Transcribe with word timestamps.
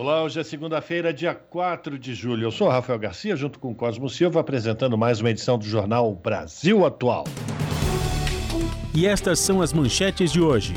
Olá, 0.00 0.22
hoje 0.22 0.40
é 0.40 0.42
segunda-feira, 0.42 1.12
dia 1.12 1.34
4 1.34 1.98
de 1.98 2.14
julho. 2.14 2.44
Eu 2.44 2.50
sou 2.50 2.70
Rafael 2.70 2.98
Garcia, 2.98 3.36
junto 3.36 3.58
com 3.58 3.74
Cosmo 3.74 4.08
Silva, 4.08 4.40
apresentando 4.40 4.96
mais 4.96 5.20
uma 5.20 5.28
edição 5.28 5.58
do 5.58 5.64
jornal 5.66 6.14
Brasil 6.14 6.86
Atual. 6.86 7.24
E 8.94 9.06
estas 9.06 9.38
são 9.40 9.60
as 9.60 9.74
manchetes 9.74 10.32
de 10.32 10.40
hoje. 10.40 10.72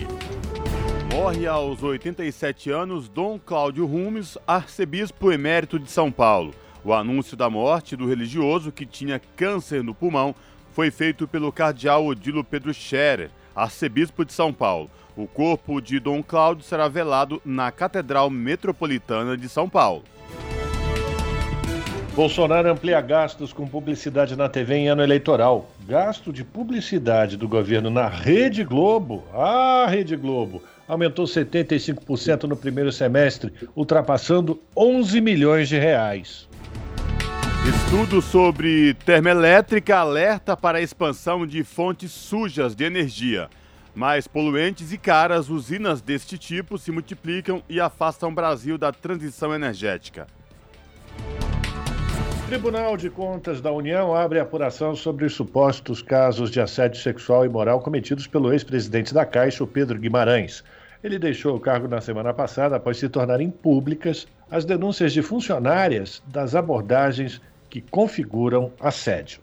Morre 1.10 1.48
aos 1.48 1.82
87 1.82 2.70
anos 2.70 3.08
Dom 3.08 3.40
Cláudio 3.40 3.86
Rumes, 3.86 4.38
arcebispo 4.46 5.32
emérito 5.32 5.80
de 5.80 5.90
São 5.90 6.12
Paulo. 6.12 6.54
O 6.84 6.94
anúncio 6.94 7.38
da 7.38 7.50
morte 7.50 7.96
do 7.96 8.06
religioso 8.06 8.74
que 8.74 8.86
tinha 8.86 9.22
câncer 9.38 9.82
no 9.82 9.96
pulmão 9.96 10.36
foi 10.74 10.92
feito 10.92 11.30
pelo 11.30 11.50
cardeal 11.50 12.06
Odilo 12.06 12.44
Pedro 12.44 12.74
Scherer, 12.74 13.32
arcebispo 13.56 14.26
de 14.26 14.34
São 14.34 14.54
Paulo. 14.54 14.90
O 15.16 15.28
corpo 15.28 15.80
de 15.80 16.00
Dom 16.00 16.24
Cláudio 16.24 16.64
será 16.64 16.88
velado 16.88 17.42
na 17.46 17.72
Catedral 17.72 18.30
Metropolitana 18.30 19.38
de 19.38 19.48
São 19.48 19.70
Paulo. 19.70 20.04
Bolsonaro 22.16 22.70
amplia 22.70 23.02
gastos 23.02 23.52
com 23.52 23.68
publicidade 23.68 24.36
na 24.36 24.48
TV 24.48 24.76
em 24.76 24.88
ano 24.88 25.02
eleitoral. 25.02 25.72
Gasto 25.88 26.32
de 26.32 26.44
publicidade 26.44 27.36
do 27.36 27.48
governo 27.48 27.90
na 27.90 28.08
Rede 28.08 28.64
Globo. 28.64 29.24
Ah, 29.34 29.88
Rede 29.90 30.16
Globo! 30.16 30.62
Aumentou 30.88 31.26
75% 31.26 32.44
no 32.44 32.56
primeiro 32.56 32.92
semestre, 32.92 33.52
ultrapassando 33.76 34.62
11 34.78 35.22
milhões 35.22 35.68
de 35.68 35.80
reais. 35.80 36.48
Estudo 37.66 38.22
sobre 38.22 38.94
termoelétrica 38.94 39.96
alerta 39.96 40.58
para 40.58 40.80
a 40.80 40.82
expansão 40.82 41.48
de 41.48 41.64
fontes 41.64 42.12
sujas 42.12 42.76
de 42.76 42.84
energia. 42.84 43.50
Mais 43.96 44.28
poluentes 44.28 44.92
e 44.92 44.98
caras, 44.98 45.50
usinas 45.50 46.02
deste 46.02 46.38
tipo 46.38 46.78
se 46.78 46.92
multiplicam 46.92 47.64
e 47.70 47.80
afastam 47.80 48.30
o 48.30 48.36
Brasil 48.36 48.78
da 48.78 48.92
transição 48.92 49.56
energética. 49.56 50.28
Tribunal 52.48 52.98
de 52.98 53.10
Contas 53.10 53.62
da 53.62 53.72
União 53.72 54.14
abre 54.14 54.42
apuração 54.42 54.94
sobre 54.94 55.24
os 55.24 55.34
supostos 55.34 56.02
casos 56.02 56.52
de 56.52 56.60
assédio 56.60 57.02
sexual 57.02 57.46
e 57.46 57.50
moral 57.50 57.80
cometidos 57.80 58.28
pelo 58.28 58.52
ex-presidente 58.52 59.14
da 59.14 59.26
Caixa, 59.26 59.66
Pedro 59.66 59.98
Guimarães. 59.98 60.66
Ele 61.02 61.18
deixou 61.18 61.56
o 61.56 61.60
cargo 61.62 61.88
na 61.88 62.02
semana 62.02 62.34
passada 62.34 62.76
após 62.76 62.98
se 62.98 63.08
tornarem 63.08 63.50
públicas 63.50 64.28
as 64.52 64.66
denúncias 64.66 65.14
de 65.14 65.22
funcionárias 65.22 66.22
das 66.28 66.56
abordagens 66.56 67.42
que 67.74 67.82
configuram 67.82 68.72
assédio. 68.80 69.40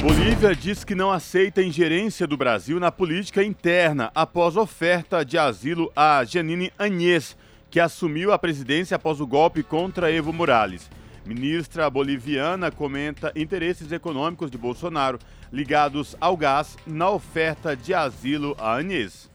Bolívia 0.00 0.54
diz 0.54 0.84
que 0.84 0.94
não 0.94 1.10
aceita 1.10 1.60
ingerência 1.60 2.24
do 2.24 2.36
Brasil 2.36 2.78
na 2.78 2.92
política 2.92 3.42
interna 3.42 4.12
após 4.14 4.56
oferta 4.56 5.24
de 5.24 5.36
asilo 5.36 5.90
a 5.96 6.24
Janine 6.24 6.72
Agnès, 6.78 7.36
que 7.68 7.80
assumiu 7.80 8.32
a 8.32 8.38
presidência 8.38 8.94
após 8.94 9.20
o 9.20 9.26
golpe 9.26 9.64
contra 9.64 10.12
Evo 10.12 10.32
Morales. 10.32 10.88
Ministra 11.26 11.90
boliviana 11.90 12.70
comenta 12.70 13.32
interesses 13.34 13.90
econômicos 13.90 14.48
de 14.48 14.56
Bolsonaro 14.56 15.18
ligados 15.52 16.14
ao 16.20 16.36
gás 16.36 16.76
na 16.86 17.10
oferta 17.10 17.74
de 17.74 17.92
asilo 17.92 18.54
a 18.56 18.76
Agnès. 18.76 19.28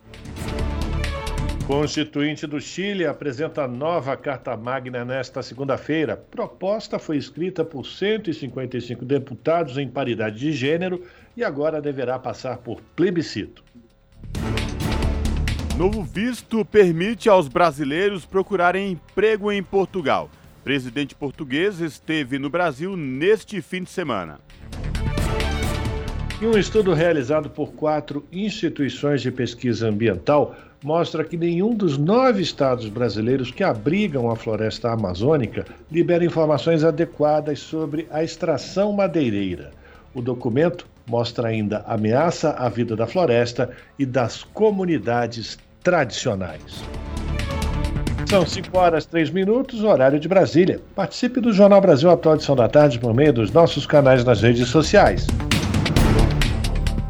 Constituinte 1.67 2.45
do 2.45 2.59
Chile 2.59 3.05
apresenta 3.05 3.65
nova 3.69 4.17
Carta 4.17 4.55
Magna 4.57 5.05
nesta 5.05 5.41
segunda-feira. 5.41 6.17
Proposta 6.17 6.99
foi 6.99 7.15
escrita 7.15 7.63
por 7.63 7.85
155 7.85 9.05
deputados 9.05 9.77
em 9.77 9.87
paridade 9.87 10.37
de 10.37 10.51
gênero 10.51 11.05
e 11.37 11.43
agora 11.43 11.81
deverá 11.81 12.19
passar 12.19 12.57
por 12.57 12.81
plebiscito. 12.97 13.63
Novo 15.77 16.03
visto 16.03 16.65
permite 16.65 17.29
aos 17.29 17.47
brasileiros 17.47 18.25
procurarem 18.25 18.91
emprego 18.91 19.49
em 19.49 19.63
Portugal. 19.63 20.29
Presidente 20.65 21.15
português 21.15 21.79
esteve 21.79 22.37
no 22.37 22.49
Brasil 22.49 22.97
neste 22.97 23.61
fim 23.61 23.83
de 23.83 23.89
semana. 23.89 24.37
E 26.41 26.45
um 26.45 26.57
estudo 26.57 26.93
realizado 26.93 27.49
por 27.49 27.71
quatro 27.71 28.25
instituições 28.29 29.21
de 29.21 29.31
pesquisa 29.31 29.87
ambiental 29.87 30.53
mostra 30.83 31.23
que 31.23 31.37
nenhum 31.37 31.73
dos 31.73 31.97
nove 31.97 32.41
estados 32.41 32.89
brasileiros 32.89 33.49
que 33.49 33.63
abrigam 33.63 34.29
a 34.29 34.35
floresta 34.35 34.91
amazônica 34.91 35.65
libera 35.91 36.25
informações 36.25 36.83
adequadas 36.83 37.59
sobre 37.59 38.07
a 38.11 38.23
extração 38.23 38.91
madeireira. 38.91 39.71
O 40.13 40.21
documento 40.21 40.85
mostra 41.07 41.47
ainda 41.47 41.83
ameaça 41.87 42.51
à 42.51 42.69
vida 42.69 42.95
da 42.95 43.07
floresta 43.07 43.69
e 43.97 44.05
das 44.05 44.43
comunidades 44.43 45.57
tradicionais. 45.81 46.83
São 48.29 48.45
5 48.45 48.77
horas 48.77 49.05
3 49.05 49.29
minutos, 49.29 49.83
horário 49.83 50.19
de 50.19 50.27
Brasília. 50.27 50.79
Participe 50.95 51.39
do 51.39 51.53
Jornal 51.53 51.81
Brasil 51.81 52.09
Atual 52.09 52.35
Edição 52.35 52.55
da 52.55 52.67
Tarde 52.67 52.99
por 52.99 53.13
meio 53.13 53.33
dos 53.33 53.51
nossos 53.51 53.85
canais 53.85 54.23
nas 54.23 54.41
redes 54.41 54.67
sociais. 54.69 55.27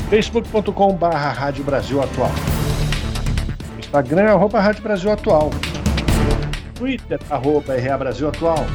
facebook.com.br 0.09 1.05
Rádio 1.05 1.63
Brasil 1.63 2.01
Atual 2.01 2.31
Instagram, 3.93 4.31
arroba 4.31 4.59
Rádio 4.59 4.81
Brasil 4.81 5.11
Atual. 5.11 5.51
Twitter, 6.73 7.19
arroba 7.29 7.75
RA 7.75 7.95
Brasil 7.95 8.27
Atual. 8.27 8.65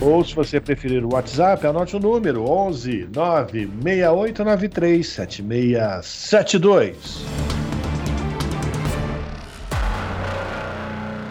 Ou, 0.00 0.24
se 0.24 0.32
você 0.32 0.60
preferir 0.60 1.04
o 1.04 1.12
WhatsApp, 1.12 1.66
anote 1.66 1.96
o 1.96 1.98
número 1.98 2.48
11 2.48 3.08
96893 3.12 5.08
7672. 5.08 7.24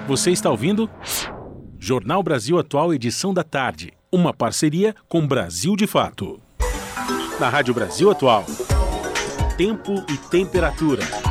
Você 0.05 0.31
está 0.31 0.49
ouvindo? 0.49 0.89
Jornal 1.79 2.21
Brasil 2.21 2.59
Atual, 2.59 2.93
edição 2.93 3.33
da 3.33 3.45
tarde. 3.45 3.93
Uma 4.11 4.33
parceria 4.33 4.93
com 5.07 5.25
Brasil 5.25 5.77
de 5.77 5.87
Fato. 5.87 6.41
Na 7.39 7.47
Rádio 7.47 7.73
Brasil 7.73 8.11
Atual. 8.11 8.43
Tempo 9.57 10.03
e 10.09 10.17
temperatura. 10.29 11.30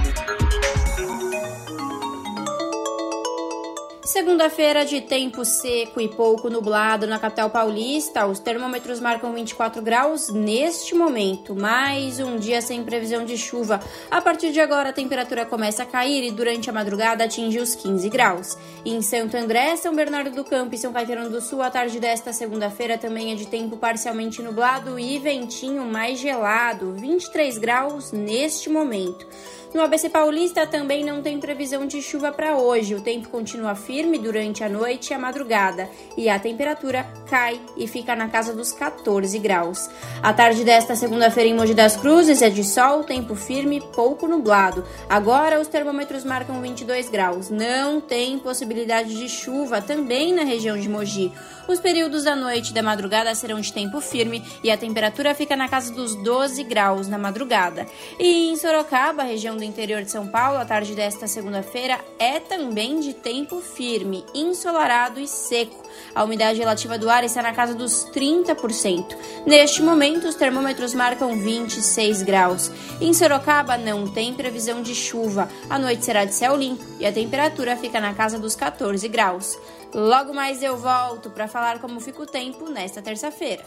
Segunda-feira 4.10 4.84
de 4.84 5.00
tempo 5.00 5.44
seco 5.44 6.00
e 6.00 6.09
pouco 6.09 6.50
nublado 6.50 7.06
na 7.06 7.16
capital 7.16 7.48
paulista. 7.48 8.26
Os 8.26 8.41
termômetros 8.41 8.98
marcam 8.98 9.32
24 9.32 9.81
graus 9.81 10.31
neste 10.31 10.97
momento. 10.97 11.54
Mais 11.54 12.19
um 12.19 12.37
dia 12.37 12.60
sem 12.60 12.82
previsão 12.82 13.25
de 13.25 13.38
chuva. 13.38 13.78
A 14.10 14.21
partir 14.21 14.50
de 14.50 14.59
agora, 14.59 14.88
a 14.88 14.93
temperatura 14.93 15.47
começa 15.47 15.84
a 15.84 15.87
cair 15.87 16.25
e 16.25 16.32
durante 16.32 16.69
a 16.69 16.72
madrugada 16.72 17.22
atinge 17.22 17.60
os 17.60 17.76
15 17.76 18.09
graus. 18.09 18.59
Em 18.84 19.00
Santo 19.00 19.37
André, 19.37 19.76
São 19.76 19.94
Bernardo 19.94 20.32
do 20.32 20.42
Campo 20.42 20.75
e 20.75 20.78
São 20.78 20.92
Caetano 20.92 21.31
do 21.31 21.41
Sul, 21.41 21.62
a 21.62 21.71
tarde 21.71 22.00
desta 22.00 22.32
segunda-feira 22.32 22.98
também 22.98 23.31
é 23.31 23.37
de 23.37 23.47
tempo 23.47 23.77
parcialmente 23.77 24.42
nublado 24.42 24.98
e 24.98 25.21
ventinho 25.21 25.84
mais 25.84 26.19
gelado. 26.19 26.94
23 26.94 27.59
graus 27.59 28.10
neste 28.10 28.69
momento. 28.69 29.25
No 29.73 29.83
ABC 29.83 30.09
Paulista 30.09 30.67
também 30.67 31.05
não 31.05 31.23
tem 31.23 31.39
previsão 31.39 31.87
de 31.87 32.03
chuva 32.03 32.33
para 32.33 32.57
hoje. 32.57 32.97
O 32.97 33.01
tempo 33.01 33.29
continua 33.29 33.77
firme 33.77 34.19
durante 34.19 34.65
a 34.65 34.69
noite 34.69 35.11
e 35.11 35.15
a 35.15 35.19
madrugada 35.19 35.89
e 36.17 36.28
a 36.28 36.41
temperatura 36.41 37.07
cai 37.28 37.61
e 37.77 37.87
fica 37.87 38.17
na 38.17 38.28
casa 38.28 38.53
dos 38.53 38.72
14 38.72 39.39
graus. 39.39 39.89
A 40.21 40.33
tarde 40.33 40.65
desta 40.65 40.97
segunda-feira 40.97 41.51
em 41.51 41.55
Mogi 41.55 41.72
das 41.72 41.97
Cruzes 41.97 42.43
é 42.43 42.51
de 42.51 42.65
sol, 42.65 43.05
tempo 43.05 43.37
firme, 43.37 43.81
pouco 43.95 44.27
nublado. 44.27 44.84
Agora 45.09 45.61
os 45.61 45.69
termômetros 45.69 46.25
marcam 46.25 46.61
22 46.61 47.09
graus. 47.09 47.49
Não 47.49 48.01
tem 48.01 48.41
possibilidade 48.41 49.16
de 49.16 49.28
chuva 49.28 49.81
também 49.81 50.34
na 50.34 50.43
região 50.43 50.77
de 50.77 50.89
Mogi. 50.89 51.33
Os 51.71 51.78
períodos 51.78 52.25
da 52.25 52.34
noite 52.34 52.71
e 52.71 52.75
da 52.75 52.83
madrugada 52.83 53.33
serão 53.33 53.61
de 53.61 53.72
tempo 53.72 54.01
firme 54.01 54.43
e 54.61 54.72
a 54.72 54.77
temperatura 54.77 55.37
fica 55.37 55.55
na 55.55 55.69
casa 55.69 55.93
dos 55.93 56.17
12 56.17 56.65
graus 56.65 57.07
na 57.07 57.17
madrugada. 57.17 57.87
E 58.19 58.51
em 58.51 58.57
Sorocaba, 58.57 59.22
região 59.22 59.57
do 59.57 59.63
interior 59.63 60.03
de 60.03 60.11
São 60.11 60.27
Paulo, 60.27 60.59
a 60.59 60.65
tarde 60.65 60.97
desta 60.97 61.28
segunda-feira 61.28 62.01
é 62.19 62.41
também 62.41 62.99
de 62.99 63.15
tempo 63.15 63.61
firme, 63.61 64.25
ensolarado 64.34 65.21
e 65.21 65.28
seco. 65.28 65.81
A 66.13 66.25
umidade 66.25 66.59
relativa 66.59 66.99
do 66.99 67.09
ar 67.09 67.22
está 67.22 67.41
na 67.41 67.53
casa 67.53 67.73
dos 67.73 68.05
30%. 68.07 69.16
Neste 69.47 69.81
momento, 69.81 70.27
os 70.27 70.34
termômetros 70.34 70.93
marcam 70.93 71.39
26 71.39 72.25
graus. 72.25 72.69
Em 73.01 73.15
Sorocaba, 73.15 73.78
não 73.78 74.09
tem 74.09 74.34
previsão 74.34 74.83
de 74.83 74.95
chuva. 74.95 75.49
A 75.69 75.78
noite 75.78 76.05
será 76.05 76.25
de 76.25 76.34
céu 76.34 76.57
limpo 76.57 76.84
e 76.99 77.07
a 77.07 77.13
temperatura 77.13 77.77
fica 77.77 78.01
na 78.01 78.13
casa 78.13 78.41
dos 78.41 78.57
14 78.57 79.07
graus. 79.07 79.57
Logo 79.95 80.33
mais 80.33 80.63
eu 80.63 80.77
volto 80.77 81.31
para 81.31 81.48
falar 81.48 81.81
como 81.81 81.98
fica 81.98 82.22
o 82.22 82.27
tempo 82.27 82.71
nesta 82.71 83.03
terça-feira. 83.03 83.65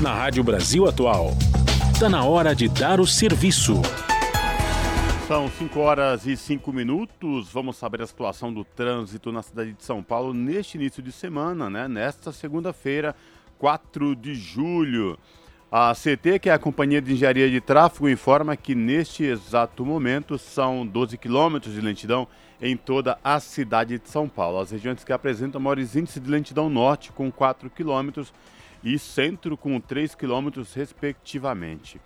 Na 0.00 0.14
Rádio 0.14 0.42
Brasil 0.42 0.88
Atual, 0.88 1.32
está 1.92 2.08
na 2.08 2.24
hora 2.24 2.54
de 2.54 2.66
dar 2.66 2.98
o 2.98 3.06
serviço. 3.06 3.74
São 5.28 5.50
5 5.50 5.78
horas 5.78 6.26
e 6.26 6.34
5 6.34 6.72
minutos. 6.72 7.52
Vamos 7.52 7.76
saber 7.76 8.00
a 8.00 8.06
situação 8.06 8.52
do 8.52 8.64
trânsito 8.64 9.30
na 9.30 9.42
cidade 9.42 9.74
de 9.74 9.84
São 9.84 10.02
Paulo 10.02 10.32
neste 10.32 10.78
início 10.78 11.02
de 11.02 11.12
semana, 11.12 11.68
né? 11.68 11.86
Nesta 11.86 12.32
segunda-feira, 12.32 13.14
4 13.58 14.16
de 14.16 14.34
julho. 14.34 15.18
A 15.70 15.94
CT, 15.94 16.38
que 16.38 16.50
é 16.50 16.52
a 16.52 16.58
Companhia 16.58 17.00
de 17.00 17.12
Engenharia 17.12 17.50
de 17.50 17.60
Tráfego, 17.60 18.08
informa 18.08 18.56
que 18.56 18.74
neste 18.74 19.24
exato 19.24 19.86
momento 19.86 20.38
são 20.38 20.86
12 20.86 21.16
quilômetros 21.16 21.74
de 21.74 21.80
lentidão 21.80 22.28
em 22.62 22.76
toda 22.76 23.18
a 23.24 23.40
cidade 23.40 23.98
de 23.98 24.08
São 24.08 24.28
Paulo. 24.28 24.60
As 24.60 24.70
regiões 24.70 25.02
que 25.02 25.12
apresentam 25.12 25.60
maiores 25.60 25.96
índices 25.96 26.22
de 26.22 26.30
lentidão 26.30 26.70
norte, 26.70 27.10
com 27.10 27.30
4 27.30 27.68
quilômetros, 27.68 28.32
e 28.84 28.98
centro, 28.98 29.56
com 29.56 29.80
3 29.80 30.14
quilômetros, 30.14 30.72
respectivamente. 30.72 32.00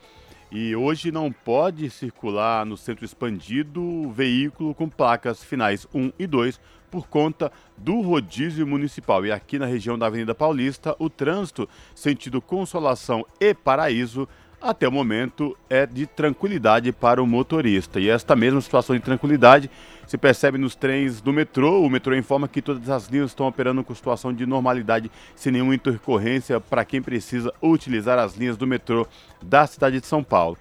E 0.50 0.74
hoje 0.74 1.12
não 1.12 1.30
pode 1.30 1.90
circular 1.90 2.64
no 2.64 2.76
centro 2.76 3.04
expandido 3.04 4.10
veículo 4.10 4.74
com 4.74 4.88
placas 4.88 5.44
finais 5.44 5.86
1 5.92 6.12
e 6.18 6.26
2 6.26 6.58
por 6.90 7.08
conta 7.08 7.52
do 7.76 8.00
rodízio 8.00 8.66
municipal. 8.66 9.26
E 9.26 9.32
aqui 9.32 9.58
na 9.58 9.66
região 9.66 9.98
da 9.98 10.06
Avenida 10.06 10.34
Paulista, 10.34 10.94
o 10.98 11.10
trânsito 11.10 11.68
sentido 11.94 12.40
Consolação 12.40 13.26
e 13.40 13.52
Paraíso 13.52 14.28
até 14.60 14.88
o 14.88 14.92
momento 14.92 15.56
é 15.68 15.86
de 15.86 16.06
tranquilidade 16.06 16.92
para 16.92 17.22
o 17.22 17.26
motorista. 17.26 18.00
E 18.00 18.08
esta 18.08 18.34
mesma 18.34 18.60
situação 18.60 18.96
de 18.96 19.02
tranquilidade 19.02 19.70
se 20.06 20.16
percebe 20.16 20.58
nos 20.58 20.74
trens 20.74 21.20
do 21.20 21.32
metrô. 21.32 21.82
O 21.82 21.90
metrô 21.90 22.14
informa 22.14 22.48
que 22.48 22.62
todas 22.62 22.88
as 22.88 23.06
linhas 23.08 23.30
estão 23.30 23.46
operando 23.46 23.84
com 23.84 23.94
situação 23.94 24.32
de 24.32 24.46
normalidade, 24.46 25.10
sem 25.34 25.52
nenhuma 25.52 25.74
intercorrência 25.74 26.60
para 26.60 26.84
quem 26.84 27.02
precisa 27.02 27.52
utilizar 27.62 28.18
as 28.18 28.36
linhas 28.36 28.56
do 28.56 28.66
metrô 28.66 29.06
da 29.42 29.66
cidade 29.66 30.00
de 30.00 30.06
São 30.06 30.22
Paulo. 30.22 30.56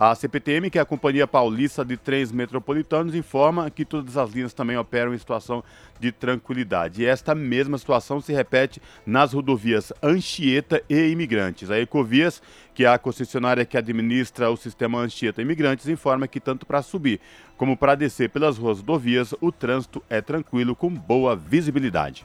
A 0.00 0.14
CPTM, 0.14 0.70
que 0.70 0.78
é 0.78 0.80
a 0.80 0.84
Companhia 0.84 1.26
Paulista 1.26 1.84
de 1.84 1.96
Trens 1.96 2.30
Metropolitanos, 2.30 3.16
informa 3.16 3.68
que 3.68 3.84
todas 3.84 4.16
as 4.16 4.30
linhas 4.30 4.52
também 4.52 4.76
operam 4.76 5.12
em 5.12 5.18
situação 5.18 5.64
de 5.98 6.12
tranquilidade. 6.12 7.02
E 7.02 7.06
esta 7.06 7.34
mesma 7.34 7.76
situação 7.76 8.20
se 8.20 8.32
repete 8.32 8.80
nas 9.04 9.32
rodovias 9.32 9.92
Anchieta 10.00 10.80
e 10.88 11.08
Imigrantes. 11.08 11.68
A 11.68 11.80
Ecovias, 11.80 12.40
que 12.72 12.84
é 12.84 12.88
a 12.88 12.96
concessionária 12.96 13.64
que 13.64 13.76
administra 13.76 14.48
o 14.48 14.56
sistema 14.56 15.00
Anchieta 15.00 15.42
e 15.42 15.44
Imigrantes, 15.44 15.88
informa 15.88 16.28
que 16.28 16.38
tanto 16.38 16.64
para 16.64 16.80
subir 16.80 17.20
como 17.56 17.76
para 17.76 17.96
descer 17.96 18.30
pelas 18.30 18.56
rodovias, 18.56 19.34
o 19.40 19.50
trânsito 19.50 20.00
é 20.08 20.20
tranquilo 20.20 20.76
com 20.76 20.88
boa 20.88 21.34
visibilidade. 21.34 22.24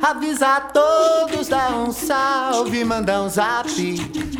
Avisa 0.00 0.56
a 0.56 0.60
todos, 0.60 1.48
dá 1.48 1.70
um 1.70 1.90
salve, 1.92 2.84
manda 2.84 3.20
um 3.22 3.28
zap. 3.28 3.68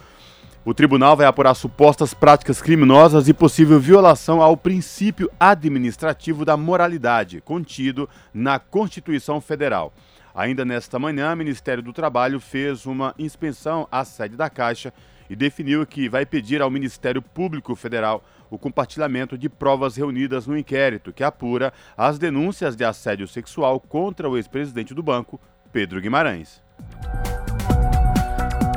o 0.64 0.72
tribunal 0.72 1.16
vai 1.16 1.26
apurar 1.26 1.54
supostas 1.54 2.14
práticas 2.14 2.62
criminosas 2.62 3.28
e 3.28 3.34
possível 3.34 3.80
violação 3.80 4.40
ao 4.40 4.56
princípio 4.56 5.30
administrativo 5.38 6.44
da 6.44 6.56
moralidade, 6.56 7.40
contido 7.40 8.08
na 8.32 8.58
Constituição 8.58 9.40
Federal. 9.40 9.92
Ainda 10.34 10.64
nesta 10.64 10.98
manhã, 10.98 11.32
o 11.32 11.36
Ministério 11.36 11.82
do 11.82 11.92
Trabalho 11.92 12.38
fez 12.38 12.86
uma 12.86 13.12
inspeção 13.18 13.88
à 13.90 14.04
sede 14.04 14.36
da 14.36 14.48
Caixa 14.48 14.92
e 15.28 15.34
definiu 15.34 15.84
que 15.84 16.08
vai 16.08 16.24
pedir 16.24 16.62
ao 16.62 16.70
Ministério 16.70 17.20
Público 17.20 17.74
Federal 17.74 18.22
o 18.48 18.56
compartilhamento 18.56 19.36
de 19.36 19.48
provas 19.48 19.96
reunidas 19.96 20.46
no 20.46 20.56
inquérito 20.56 21.12
que 21.12 21.24
apura 21.24 21.72
as 21.96 22.18
denúncias 22.18 22.76
de 22.76 22.84
assédio 22.84 23.26
sexual 23.26 23.80
contra 23.80 24.28
o 24.28 24.36
ex-presidente 24.36 24.94
do 24.94 25.02
banco, 25.02 25.40
Pedro 25.72 26.00
Guimarães. 26.00 26.62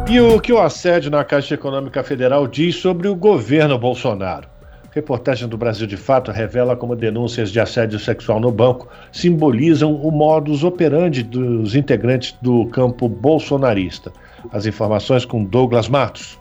E 0.07 0.19
o 0.21 0.39
que 0.39 0.53
o 0.53 0.59
assédio 0.59 1.09
na 1.09 1.23
Caixa 1.23 1.55
Econômica 1.55 2.03
Federal 2.03 2.45
diz 2.47 2.75
sobre 2.75 3.07
o 3.07 3.15
governo 3.15 3.77
Bolsonaro? 3.79 4.47
Reportagem 4.91 5.47
do 5.49 5.57
Brasil 5.57 5.87
de 5.87 5.97
Fato 5.97 6.31
revela 6.31 6.75
como 6.75 6.95
denúncias 6.95 7.51
de 7.51 7.59
assédio 7.59 7.97
sexual 7.97 8.39
no 8.39 8.51
banco 8.51 8.87
simbolizam 9.11 9.95
o 9.95 10.11
modus 10.11 10.63
operandi 10.63 11.23
dos 11.23 11.75
integrantes 11.75 12.37
do 12.39 12.67
campo 12.67 13.09
bolsonarista. 13.09 14.13
As 14.51 14.67
informações 14.67 15.25
com 15.25 15.43
Douglas 15.43 15.89
Matos. 15.89 16.37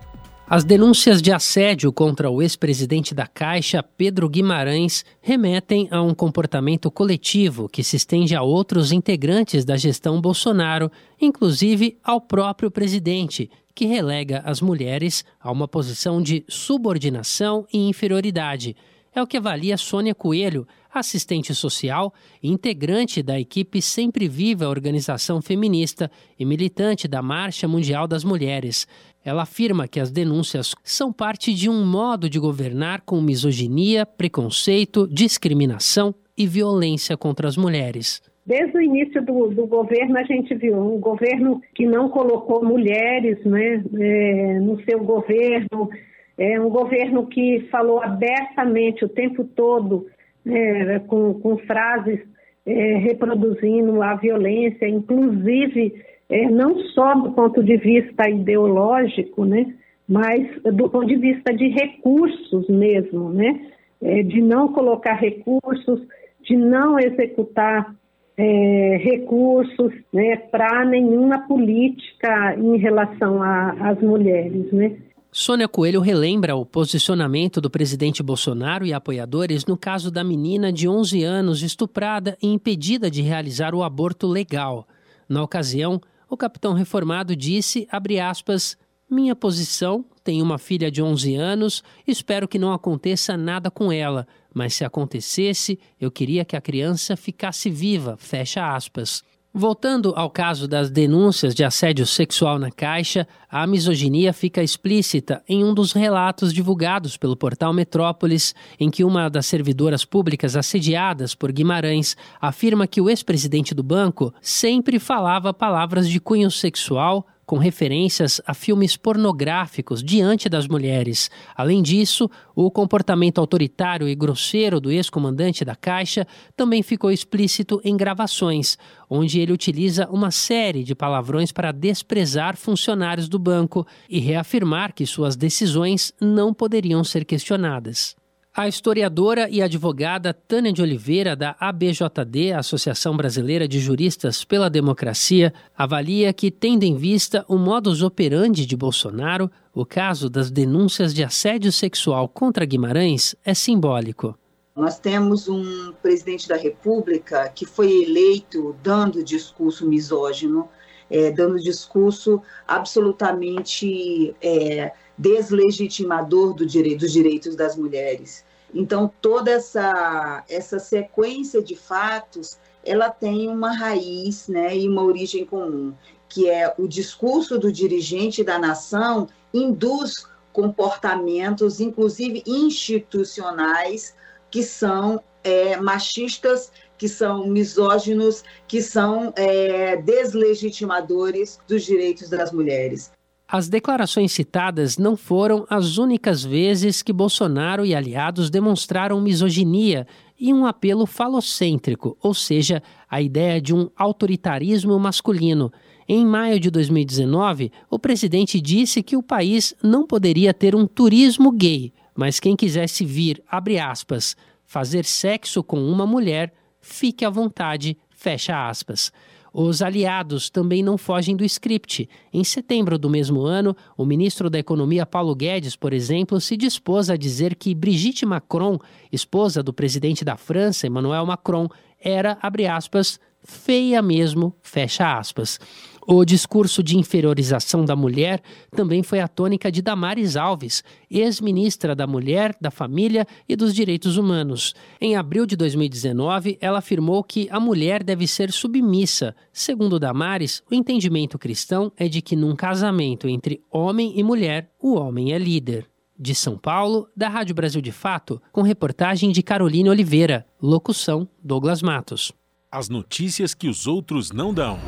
As 0.46 0.62
denúncias 0.62 1.22
de 1.22 1.32
assédio 1.32 1.90
contra 1.90 2.30
o 2.30 2.42
ex-presidente 2.42 3.14
da 3.14 3.26
Caixa, 3.26 3.82
Pedro 3.82 4.28
Guimarães, 4.28 5.02
remetem 5.22 5.88
a 5.90 6.02
um 6.02 6.14
comportamento 6.14 6.90
coletivo 6.90 7.66
que 7.66 7.82
se 7.82 7.96
estende 7.96 8.36
a 8.36 8.42
outros 8.42 8.92
integrantes 8.92 9.64
da 9.64 9.74
gestão 9.74 10.20
Bolsonaro, 10.20 10.92
inclusive 11.18 11.96
ao 12.04 12.20
próprio 12.20 12.70
presidente, 12.70 13.50
que 13.74 13.86
relega 13.86 14.42
as 14.44 14.60
mulheres 14.60 15.24
a 15.40 15.50
uma 15.50 15.66
posição 15.66 16.20
de 16.20 16.44
subordinação 16.46 17.66
e 17.72 17.88
inferioridade. 17.88 18.76
É 19.14 19.22
o 19.22 19.26
que 19.26 19.38
avalia 19.38 19.78
Sônia 19.78 20.14
Coelho, 20.14 20.68
assistente 20.98 21.54
social 21.54 22.12
integrante 22.42 23.22
da 23.22 23.38
equipe 23.38 23.82
Sempre 23.82 24.28
Viva 24.28 24.68
Organização 24.68 25.42
Feminista 25.42 26.10
e 26.38 26.44
militante 26.44 27.08
da 27.08 27.22
Marcha 27.22 27.66
Mundial 27.66 28.06
das 28.06 28.24
Mulheres. 28.24 28.86
Ela 29.24 29.42
afirma 29.42 29.88
que 29.88 29.98
as 29.98 30.10
denúncias 30.10 30.74
são 30.82 31.12
parte 31.12 31.54
de 31.54 31.68
um 31.68 31.84
modo 31.84 32.28
de 32.28 32.38
governar 32.38 33.00
com 33.02 33.20
misoginia, 33.20 34.04
preconceito, 34.04 35.08
discriminação 35.08 36.14
e 36.36 36.46
violência 36.46 37.16
contra 37.16 37.48
as 37.48 37.56
mulheres. 37.56 38.20
Desde 38.46 38.76
o 38.76 38.80
início 38.80 39.24
do, 39.24 39.48
do, 39.48 39.66
governo, 39.66 40.18
a 40.18 40.22
gente 40.22 40.54
viu 40.54 40.76
um 40.76 41.00
governo 41.00 41.62
que 41.74 41.86
não 41.86 42.10
colocou 42.10 42.62
mulheres 42.62 43.42
né, 43.44 43.82
é, 43.98 44.60
no 44.60 44.78
seu 44.84 45.02
governo, 45.02 45.88
é 46.36 46.60
um 46.60 46.68
governo 46.68 47.26
que 47.26 47.66
falou 47.70 48.02
abertamente 48.02 49.04
o 49.04 49.08
tempo 49.08 49.44
todo, 49.44 50.06
é, 50.46 50.98
com, 51.00 51.34
com, 51.34 51.56
frases 51.58 52.20
é, 52.66 52.96
reproduzindo 52.96 54.02
a 54.02 54.14
violência, 54.14 54.88
inclusive 54.88 55.94
é, 56.28 56.48
não 56.50 56.78
só 56.94 57.14
do 57.14 57.32
ponto 57.32 57.62
de 57.62 57.76
vista 57.76 58.28
ideológico, 58.28 59.44
né, 59.44 59.74
mas 60.08 60.46
do 60.62 60.88
ponto 60.88 61.06
de 61.06 61.16
vista 61.16 61.52
de 61.52 61.68
recursos 61.68 62.68
mesmo, 62.68 63.30
né, 63.30 63.60
é, 64.02 64.22
de 64.22 64.40
não 64.40 64.68
colocar 64.68 65.14
recursos, 65.14 66.00
de 66.42 66.56
não 66.56 66.98
executar 66.98 67.94
é, 68.36 68.96
recursos 69.02 69.92
né, 70.12 70.36
para 70.36 70.84
nenhuma 70.84 71.46
política 71.46 72.54
em 72.58 72.76
relação 72.76 73.42
às 73.42 74.00
mulheres. 74.00 74.70
Né. 74.72 74.96
Sônia 75.36 75.66
Coelho 75.66 76.00
relembra 76.00 76.54
o 76.54 76.64
posicionamento 76.64 77.60
do 77.60 77.68
presidente 77.68 78.22
Bolsonaro 78.22 78.86
e 78.86 78.92
apoiadores 78.92 79.66
no 79.66 79.76
caso 79.76 80.08
da 80.08 80.22
menina 80.22 80.72
de 80.72 80.86
11 80.86 81.24
anos 81.24 81.60
estuprada 81.60 82.38
e 82.40 82.46
impedida 82.46 83.10
de 83.10 83.20
realizar 83.20 83.74
o 83.74 83.82
aborto 83.82 84.28
legal. 84.28 84.86
Na 85.28 85.42
ocasião, 85.42 86.00
o 86.30 86.36
capitão 86.36 86.72
reformado 86.72 87.34
disse, 87.34 87.88
aspas, 88.22 88.78
minha 89.10 89.34
posição, 89.34 90.04
tenho 90.22 90.44
uma 90.44 90.56
filha 90.56 90.88
de 90.88 91.02
11 91.02 91.34
anos, 91.34 91.82
espero 92.06 92.46
que 92.46 92.56
não 92.56 92.72
aconteça 92.72 93.36
nada 93.36 93.72
com 93.72 93.90
ela, 93.90 94.28
mas 94.54 94.74
se 94.74 94.84
acontecesse, 94.84 95.80
eu 96.00 96.12
queria 96.12 96.44
que 96.44 96.54
a 96.54 96.60
criança 96.60 97.16
ficasse 97.16 97.68
viva, 97.68 98.16
fecha 98.16 98.72
aspas. 98.72 99.24
Voltando 99.56 100.12
ao 100.16 100.28
caso 100.28 100.66
das 100.66 100.90
denúncias 100.90 101.54
de 101.54 101.62
assédio 101.62 102.04
sexual 102.04 102.58
na 102.58 102.72
Caixa, 102.72 103.24
a 103.48 103.64
misoginia 103.68 104.32
fica 104.32 104.60
explícita 104.64 105.44
em 105.48 105.62
um 105.62 105.72
dos 105.72 105.92
relatos 105.92 106.52
divulgados 106.52 107.16
pelo 107.16 107.36
portal 107.36 107.72
Metrópolis, 107.72 108.52
em 108.80 108.90
que 108.90 109.04
uma 109.04 109.30
das 109.30 109.46
servidoras 109.46 110.04
públicas 110.04 110.56
assediadas 110.56 111.36
por 111.36 111.52
Guimarães 111.52 112.16
afirma 112.40 112.88
que 112.88 113.00
o 113.00 113.08
ex-presidente 113.08 113.76
do 113.76 113.84
banco 113.84 114.34
sempre 114.42 114.98
falava 114.98 115.54
palavras 115.54 116.08
de 116.08 116.18
cunho 116.18 116.50
sexual 116.50 117.24
com 117.46 117.58
referências 117.58 118.40
a 118.46 118.54
filmes 118.54 118.96
pornográficos 118.96 120.02
diante 120.02 120.48
das 120.48 120.66
mulheres. 120.66 121.30
Além 121.54 121.82
disso, 121.82 122.30
o 122.54 122.70
comportamento 122.70 123.38
autoritário 123.38 124.08
e 124.08 124.14
grosseiro 124.14 124.80
do 124.80 124.90
ex-comandante 124.90 125.64
da 125.64 125.76
Caixa 125.76 126.26
também 126.56 126.82
ficou 126.82 127.10
explícito 127.10 127.80
em 127.84 127.96
gravações, 127.96 128.78
onde 129.08 129.40
ele 129.40 129.52
utiliza 129.52 130.08
uma 130.08 130.30
série 130.30 130.82
de 130.82 130.94
palavrões 130.94 131.52
para 131.52 131.72
desprezar 131.72 132.56
funcionários 132.56 133.28
do 133.28 133.38
banco 133.38 133.86
e 134.08 134.18
reafirmar 134.18 134.94
que 134.94 135.06
suas 135.06 135.36
decisões 135.36 136.12
não 136.20 136.54
poderiam 136.54 137.04
ser 137.04 137.24
questionadas. 137.24 138.16
A 138.56 138.68
historiadora 138.68 139.50
e 139.50 139.60
advogada 139.60 140.32
Tânia 140.32 140.72
de 140.72 140.80
Oliveira, 140.80 141.34
da 141.34 141.56
ABJD, 141.58 142.52
Associação 142.56 143.16
Brasileira 143.16 143.66
de 143.66 143.80
Juristas 143.80 144.44
pela 144.44 144.70
Democracia, 144.70 145.52
avalia 145.76 146.32
que, 146.32 146.52
tendo 146.52 146.84
em 146.84 146.94
vista 146.94 147.44
o 147.48 147.58
modus 147.58 148.00
operandi 148.00 148.64
de 148.64 148.76
Bolsonaro, 148.76 149.50
o 149.74 149.84
caso 149.84 150.30
das 150.30 150.52
denúncias 150.52 151.12
de 151.12 151.24
assédio 151.24 151.72
sexual 151.72 152.28
contra 152.28 152.64
Guimarães 152.64 153.34
é 153.44 153.54
simbólico. 153.54 154.38
Nós 154.76 155.00
temos 155.00 155.48
um 155.48 155.92
presidente 156.00 156.48
da 156.48 156.56
República 156.56 157.48
que 157.48 157.66
foi 157.66 158.04
eleito 158.04 158.76
dando 158.84 159.24
discurso 159.24 159.84
misógino, 159.84 160.68
é, 161.10 161.32
dando 161.32 161.58
discurso 161.58 162.40
absolutamente 162.68 164.32
é, 164.40 164.92
deslegitimador 165.16 166.54
do 166.54 166.66
direito, 166.66 167.00
dos 167.00 167.12
direitos 167.12 167.56
das 167.56 167.76
mulheres. 167.76 168.43
Então, 168.74 169.10
toda 169.22 169.52
essa, 169.52 170.44
essa 170.48 170.80
sequência 170.80 171.62
de 171.62 171.76
fatos, 171.76 172.58
ela 172.84 173.08
tem 173.08 173.48
uma 173.48 173.72
raiz 173.72 174.48
né, 174.48 174.76
e 174.76 174.88
uma 174.88 175.02
origem 175.02 175.46
comum, 175.46 175.94
que 176.28 176.50
é 176.50 176.74
o 176.76 176.88
discurso 176.88 177.58
do 177.58 177.70
dirigente 177.70 178.42
da 178.42 178.58
nação 178.58 179.28
induz 179.52 180.26
comportamentos, 180.52 181.80
inclusive 181.80 182.42
institucionais, 182.46 184.14
que 184.50 184.62
são 184.62 185.22
é, 185.42 185.76
machistas, 185.76 186.72
que 186.98 187.08
são 187.08 187.46
misóginos, 187.46 188.42
que 188.66 188.80
são 188.82 189.32
é, 189.36 189.96
deslegitimadores 189.96 191.58
dos 191.68 191.84
direitos 191.84 192.28
das 192.28 192.50
mulheres. 192.50 193.12
As 193.46 193.68
declarações 193.68 194.32
citadas 194.32 194.96
não 194.96 195.16
foram 195.16 195.66
as 195.68 195.98
únicas 195.98 196.42
vezes 196.42 197.02
que 197.02 197.12
Bolsonaro 197.12 197.84
e 197.84 197.94
aliados 197.94 198.48
demonstraram 198.48 199.20
misoginia 199.20 200.06
e 200.40 200.52
um 200.52 200.64
apelo 200.64 201.06
falocêntrico, 201.06 202.16
ou 202.22 202.32
seja, 202.32 202.82
a 203.08 203.20
ideia 203.20 203.60
de 203.60 203.74
um 203.74 203.90
autoritarismo 203.96 204.98
masculino. 204.98 205.70
Em 206.08 206.24
maio 206.24 206.58
de 206.58 206.70
2019, 206.70 207.70
o 207.90 207.98
presidente 207.98 208.60
disse 208.60 209.02
que 209.02 209.16
o 209.16 209.22
país 209.22 209.74
não 209.82 210.06
poderia 210.06 210.52
ter 210.52 210.74
um 210.74 210.86
turismo 210.86 211.52
gay, 211.52 211.92
mas 212.14 212.40
quem 212.40 212.56
quisesse 212.56 213.04
vir, 213.04 213.42
abre 213.46 213.78
aspas, 213.78 214.34
fazer 214.66 215.04
sexo 215.04 215.62
com 215.62 215.78
uma 215.78 216.06
mulher, 216.06 216.52
fique 216.80 217.24
à 217.24 217.30
vontade, 217.30 217.96
fecha 218.10 218.68
aspas. 218.68 219.12
Os 219.56 219.82
aliados 219.82 220.50
também 220.50 220.82
não 220.82 220.98
fogem 220.98 221.36
do 221.36 221.44
script. 221.44 222.08
Em 222.32 222.42
setembro 222.42 222.98
do 222.98 223.08
mesmo 223.08 223.42
ano, 223.42 223.76
o 223.96 224.04
ministro 224.04 224.50
da 224.50 224.58
Economia 224.58 225.06
Paulo 225.06 225.32
Guedes, 225.32 225.76
por 225.76 225.92
exemplo, 225.92 226.40
se 226.40 226.56
dispôs 226.56 227.08
a 227.08 227.16
dizer 227.16 227.54
que 227.54 227.72
Brigitte 227.72 228.26
Macron, 228.26 228.80
esposa 229.12 229.62
do 229.62 229.72
presidente 229.72 230.24
da 230.24 230.36
França, 230.36 230.88
Emmanuel 230.88 231.24
Macron, 231.24 231.68
era, 232.00 232.36
abre 232.42 232.66
aspas, 232.66 233.20
feia 233.44 234.02
mesmo, 234.02 234.52
fecha 234.60 235.16
aspas. 235.16 235.60
O 236.06 236.22
discurso 236.22 236.82
de 236.82 236.98
inferiorização 236.98 237.82
da 237.82 237.96
mulher 237.96 238.42
também 238.70 239.02
foi 239.02 239.20
a 239.20 239.28
tônica 239.28 239.72
de 239.72 239.80
Damares 239.80 240.36
Alves, 240.36 240.84
ex-ministra 241.10 241.94
da 241.94 242.06
Mulher, 242.06 242.54
da 242.60 242.70
Família 242.70 243.26
e 243.48 243.56
dos 243.56 243.74
Direitos 243.74 244.18
Humanos. 244.18 244.74
Em 245.00 245.16
abril 245.16 245.46
de 245.46 245.56
2019, 245.56 246.58
ela 246.60 246.80
afirmou 246.80 247.24
que 247.24 247.48
a 247.50 247.58
mulher 247.58 248.02
deve 248.02 248.26
ser 248.26 248.52
submissa. 248.52 249.34
Segundo 249.50 249.98
Damares, 249.98 250.62
o 250.70 250.74
entendimento 250.74 251.38
cristão 251.38 251.90
é 251.96 252.06
de 252.06 252.20
que 252.20 252.36
num 252.36 252.54
casamento 252.54 253.26
entre 253.26 253.62
homem 253.70 254.12
e 254.14 254.22
mulher, 254.22 254.70
o 254.82 254.96
homem 254.96 255.32
é 255.32 255.38
líder. 255.38 255.86
De 256.18 256.34
São 256.34 256.58
Paulo, 256.58 257.08
da 257.16 257.28
Rádio 257.28 257.54
Brasil 257.54 257.80
de 257.80 257.90
Fato, 257.90 258.40
com 258.52 258.60
reportagem 258.60 259.32
de 259.32 259.42
Caroline 259.42 259.88
Oliveira. 259.88 260.46
Locução: 260.62 261.26
Douglas 261.42 261.80
Matos. 261.80 262.30
As 262.70 262.90
notícias 262.90 263.54
que 263.54 263.68
os 263.68 263.86
outros 263.86 264.30
não 264.30 264.52
dão. 264.52 264.78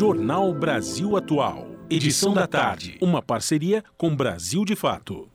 Jornal 0.00 0.54
Brasil 0.54 1.14
Atual. 1.14 1.66
Edição 1.90 2.32
da 2.32 2.46
tarde. 2.46 2.96
Uma 3.02 3.20
parceria 3.20 3.84
com 3.98 4.16
Brasil 4.16 4.64
de 4.64 4.74
Fato. 4.74 5.28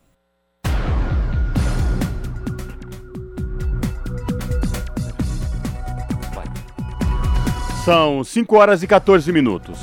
São 7.84 8.24
5 8.24 8.56
horas 8.56 8.82
e 8.82 8.88
14 8.88 9.30
minutos. 9.30 9.78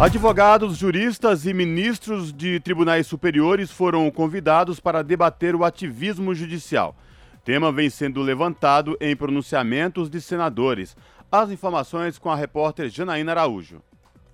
Advogados, 0.00 0.76
juristas 0.76 1.46
e 1.46 1.54
ministros 1.54 2.32
de 2.32 2.58
tribunais 2.58 3.06
superiores 3.06 3.70
foram 3.70 4.10
convidados 4.10 4.80
para 4.80 5.04
debater 5.04 5.54
o 5.54 5.62
ativismo 5.62 6.34
judicial. 6.34 6.96
Tema 7.44 7.70
vem 7.70 7.88
sendo 7.88 8.22
levantado 8.22 8.96
em 9.00 9.14
pronunciamentos 9.14 10.10
de 10.10 10.20
senadores. 10.20 10.96
As 11.34 11.50
informações 11.50 12.18
com 12.18 12.30
a 12.30 12.36
repórter 12.36 12.90
Janaína 12.90 13.32
Araújo. 13.32 13.82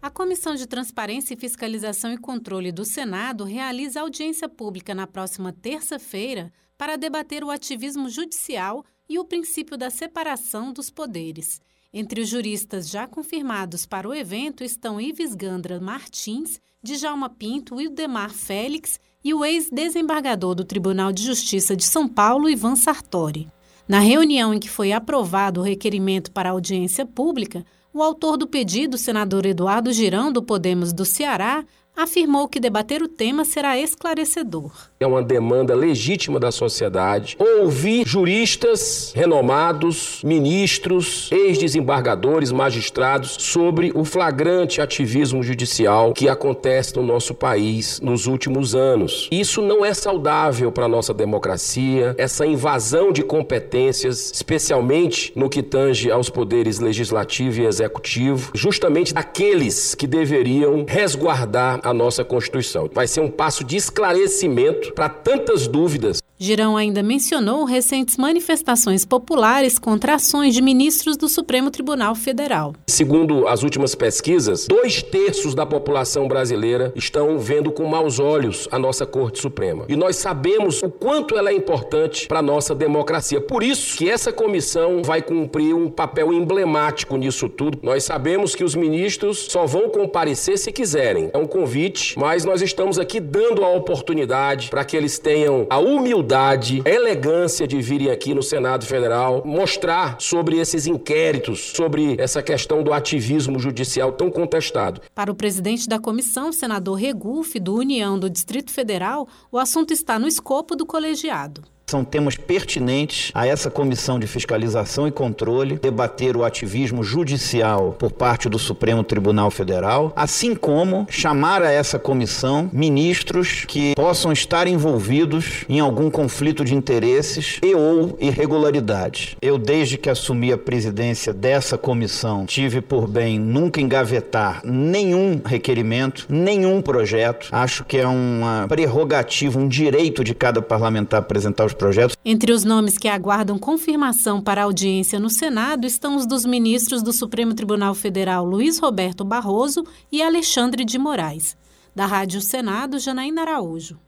A 0.02 0.10
Comissão 0.10 0.56
de 0.56 0.66
Transparência 0.66 1.36
Fiscalização 1.36 2.12
e 2.12 2.18
Controle 2.18 2.72
do 2.72 2.84
Senado 2.84 3.44
realiza 3.44 4.00
audiência 4.00 4.48
pública 4.48 4.96
na 4.96 5.06
próxima 5.06 5.52
terça-feira 5.52 6.52
para 6.76 6.96
debater 6.96 7.44
o 7.44 7.50
ativismo 7.50 8.08
judicial 8.08 8.84
e 9.08 9.16
o 9.16 9.24
princípio 9.24 9.78
da 9.78 9.90
separação 9.90 10.72
dos 10.72 10.90
poderes. 10.90 11.60
Entre 11.94 12.20
os 12.20 12.28
juristas 12.28 12.90
já 12.90 13.06
confirmados 13.06 13.86
para 13.86 14.08
o 14.08 14.12
evento 14.12 14.64
estão 14.64 15.00
Ives 15.00 15.36
Gandra 15.36 15.78
Martins, 15.80 16.60
Djalma 16.82 17.30
Pinto, 17.30 17.76
Wildemar 17.76 18.30
Félix 18.30 18.98
e 19.22 19.32
o 19.32 19.44
ex-desembargador 19.44 20.52
do 20.52 20.64
Tribunal 20.64 21.12
de 21.12 21.22
Justiça 21.22 21.76
de 21.76 21.84
São 21.84 22.08
Paulo, 22.08 22.50
Ivan 22.50 22.74
Sartori. 22.74 23.48
Na 23.88 24.00
reunião 24.00 24.52
em 24.52 24.58
que 24.58 24.68
foi 24.68 24.92
aprovado 24.92 25.60
o 25.60 25.64
requerimento 25.64 26.30
para 26.30 26.50
audiência 26.50 27.06
pública, 27.06 27.64
o 27.92 28.02
autor 28.02 28.36
do 28.36 28.46
pedido, 28.46 28.98
senador 28.98 29.46
Eduardo 29.46 29.90
Girão, 29.92 30.30
do 30.30 30.42
Podemos 30.42 30.92
do 30.92 31.06
Ceará, 31.06 31.64
afirmou 31.98 32.46
que 32.46 32.60
debater 32.60 33.02
o 33.02 33.08
tema 33.08 33.44
será 33.44 33.76
esclarecedor. 33.76 34.70
É 35.00 35.06
uma 35.06 35.20
demanda 35.20 35.74
legítima 35.74 36.38
da 36.38 36.52
sociedade 36.52 37.36
ouvir 37.38 38.06
juristas 38.06 39.12
renomados, 39.16 40.20
ministros, 40.22 41.28
ex-desembargadores, 41.32 42.52
magistrados 42.52 43.36
sobre 43.40 43.90
o 43.96 44.04
flagrante 44.04 44.80
ativismo 44.80 45.42
judicial 45.42 46.12
que 46.12 46.28
acontece 46.28 46.94
no 46.94 47.02
nosso 47.02 47.34
país 47.34 48.00
nos 48.00 48.26
últimos 48.26 48.76
anos. 48.76 49.28
Isso 49.32 49.60
não 49.60 49.84
é 49.84 49.92
saudável 49.92 50.70
para 50.70 50.84
a 50.84 50.88
nossa 50.88 51.12
democracia, 51.12 52.14
essa 52.16 52.46
invasão 52.46 53.10
de 53.10 53.24
competências, 53.24 54.30
especialmente 54.32 55.32
no 55.34 55.50
que 55.50 55.64
tange 55.64 56.12
aos 56.12 56.30
poderes 56.30 56.78
legislativo 56.78 57.60
e 57.60 57.66
executivo, 57.66 58.52
justamente 58.54 59.12
aqueles 59.16 59.96
que 59.96 60.06
deveriam 60.06 60.86
resguardar 60.88 61.80
a 61.88 61.94
nossa 61.94 62.24
Constituição. 62.24 62.88
Vai 62.92 63.06
ser 63.06 63.20
um 63.20 63.30
passo 63.30 63.64
de 63.64 63.76
esclarecimento 63.76 64.92
para 64.92 65.08
tantas 65.08 65.66
dúvidas. 65.66 66.20
Girão 66.40 66.76
ainda 66.76 67.02
mencionou 67.02 67.64
recentes 67.64 68.16
manifestações 68.16 69.04
populares 69.04 69.76
contra 69.76 70.14
ações 70.14 70.54
de 70.54 70.62
ministros 70.62 71.16
do 71.16 71.28
Supremo 71.28 71.68
Tribunal 71.68 72.14
Federal. 72.14 72.76
Segundo 72.86 73.48
as 73.48 73.64
últimas 73.64 73.96
pesquisas, 73.96 74.68
dois 74.68 75.02
terços 75.02 75.52
da 75.52 75.66
população 75.66 76.28
brasileira 76.28 76.92
estão 76.94 77.40
vendo 77.40 77.72
com 77.72 77.84
maus 77.86 78.20
olhos 78.20 78.68
a 78.70 78.78
nossa 78.78 79.04
Corte 79.04 79.40
Suprema. 79.40 79.84
E 79.88 79.96
nós 79.96 80.14
sabemos 80.14 80.80
o 80.80 80.88
quanto 80.88 81.36
ela 81.36 81.50
é 81.50 81.54
importante 81.54 82.28
para 82.28 82.38
a 82.38 82.42
nossa 82.42 82.72
democracia. 82.72 83.40
Por 83.40 83.64
isso 83.64 83.98
que 83.98 84.08
essa 84.08 84.32
comissão 84.32 85.02
vai 85.02 85.20
cumprir 85.20 85.74
um 85.74 85.90
papel 85.90 86.32
emblemático 86.32 87.16
nisso 87.16 87.48
tudo. 87.48 87.80
Nós 87.82 88.04
sabemos 88.04 88.54
que 88.54 88.62
os 88.62 88.76
ministros 88.76 89.48
só 89.50 89.66
vão 89.66 89.88
comparecer 89.88 90.56
se 90.56 90.70
quiserem. 90.70 91.30
É 91.32 91.38
um 91.38 91.48
convite, 91.48 92.16
mas 92.16 92.44
nós 92.44 92.62
estamos 92.62 92.96
aqui 92.96 93.18
dando 93.18 93.64
a 93.64 93.70
oportunidade 93.70 94.68
para 94.70 94.84
que 94.84 94.96
eles 94.96 95.18
tenham 95.18 95.66
a 95.68 95.80
humildade 95.80 96.27
humildade, 96.28 96.82
elegância 96.84 97.66
de 97.66 97.80
virem 97.80 98.10
aqui 98.10 98.34
no 98.34 98.42
Senado 98.42 98.84
Federal 98.84 99.42
mostrar 99.46 100.16
sobre 100.20 100.58
esses 100.58 100.86
inquéritos, 100.86 101.72
sobre 101.74 102.16
essa 102.18 102.42
questão 102.42 102.82
do 102.82 102.92
ativismo 102.92 103.58
judicial 103.58 104.12
tão 104.12 104.30
contestado. 104.30 105.00
Para 105.14 105.32
o 105.32 105.34
presidente 105.34 105.88
da 105.88 105.98
comissão, 105.98 106.52
senador 106.52 106.96
Regufe, 106.96 107.58
do 107.58 107.74
União 107.74 108.18
do 108.18 108.28
Distrito 108.28 108.70
Federal, 108.70 109.26
o 109.50 109.58
assunto 109.58 109.90
está 109.90 110.18
no 110.18 110.28
escopo 110.28 110.76
do 110.76 110.84
colegiado. 110.84 111.62
São 111.88 112.04
temas 112.04 112.36
pertinentes 112.36 113.30
a 113.32 113.46
essa 113.46 113.70
comissão 113.70 114.18
de 114.18 114.26
fiscalização 114.26 115.08
e 115.08 115.10
controle, 115.10 115.78
debater 115.78 116.36
o 116.36 116.44
ativismo 116.44 117.02
judicial 117.02 117.96
por 117.98 118.12
parte 118.12 118.46
do 118.46 118.58
Supremo 118.58 119.02
Tribunal 119.02 119.50
Federal, 119.50 120.12
assim 120.14 120.54
como 120.54 121.06
chamar 121.08 121.62
a 121.62 121.70
essa 121.70 121.98
comissão 121.98 122.68
ministros 122.74 123.64
que 123.66 123.94
possam 123.94 124.32
estar 124.32 124.66
envolvidos 124.66 125.64
em 125.66 125.80
algum 125.80 126.10
conflito 126.10 126.62
de 126.62 126.74
interesses 126.74 127.58
e 127.62 127.74
ou 127.74 128.18
irregularidades. 128.20 129.34
Eu, 129.40 129.56
desde 129.56 129.96
que 129.96 130.10
assumi 130.10 130.52
a 130.52 130.58
presidência 130.58 131.32
dessa 131.32 131.78
comissão, 131.78 132.44
tive 132.44 132.82
por 132.82 133.08
bem 133.08 133.38
nunca 133.38 133.80
engavetar 133.80 134.60
nenhum 134.62 135.40
requerimento, 135.42 136.26
nenhum 136.28 136.82
projeto. 136.82 137.48
Acho 137.50 137.82
que 137.82 137.96
é 137.96 138.06
uma 138.06 138.66
prerrogativa, 138.68 139.58
um 139.58 139.66
direito 139.66 140.22
de 140.22 140.34
cada 140.34 140.60
parlamentar 140.60 141.20
apresentar 141.20 141.64
os 141.64 141.77
projetos. 141.78 142.16
Entre 142.24 142.52
os 142.52 142.64
nomes 142.64 142.98
que 142.98 143.08
aguardam 143.08 143.58
confirmação 143.58 144.42
para 144.42 144.64
audiência 144.64 145.18
no 145.18 145.30
Senado 145.30 145.86
estão 145.86 146.16
os 146.16 146.26
dos 146.26 146.44
ministros 146.44 147.02
do 147.02 147.12
Supremo 147.12 147.54
Tribunal 147.54 147.94
Federal 147.94 148.44
Luiz 148.44 148.78
Roberto 148.78 149.24
Barroso 149.24 149.84
e 150.12 150.20
Alexandre 150.20 150.84
de 150.84 150.98
Moraes. 150.98 151.56
Da 151.94 152.04
Rádio 152.04 152.40
Senado, 152.40 152.98
Janaína 152.98 153.42
Araújo. 153.42 153.98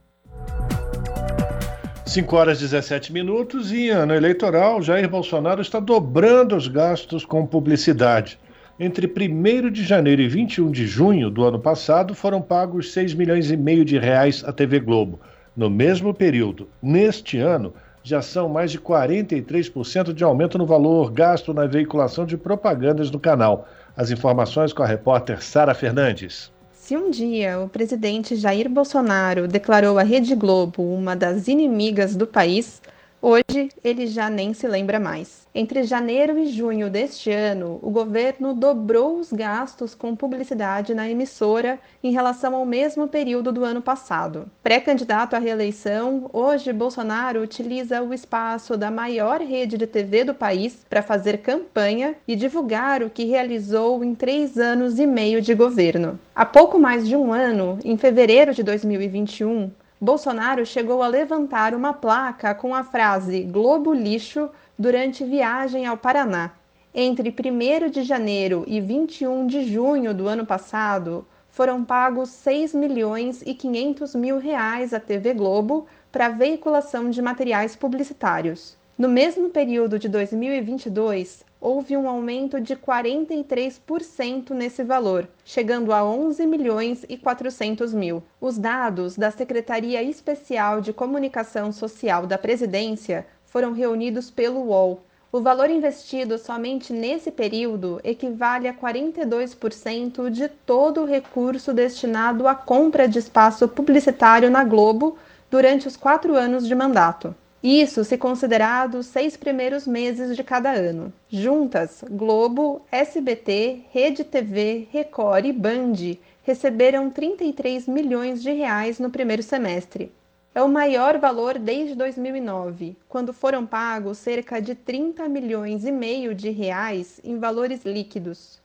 5 2.07 2.37
horas 2.37 2.59
e 2.59 2.63
17 2.63 3.13
minutos 3.13 3.71
e 3.71 3.89
ano 3.89 4.13
eleitoral, 4.13 4.83
Jair 4.83 5.09
Bolsonaro 5.09 5.63
está 5.63 5.79
dobrando 5.79 6.57
os 6.57 6.67
gastos 6.67 7.25
com 7.25 7.47
publicidade. 7.47 8.37
Entre 8.81 9.07
1 9.07 9.71
de 9.71 9.85
janeiro 9.85 10.21
e 10.21 10.27
21 10.27 10.73
de 10.73 10.87
junho 10.87 11.31
do 11.31 11.45
ano 11.45 11.61
passado, 11.61 12.15
foram 12.15 12.43
pagos 12.43 12.93
6 12.93 13.15
milhões 13.15 13.51
e 13.51 13.57
meio 13.57 13.85
de 13.85 13.97
reais 13.99 14.43
à 14.45 14.53
TV 14.53 14.81
Globo. 14.81 15.21
No 15.61 15.69
mesmo 15.69 16.15
período, 16.15 16.71
neste 16.83 17.37
ano, 17.37 17.75
já 18.03 18.23
são 18.23 18.49
mais 18.49 18.73
de 18.73 18.81
43% 18.81 20.15
de 20.15 20.25
aumento 20.25 20.57
no 20.57 20.65
valor 20.65 21.13
gasto 21.13 21.53
na 21.53 21.67
veiculação 21.67 22.25
de 22.25 22.35
propagandas 22.35 23.11
no 23.11 23.21
canal. 23.21 23.69
As 23.95 24.11
informações 24.11 24.73
com 24.73 24.83
a 24.83 24.87
repórter 24.87 25.43
Sara 25.43 25.75
Fernandes. 25.75 26.51
Se 26.73 26.97
um 26.97 27.11
dia 27.11 27.61
o 27.61 27.69
presidente 27.69 28.37
Jair 28.37 28.71
Bolsonaro 28.71 29.47
declarou 29.47 29.99
a 29.99 30.03
Rede 30.03 30.35
Globo 30.35 30.83
uma 30.83 31.15
das 31.15 31.47
inimigas 31.47 32.17
do 32.17 32.27
país, 32.27 32.81
hoje 33.21 33.71
ele 33.83 34.07
já 34.07 34.31
nem 34.31 34.53
se 34.55 34.67
lembra 34.67 34.99
mais. 34.99 35.41
Entre 35.53 35.83
janeiro 35.83 36.39
e 36.39 36.47
junho 36.47 36.89
deste 36.89 37.31
ano, 37.31 37.81
o 37.83 37.91
governo 37.91 38.55
dobrou 38.55 39.19
os 39.19 39.33
gastos 39.33 39.97
com 39.97 40.15
publicidade 40.15 40.95
na 40.95 41.11
emissora 41.11 41.79
em 42.05 42.13
relação 42.13 42.55
ao 42.55 42.65
mesmo 42.65 43.09
período 43.09 43.51
do 43.51 43.65
ano 43.65 43.83
passado. 43.83 44.49
Pré-candidato 44.63 45.35
à 45.35 45.41
reeleição, 45.41 46.31
hoje 46.33 46.73
Bolsonaro 46.73 47.43
utiliza 47.43 48.01
o 48.01 48.15
espaço 48.15 48.77
da 48.77 48.93
maior 48.93 49.41
rede 49.41 49.77
de 49.77 49.89
TV 49.89 50.23
do 50.23 50.35
país 50.35 50.87
para 50.89 51.03
fazer 51.03 51.39
campanha 51.39 52.15
e 52.29 52.37
divulgar 52.37 53.03
o 53.03 53.11
que 53.11 53.25
realizou 53.25 54.05
em 54.05 54.15
três 54.15 54.57
anos 54.57 55.01
e 55.01 55.07
meio 55.07 55.43
de 55.43 55.53
governo. 55.55 56.19
Há 56.35 56.47
pouco 56.47 56.79
mais 56.79 57.09
de 57.09 57.17
um 57.17 57.33
ano, 57.33 57.79
em 57.85 57.97
fevereiro 57.97 58.55
de 58.55 58.63
2021, 58.63 59.71
Bolsonaro 60.03 60.65
chegou 60.65 61.03
a 61.03 61.07
levantar 61.07 61.75
uma 61.75 61.93
placa 61.93 62.55
com 62.55 62.75
a 62.75 62.83
frase 62.83 63.43
Globo 63.43 63.93
Lixo 63.93 64.49
durante 64.79 65.27
viagem 65.27 65.85
ao 65.85 65.95
Paraná. 65.95 66.53
Entre 66.95 67.29
1 67.29 67.91
de 67.91 68.03
janeiro 68.03 68.65
e 68.67 68.81
21 68.81 69.47
de 69.47 69.63
junho 69.71 70.15
do 70.15 70.27
ano 70.27 70.47
passado, 70.47 71.27
foram 71.51 71.85
pagos 71.85 72.31
6 72.31 72.73
milhões 72.73 73.43
e 73.45 73.53
500 73.53 74.15
mil 74.15 74.39
reais 74.39 74.95
à 74.95 74.99
TV 74.99 75.35
Globo 75.35 75.87
para 76.11 76.31
veiculação 76.31 77.11
de 77.11 77.21
materiais 77.21 77.77
publicitários. 77.77 78.79
No 78.97 79.07
mesmo 79.09 79.51
período 79.51 79.99
de 79.99 80.09
2022, 80.09 81.45
houve 81.61 81.97
um 81.97 82.09
aumento 82.09 82.61
de 82.61 82.75
43% 82.75 84.51
nesse 84.51 84.83
valor, 84.83 85.29
chegando 85.45 85.93
a 85.93 86.03
11 86.03 86.47
milhões 86.47 87.05
e 87.09 87.17
400 87.17 87.93
mil. 87.93 88.23
Os 88.41 88.57
dados 88.57 89.17
da 89.17 89.31
Secretaria 89.31 90.03
Especial 90.03 90.81
de 90.81 90.93
Comunicação 90.93 91.71
Social 91.71 92.27
da 92.27 92.39
Presidência 92.39 93.27
foram 93.45 93.73
reunidos 93.73 94.31
pelo 94.31 94.61
UOL. 94.61 95.03
O 95.33 95.41
valor 95.41 95.71
investido 95.71 96.39
somente 96.39 96.93
nesse 96.93 97.31
período 97.31 98.01
equivale 98.03 98.67
a 98.67 98.75
42% 98.75 100.29
de 100.29 100.49
todo 100.49 101.03
o 101.03 101.07
recurso 101.07 101.73
destinado 101.73 102.49
à 102.49 102.55
compra 102.55 103.07
de 103.07 103.19
espaço 103.19 103.69
publicitário 103.69 104.51
na 104.51 104.65
Globo 104.65 105.17
durante 105.49 105.87
os 105.87 105.97
quatro 105.97 106.35
anos 106.35 106.67
de 106.67 106.75
mandato. 106.75 107.35
Isso 107.63 108.05
se 108.05 108.17
considerado 108.17 108.95
os 108.95 109.07
seis 109.07 109.37
primeiros 109.37 109.87
meses 109.87 110.35
de 110.35 110.43
cada 110.43 110.71
ano. 110.71 111.13
Juntas, 111.29 112.03
Globo, 112.11 112.81
SBT, 112.91 113.83
Rede 113.91 114.25
TV, 114.25 114.89
Record 114.91 115.45
e 115.45 115.53
Band 115.53 116.17
receberam 116.43 117.11
33 117.11 117.87
milhões 117.87 118.43
de 118.43 118.51
reais 118.51 118.99
no 118.99 119.11
primeiro 119.11 119.43
semestre. 119.43 120.11
É 120.55 120.63
o 120.63 120.69
maior 120.69 121.19
valor 121.19 121.59
desde 121.59 121.95
2009, 121.95 122.97
quando 123.09 123.33
foram 123.33 123.67
pagos 123.67 124.19
cerca 124.19 124.61
de 124.61 124.75
30 124.75 125.29
milhões 125.29 125.85
e 125.85 125.93
meio 125.93 126.35
de 126.35 126.51
reais 126.51 127.21
em 127.23 127.39
valores 127.39 127.85
líquidos. 127.85 128.60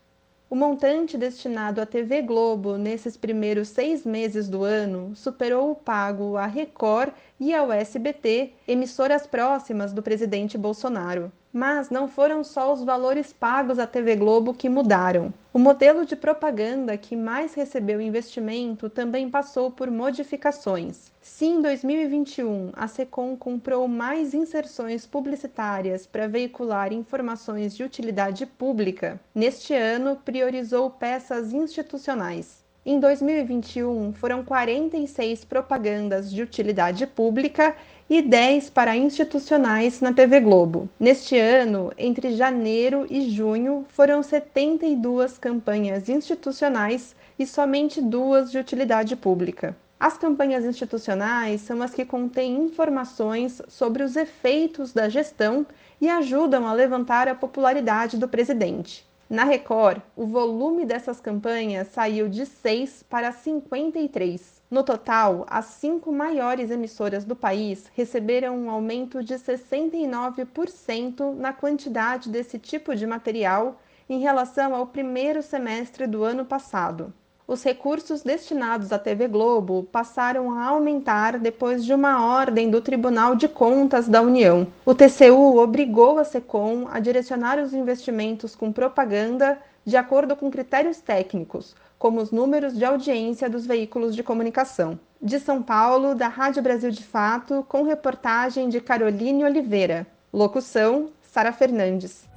O 0.55 0.57
montante 0.57 1.17
destinado 1.17 1.81
à 1.81 1.85
TV 1.85 2.21
Globo 2.21 2.77
nesses 2.77 3.17
primeiros 3.17 3.67
seis 3.67 4.05
meses 4.05 4.47
do 4.47 4.63
ano 4.63 5.13
superou 5.13 5.71
o 5.71 5.75
pago 5.75 6.37
à 6.37 6.45
Record 6.45 7.11
e 7.37 7.53
ao 7.53 7.73
SBT, 7.73 8.53
emissoras 8.65 9.27
próximas 9.27 9.91
do 9.91 10.01
presidente 10.01 10.57
Bolsonaro. 10.57 11.29
Mas 11.57 11.89
não 11.89 12.05
foram 12.05 12.43
só 12.43 12.73
os 12.73 12.83
valores 12.83 13.31
pagos 13.31 13.79
à 13.79 13.87
TV 13.87 14.17
Globo 14.17 14.53
que 14.53 14.67
mudaram. 14.67 15.33
O 15.53 15.57
modelo 15.57 16.05
de 16.05 16.13
propaganda 16.13 16.97
que 16.97 17.15
mais 17.15 17.53
recebeu 17.53 18.01
investimento 18.01 18.89
também 18.89 19.29
passou 19.29 19.71
por 19.71 19.89
modificações. 19.89 21.13
Se 21.21 21.45
em 21.45 21.61
2021 21.61 22.71
a 22.73 22.89
Secom 22.89 23.37
comprou 23.37 23.87
mais 23.87 24.33
inserções 24.33 25.05
publicitárias 25.05 26.05
para 26.05 26.27
veicular 26.27 26.91
informações 26.91 27.73
de 27.73 27.85
utilidade 27.85 28.45
pública, 28.45 29.17
neste 29.33 29.73
ano 29.73 30.17
priorizou 30.25 30.89
peças 30.89 31.53
institucionais. 31.53 32.64
Em 32.88 33.00
2021, 33.00 34.13
foram 34.13 34.43
46 34.43 35.43
propagandas 35.43 36.32
de 36.32 36.43
utilidade 36.43 37.08
pública 37.08 37.76
e 38.08 38.21
10 38.21 38.69
para 38.69 38.95
institucionais 38.95 40.02
na 40.02 40.13
TV 40.13 40.39
Globo. 40.39 40.88
Neste 41.00 41.36
ano, 41.36 41.91
entre 41.98 42.36
janeiro 42.36 43.08
e 43.10 43.28
junho, 43.32 43.88
foram 43.89 44.21
72 44.21 45.36
campanhas 45.39 46.08
institucionais 46.10 47.15
e 47.39 47.48
somente 47.48 48.00
duas 48.00 48.52
de 48.52 48.60
utilidade 48.60 49.15
pública. 49.15 49.76
As 50.00 50.15
campanhas 50.15 50.63
institucionais 50.63 51.62
são 51.62 51.82
as 51.82 51.91
que 51.91 52.06
contêm 52.06 52.56
informações 52.56 53.63
sobre 53.67 54.04
os 54.04 54.15
efeitos 54.15 54.93
da 54.93 55.10
gestão 55.10 55.65
e 56.00 56.08
ajudam 56.08 56.67
a 56.67 56.74
levantar 56.74 57.28
a 57.28 57.34
popularidade 57.34 58.15
do 58.15 58.28
presidente. 58.28 59.04
Na 59.27 59.43
Record, 59.43 60.03
o 60.15 60.27
volume 60.27 60.85
dessas 60.85 61.19
campanhas 61.19 61.88
saiu 61.88 62.29
de 62.29 62.45
6 62.45 63.01
para 63.09 63.31
53. 63.31 64.61
No 64.69 64.83
total, 64.83 65.47
as 65.49 65.65
cinco 65.65 66.11
maiores 66.11 66.69
emissoras 66.69 67.25
do 67.25 67.35
país 67.35 67.89
receberam 67.95 68.55
um 68.55 68.69
aumento 68.69 69.23
de 69.23 69.33
69% 69.33 71.33
na 71.33 71.51
quantidade 71.51 72.29
desse 72.29 72.59
tipo 72.59 72.95
de 72.95 73.07
material 73.07 73.81
em 74.07 74.19
relação 74.19 74.75
ao 74.75 74.85
primeiro 74.85 75.41
semestre 75.41 76.05
do 76.05 76.23
ano 76.23 76.45
passado 76.45 77.11
os 77.47 77.63
recursos 77.63 78.23
destinados 78.23 78.91
à 78.91 78.97
TV 78.97 79.27
Globo 79.27 79.88
passaram 79.91 80.51
a 80.51 80.65
aumentar 80.65 81.38
depois 81.38 81.86
de 81.86 81.93
uma 81.93 82.25
ordem 82.25 82.69
do 82.69 82.81
Tribunal 82.81 83.36
de 83.36 83.47
Contas 83.47 84.08
da 84.08 84.21
União. 84.21 84.67
O 84.86 84.95
TCU 84.95 85.58
obrigou 85.58 86.17
a 86.17 86.23
Secom 86.23 86.88
a 86.91 86.99
direcionar 86.99 87.60
os 87.60 87.73
investimentos 87.73 88.55
com 88.55 88.71
propaganda 88.71 89.60
de 89.86 89.95
acordo 89.95 90.36
com 90.36 90.49
critérios 90.49 90.99
técnicos, 90.99 91.75
como 91.99 92.19
os 92.19 92.31
números 92.31 92.75
de 92.75 92.84
audiência 92.84 93.47
dos 93.47 93.67
veículos 93.67 94.15
de 94.15 94.23
comunicação. 94.23 94.99
De 95.21 95.39
São 95.39 95.62
Paulo, 95.62 96.15
da 96.15 96.27
Rádio 96.27 96.63
Brasil 96.63 96.89
de 96.89 97.03
Fato, 97.03 97.63
com 97.69 97.84
reportagem 97.84 98.67
de 98.69 98.81
Caroline 98.81 99.43
Oliveira. 99.43 100.08
Locução: 100.34 101.10
Sara 101.21 101.53
Fernandes. 101.53 102.27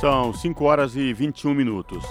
São 0.00 0.32
5 0.32 0.64
horas 0.64 0.96
e 0.96 1.12
21 1.12 1.54
minutos. 1.54 2.02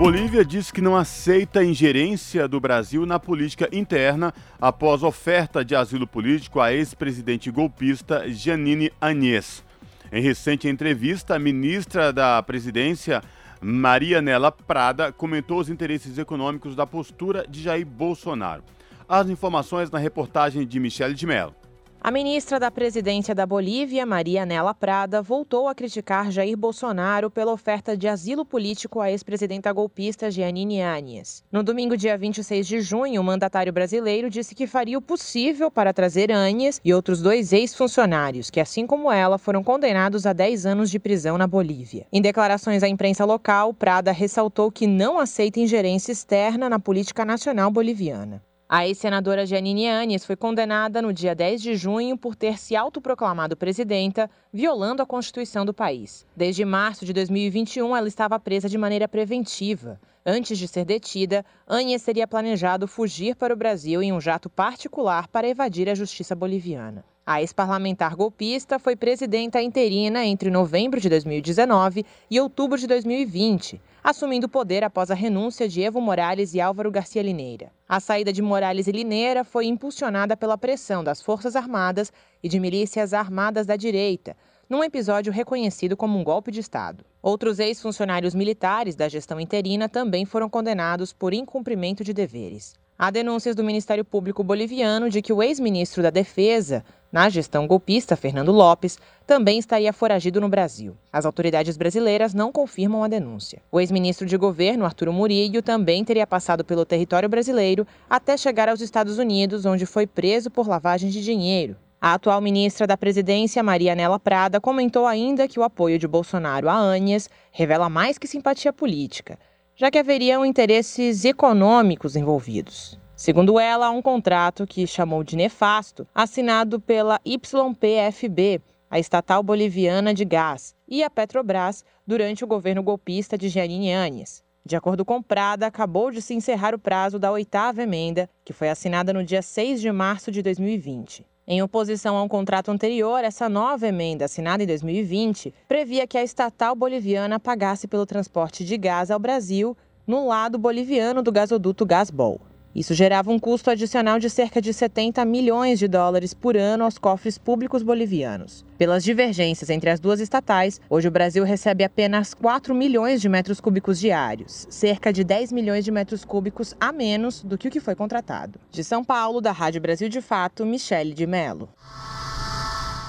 Bolívia 0.00 0.42
diz 0.42 0.70
que 0.70 0.80
não 0.80 0.96
aceita 0.96 1.62
ingerência 1.62 2.48
do 2.48 2.58
Brasil 2.58 3.04
na 3.04 3.18
política 3.18 3.68
interna 3.70 4.32
após 4.58 5.02
oferta 5.02 5.62
de 5.62 5.76
asilo 5.76 6.06
político 6.06 6.58
à 6.58 6.72
ex-presidente 6.72 7.50
golpista 7.50 8.24
Janine 8.32 8.90
Agnès. 8.98 9.62
Em 10.10 10.22
recente 10.22 10.66
entrevista, 10.66 11.34
a 11.34 11.38
ministra 11.38 12.14
da 12.14 12.42
Presidência, 12.42 13.22
Maria 13.60 14.22
Nela 14.22 14.50
Prada, 14.50 15.12
comentou 15.12 15.60
os 15.60 15.68
interesses 15.68 16.16
econômicos 16.16 16.74
da 16.74 16.86
postura 16.86 17.44
de 17.46 17.62
Jair 17.62 17.84
Bolsonaro. 17.84 18.64
As 19.06 19.28
informações 19.28 19.90
na 19.90 19.98
reportagem 19.98 20.66
de 20.66 20.80
Michele 20.80 21.12
de 21.12 21.26
Mello. 21.26 21.54
A 22.02 22.10
ministra 22.10 22.58
da 22.58 22.70
Presidência 22.70 23.34
da 23.34 23.44
Bolívia, 23.44 24.06
Maria 24.06 24.46
Nela 24.46 24.72
Prada, 24.72 25.20
voltou 25.20 25.68
a 25.68 25.74
criticar 25.74 26.30
Jair 26.30 26.56
Bolsonaro 26.56 27.30
pela 27.30 27.52
oferta 27.52 27.94
de 27.94 28.08
asilo 28.08 28.42
político 28.42 29.00
à 29.00 29.10
ex-presidenta 29.10 29.70
golpista 29.70 30.30
Jeanine 30.30 30.80
Áñez. 30.80 31.44
No 31.52 31.62
domingo, 31.62 31.98
dia 31.98 32.16
26 32.16 32.66
de 32.66 32.80
junho, 32.80 33.20
o 33.20 33.24
mandatário 33.24 33.70
brasileiro 33.70 34.30
disse 34.30 34.54
que 34.54 34.66
faria 34.66 34.96
o 34.96 35.02
possível 35.02 35.70
para 35.70 35.92
trazer 35.92 36.32
Áñez 36.32 36.80
e 36.82 36.94
outros 36.94 37.20
dois 37.20 37.52
ex-funcionários, 37.52 38.48
que, 38.48 38.60
assim 38.60 38.86
como 38.86 39.12
ela, 39.12 39.36
foram 39.36 39.62
condenados 39.62 40.24
a 40.24 40.32
10 40.32 40.64
anos 40.64 40.90
de 40.90 40.98
prisão 40.98 41.36
na 41.36 41.46
Bolívia. 41.46 42.06
Em 42.10 42.22
declarações 42.22 42.82
à 42.82 42.88
imprensa 42.88 43.26
local, 43.26 43.74
Prada 43.74 44.10
ressaltou 44.10 44.72
que 44.72 44.86
não 44.86 45.18
aceita 45.18 45.60
ingerência 45.60 46.12
externa 46.12 46.66
na 46.66 46.78
política 46.78 47.26
nacional 47.26 47.70
boliviana. 47.70 48.42
A 48.72 48.86
ex-senadora 48.86 49.44
Janine 49.44 49.88
Anes 49.88 50.24
foi 50.24 50.36
condenada 50.36 51.02
no 51.02 51.12
dia 51.12 51.34
10 51.34 51.60
de 51.60 51.74
junho 51.74 52.16
por 52.16 52.36
ter 52.36 52.56
se 52.56 52.76
autoproclamado 52.76 53.56
presidenta, 53.56 54.30
violando 54.52 55.02
a 55.02 55.06
Constituição 55.06 55.64
do 55.64 55.74
país. 55.74 56.24
Desde 56.36 56.64
março 56.64 57.04
de 57.04 57.12
2021, 57.12 57.96
ela 57.96 58.06
estava 58.06 58.38
presa 58.38 58.68
de 58.68 58.78
maneira 58.78 59.08
preventiva. 59.08 60.00
Antes 60.24 60.56
de 60.56 60.68
ser 60.68 60.84
detida, 60.84 61.44
Anes 61.66 62.04
teria 62.04 62.28
planejado 62.28 62.86
fugir 62.86 63.34
para 63.34 63.52
o 63.52 63.56
Brasil 63.56 64.04
em 64.04 64.12
um 64.12 64.20
jato 64.20 64.48
particular 64.48 65.26
para 65.26 65.48
evadir 65.48 65.88
a 65.88 65.94
justiça 65.96 66.36
boliviana. 66.36 67.04
A 67.26 67.40
ex-parlamentar 67.40 68.14
golpista 68.14 68.78
foi 68.78 68.94
presidenta 68.94 69.60
interina 69.60 70.24
entre 70.24 70.48
novembro 70.48 71.00
de 71.00 71.08
2019 71.08 72.06
e 72.30 72.38
outubro 72.38 72.78
de 72.78 72.86
2020 72.86 73.80
assumindo 74.02 74.46
o 74.46 74.50
poder 74.50 74.84
após 74.84 75.10
a 75.10 75.14
renúncia 75.14 75.68
de 75.68 75.82
Evo 75.82 76.00
Morales 76.00 76.54
e 76.54 76.60
Álvaro 76.60 76.90
Garcia 76.90 77.22
Lineira. 77.22 77.70
A 77.88 78.00
saída 78.00 78.32
de 78.32 78.42
Morales 78.42 78.86
e 78.86 78.92
Lineira 78.92 79.44
foi 79.44 79.66
impulsionada 79.66 80.36
pela 80.36 80.58
pressão 80.58 81.04
das 81.04 81.20
Forças 81.20 81.56
Armadas 81.56 82.12
e 82.42 82.48
de 82.48 82.58
milícias 82.58 83.12
armadas 83.12 83.66
da 83.66 83.76
direita, 83.76 84.36
num 84.68 84.84
episódio 84.84 85.32
reconhecido 85.32 85.96
como 85.96 86.18
um 86.18 86.24
golpe 86.24 86.50
de 86.50 86.60
Estado. 86.60 87.04
Outros 87.20 87.58
ex-funcionários 87.58 88.34
militares 88.34 88.94
da 88.94 89.08
gestão 89.08 89.40
interina 89.40 89.88
também 89.88 90.24
foram 90.24 90.48
condenados 90.48 91.12
por 91.12 91.34
incumprimento 91.34 92.04
de 92.04 92.14
deveres. 92.14 92.74
Há 92.96 93.10
denúncias 93.10 93.56
do 93.56 93.64
Ministério 93.64 94.04
Público 94.04 94.44
Boliviano 94.44 95.08
de 95.08 95.22
que 95.22 95.32
o 95.32 95.42
ex-ministro 95.42 96.02
da 96.02 96.10
Defesa, 96.10 96.84
na 97.12 97.28
gestão 97.28 97.66
golpista, 97.66 98.16
Fernando 98.16 98.52
Lopes, 98.52 98.98
também 99.26 99.58
estaria 99.58 99.92
foragido 99.92 100.40
no 100.40 100.48
Brasil. 100.48 100.96
As 101.12 101.26
autoridades 101.26 101.76
brasileiras 101.76 102.34
não 102.34 102.52
confirmam 102.52 103.02
a 103.02 103.08
denúncia. 103.08 103.62
O 103.70 103.80
ex-ministro 103.80 104.26
de 104.26 104.36
governo, 104.36 104.84
Arturo 104.84 105.12
Murillo, 105.12 105.62
também 105.62 106.04
teria 106.04 106.26
passado 106.26 106.64
pelo 106.64 106.84
território 106.84 107.28
brasileiro 107.28 107.86
até 108.08 108.36
chegar 108.36 108.68
aos 108.68 108.80
Estados 108.80 109.18
Unidos, 109.18 109.66
onde 109.66 109.86
foi 109.86 110.06
preso 110.06 110.50
por 110.50 110.68
lavagem 110.68 111.10
de 111.10 111.22
dinheiro. 111.22 111.76
A 112.00 112.14
atual 112.14 112.40
ministra 112.40 112.86
da 112.86 112.96
Presidência, 112.96 113.62
Maria 113.62 113.94
Nela 113.94 114.18
Prada, 114.18 114.60
comentou 114.60 115.06
ainda 115.06 115.46
que 115.46 115.60
o 115.60 115.62
apoio 115.62 115.98
de 115.98 116.08
Bolsonaro 116.08 116.68
a 116.68 116.74
Anies 116.74 117.28
revela 117.52 117.90
mais 117.90 118.16
que 118.16 118.26
simpatia 118.26 118.72
política 118.72 119.38
já 119.80 119.90
que 119.90 119.96
haveriam 119.96 120.44
interesses 120.44 121.24
econômicos 121.24 122.14
envolvidos. 122.14 123.00
Segundo 123.20 123.60
ela, 123.60 123.88
há 123.88 123.90
um 123.90 124.00
contrato 124.00 124.66
que 124.66 124.86
chamou 124.86 125.22
de 125.22 125.36
nefasto, 125.36 126.08
assinado 126.14 126.80
pela 126.80 127.20
YPFB, 127.22 128.62
a 128.90 128.98
estatal 128.98 129.42
boliviana 129.42 130.14
de 130.14 130.24
gás, 130.24 130.74
e 130.88 131.04
a 131.04 131.10
Petrobras 131.10 131.84
durante 132.06 132.42
o 132.42 132.46
governo 132.46 132.82
golpista 132.82 133.36
de 133.36 133.50
Jeanine 133.50 133.92
Áñez. 133.92 134.42
De 134.64 134.74
acordo 134.74 135.04
com 135.04 135.20
Prada, 135.20 135.66
acabou 135.66 136.10
de 136.10 136.22
se 136.22 136.32
encerrar 136.32 136.74
o 136.74 136.78
prazo 136.78 137.18
da 137.18 137.30
oitava 137.30 137.82
emenda, 137.82 138.26
que 138.42 138.54
foi 138.54 138.70
assinada 138.70 139.12
no 139.12 139.22
dia 139.22 139.42
6 139.42 139.82
de 139.82 139.92
março 139.92 140.32
de 140.32 140.40
2020. 140.40 141.26
Em 141.46 141.62
oposição 141.62 142.16
a 142.16 142.22
um 142.22 142.28
contrato 142.28 142.70
anterior, 142.70 143.22
essa 143.22 143.50
nova 143.50 143.86
emenda, 143.86 144.24
assinada 144.24 144.62
em 144.62 144.66
2020, 144.66 145.52
previa 145.68 146.06
que 146.06 146.16
a 146.16 146.24
estatal 146.24 146.74
boliviana 146.74 147.38
pagasse 147.38 147.86
pelo 147.86 148.06
transporte 148.06 148.64
de 148.64 148.78
gás 148.78 149.10
ao 149.10 149.18
Brasil 149.18 149.76
no 150.06 150.26
lado 150.26 150.58
boliviano 150.58 151.22
do 151.22 151.30
gasoduto 151.30 151.84
Gasbol. 151.84 152.40
Isso 152.74 152.94
gerava 152.94 153.32
um 153.32 153.38
custo 153.38 153.68
adicional 153.68 154.18
de 154.20 154.30
cerca 154.30 154.62
de 154.62 154.72
70 154.72 155.24
milhões 155.24 155.78
de 155.78 155.88
dólares 155.88 156.32
por 156.32 156.56
ano 156.56 156.84
aos 156.84 156.98
cofres 156.98 157.36
públicos 157.36 157.82
bolivianos. 157.82 158.64
Pelas 158.78 159.02
divergências 159.02 159.70
entre 159.70 159.90
as 159.90 159.98
duas 159.98 160.20
estatais, 160.20 160.80
hoje 160.88 161.08
o 161.08 161.10
Brasil 161.10 161.42
recebe 161.42 161.82
apenas 161.82 162.32
4 162.32 162.72
milhões 162.74 163.20
de 163.20 163.28
metros 163.28 163.60
cúbicos 163.60 163.98
diários, 163.98 164.68
cerca 164.70 165.12
de 165.12 165.24
10 165.24 165.50
milhões 165.50 165.84
de 165.84 165.90
metros 165.90 166.24
cúbicos 166.24 166.74
a 166.80 166.92
menos 166.92 167.42
do 167.42 167.58
que 167.58 167.68
o 167.68 167.70
que 167.70 167.80
foi 167.80 167.96
contratado. 167.96 168.60
De 168.70 168.84
São 168.84 169.04
Paulo, 169.04 169.40
da 169.40 169.50
Rádio 169.50 169.80
Brasil 169.80 170.08
de 170.08 170.20
Fato, 170.20 170.64
Michele 170.64 171.12
de 171.12 171.26
Mello. 171.26 171.68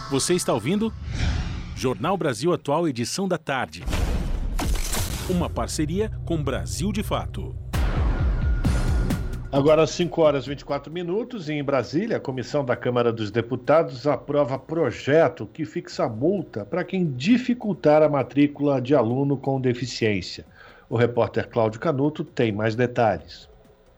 Você 0.09 0.33
está 0.33 0.53
ouvindo? 0.53 0.91
Jornal 1.75 2.17
Brasil 2.17 2.51
Atual, 2.51 2.87
edição 2.87 3.27
da 3.27 3.37
tarde. 3.37 3.83
Uma 5.29 5.49
parceria 5.49 6.11
com 6.25 6.43
Brasil 6.43 6.91
de 6.91 7.03
Fato. 7.03 7.55
Agora, 9.53 9.85
5 9.85 10.21
horas 10.21 10.45
e 10.45 10.49
24 10.49 10.89
minutos, 10.93 11.49
e 11.49 11.53
em 11.53 11.61
Brasília, 11.63 12.15
a 12.15 12.19
comissão 12.21 12.63
da 12.63 12.73
Câmara 12.73 13.11
dos 13.11 13.29
Deputados 13.29 14.07
aprova 14.07 14.57
projeto 14.57 15.45
que 15.45 15.65
fixa 15.65 16.07
multa 16.07 16.63
para 16.63 16.85
quem 16.85 17.11
dificultar 17.11 18.01
a 18.01 18.07
matrícula 18.07 18.81
de 18.81 18.95
aluno 18.95 19.35
com 19.35 19.59
deficiência. 19.59 20.45
O 20.89 20.95
repórter 20.95 21.49
Cláudio 21.49 21.81
Canuto 21.81 22.23
tem 22.23 22.49
mais 22.53 22.75
detalhes. 22.75 23.51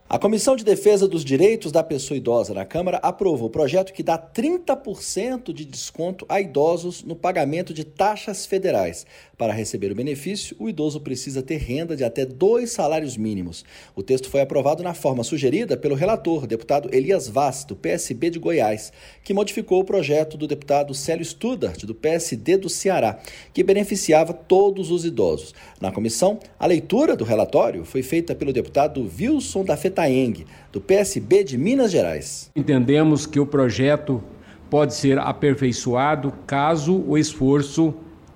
A 0.09 0.19
Comissão 0.19 0.55
de 0.55 0.63
Defesa 0.63 1.07
dos 1.07 1.25
Direitos 1.25 1.71
da 1.71 1.83
Pessoa 1.83 2.15
Idosa 2.15 2.53
na 2.53 2.65
Câmara 2.65 2.97
aprovou 2.97 3.47
o 3.47 3.51
projeto 3.51 3.93
que 3.93 4.03
dá 4.03 4.15
30% 4.15 5.51
de 5.51 5.65
desconto 5.65 6.23
a 6.29 6.39
idosos 6.39 7.03
no 7.03 7.15
pagamento 7.15 7.73
de 7.73 7.83
taxas 7.83 8.45
federais. 8.45 9.07
Para 9.43 9.51
receber 9.51 9.91
o 9.91 9.95
benefício, 9.95 10.55
o 10.57 10.69
idoso 10.69 11.01
precisa 11.01 11.43
ter 11.43 11.57
renda 11.57 11.97
de 11.97 12.05
até 12.05 12.25
dois 12.25 12.71
salários 12.71 13.17
mínimos. 13.17 13.65
O 13.93 14.01
texto 14.01 14.29
foi 14.29 14.39
aprovado 14.39 14.81
na 14.81 14.93
forma 14.93 15.21
sugerida 15.21 15.75
pelo 15.75 15.95
relator, 15.95 16.47
deputado 16.47 16.87
Elias 16.93 17.27
Vaz, 17.27 17.65
do 17.65 17.75
PSB 17.75 18.29
de 18.29 18.39
Goiás, 18.39 18.93
que 19.21 19.33
modificou 19.33 19.81
o 19.81 19.83
projeto 19.83 20.37
do 20.37 20.47
deputado 20.47 20.93
Célio 20.93 21.25
Studart, 21.25 21.83
do 21.83 21.93
PSD 21.93 22.55
do 22.55 22.69
Ceará, 22.69 23.19
que 23.53 23.63
beneficiava 23.63 24.31
todos 24.31 24.89
os 24.89 25.03
idosos. 25.03 25.53
Na 25.81 25.91
comissão, 25.91 26.39
a 26.57 26.65
leitura 26.65 27.13
do 27.13 27.25
relatório 27.25 27.83
foi 27.83 28.01
feita 28.01 28.33
pelo 28.33 28.53
deputado 28.53 29.11
Wilson 29.19 29.65
da 29.65 29.75
Feta 29.75 30.03
Taeng, 30.03 30.45
do 30.71 30.79
PSB 30.79 31.43
de 31.43 31.57
Minas 31.57 31.91
Gerais. 31.91 32.49
Entendemos 32.55 33.25
que 33.25 33.41
o 33.41 33.45
projeto 33.45 34.23
pode 34.69 34.93
ser 34.93 35.19
aperfeiçoado 35.19 36.31
caso 36.47 37.03
o 37.05 37.17
esforço 37.17 37.93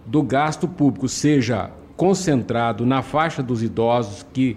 do 0.07 0.23
gasto 0.23 0.69
público 0.69 1.09
seja 1.09 1.69
concentrado 1.97 2.85
na 2.85 3.01
faixa 3.01 3.43
dos 3.43 3.61
idosos 3.61 4.25
que 4.31 4.55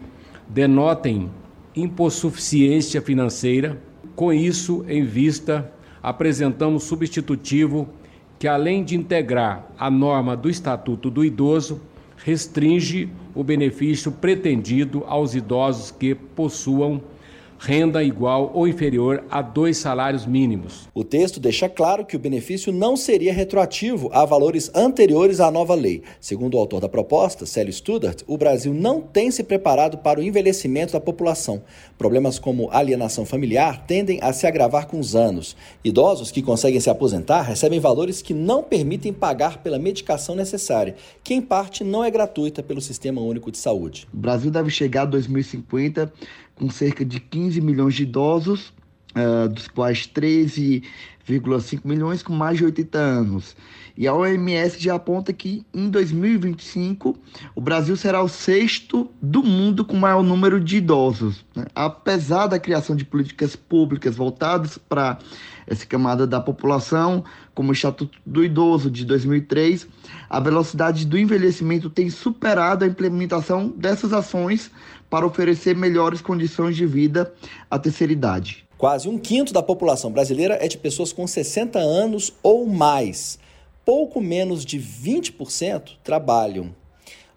denotem 0.49 1.29
impossuficiência 1.75 3.03
financeira. 3.03 3.77
Com 4.15 4.33
isso 4.33 4.85
em 4.89 5.05
vista, 5.05 5.73
apresentamos 6.01 6.85
substitutivo 6.85 7.89
que, 8.39 8.47
além 8.47 8.85
de 8.85 8.95
integrar 8.95 9.67
a 9.77 9.91
norma 9.91 10.37
do 10.37 10.49
Estatuto 10.49 11.11
do 11.11 11.25
Idoso, 11.25 11.81
restringe 12.17 13.09
o 13.35 13.43
benefício 13.43 14.13
pretendido 14.13 15.05
aos 15.07 15.35
idosos 15.35 15.91
que 15.91 16.15
possuam 16.15 17.01
renda 17.63 18.03
igual 18.03 18.51
ou 18.55 18.67
inferior 18.67 19.23
a 19.31 19.43
dois 19.43 19.77
salários 19.77 20.25
mínimos. 20.25 20.89
O 20.95 21.05
texto 21.05 21.39
deixa 21.39 21.69
claro 21.69 22.07
que 22.07 22.17
o 22.17 22.19
benefício 22.19 22.73
não 22.73 22.97
seria 22.97 23.35
retroativo 23.35 24.09
a 24.15 24.25
valores 24.25 24.71
anteriores 24.75 25.41
à 25.41 25.51
nova 25.51 25.75
lei. 25.75 26.03
Segundo 26.19 26.55
o 26.55 26.59
autor 26.59 26.81
da 26.81 26.89
proposta, 26.89 27.45
Célio 27.45 27.71
Studart, 27.71 28.23
o 28.27 28.39
Brasil 28.39 28.73
não 28.73 29.03
tem 29.03 29.31
se 29.31 29.45
preparado 29.45 29.99
para 29.99 30.21
o 30.21 30.23
envelhecimento 30.23 30.95
da 30.95 31.01
população. 31.01 31.63
Problemas 31.99 32.39
como 32.39 32.71
alienação 32.73 33.27
familiar 33.27 33.85
tendem 33.87 34.19
a 34.23 34.33
se 34.33 34.47
agravar 34.47 34.87
com 34.87 34.99
os 34.99 35.15
anos. 35.15 35.55
Idosos 35.85 36.31
que 36.31 36.41
conseguem 36.41 36.81
se 36.81 36.89
aposentar 36.89 37.43
recebem 37.43 37.79
valores 37.79 38.23
que 38.23 38.33
não 38.33 38.63
permitem 38.63 39.13
pagar 39.13 39.59
pela 39.59 39.79
medicação 39.79 40.35
necessária, 40.35 40.95
que 41.23 41.35
em 41.35 41.43
parte 41.43 41.85
não 41.85 42.03
é 42.03 42.11
gratuita 42.11 42.63
pelo 42.63 42.81
Sistema 42.81 43.21
Único 43.21 43.53
de 43.53 43.59
Saúde. 43.59 44.09
O 44.15 44.17
Brasil 44.17 44.51
deve 44.51 44.71
chegar 44.71 45.03
a 45.03 45.07
2050 45.07 46.11
com 46.61 46.69
cerca 46.69 47.07
de 47.07 47.19
15 47.19 47.59
milhões 47.63 47.95
de 47.95 48.03
idosos, 48.03 48.71
uh, 49.17 49.49
dos 49.49 49.67
quais 49.67 50.07
13,5 50.07 51.81
milhões 51.85 52.23
com 52.23 52.35
mais 52.35 52.59
de 52.59 52.67
80 52.67 52.99
anos. 52.99 53.57
E 53.97 54.07
a 54.07 54.13
OMS 54.15 54.79
já 54.79 54.95
aponta 54.95 55.33
que 55.33 55.65
em 55.73 55.89
2025 55.89 57.19
o 57.55 57.61
Brasil 57.63 57.97
será 57.97 58.23
o 58.23 58.29
sexto 58.29 59.11
do 59.23 59.43
mundo 59.43 59.87
com 59.87 59.97
maior 59.97 60.23
número 60.23 60.61
de 60.61 60.77
idosos. 60.77 61.45
Né? 61.57 61.65
Apesar 61.75 62.47
da 62.47 62.59
criação 62.59 62.95
de 62.95 63.07
políticas 63.07 63.57
públicas 63.57 64.17
voltadas 64.17 64.77
para 64.77 65.19
essa 65.67 65.87
camada 65.87 66.27
da 66.27 66.41
população, 66.41 67.25
como 67.55 67.71
o 67.71 67.73
Estatuto 67.73 68.19
do 68.27 68.45
Idoso 68.45 68.91
de 68.91 69.05
2003, 69.05 69.87
a 70.29 70.41
velocidade 70.41 71.07
do 71.07 71.17
envelhecimento 71.17 71.89
tem 71.89 72.11
superado 72.11 72.85
a 72.85 72.89
implementação 72.89 73.69
dessas 73.69 74.13
ações 74.13 74.71
para 75.11 75.27
oferecer 75.27 75.77
melhores 75.77 76.23
condições 76.23 76.77
de 76.77 76.87
vida 76.87 77.35
à 77.69 77.79
terceira 77.79 78.13
idade. 78.13 78.65
Quase 78.79 79.09
um 79.09 79.19
quinto 79.19 79.53
da 79.53 79.63
população 79.63 80.11
brasileira 80.11 80.57
é 80.59 80.69
de 80.69 80.79
pessoas 80.79 81.13
com 81.13 81.27
60 81.27 81.79
anos 81.79 82.33
ou 82.43 82.65
mais. 82.65 83.39
Pouco 83.85 84.21
menos 84.21 84.65
de 84.65 84.79
20% 84.79 85.97
trabalham. 86.03 86.75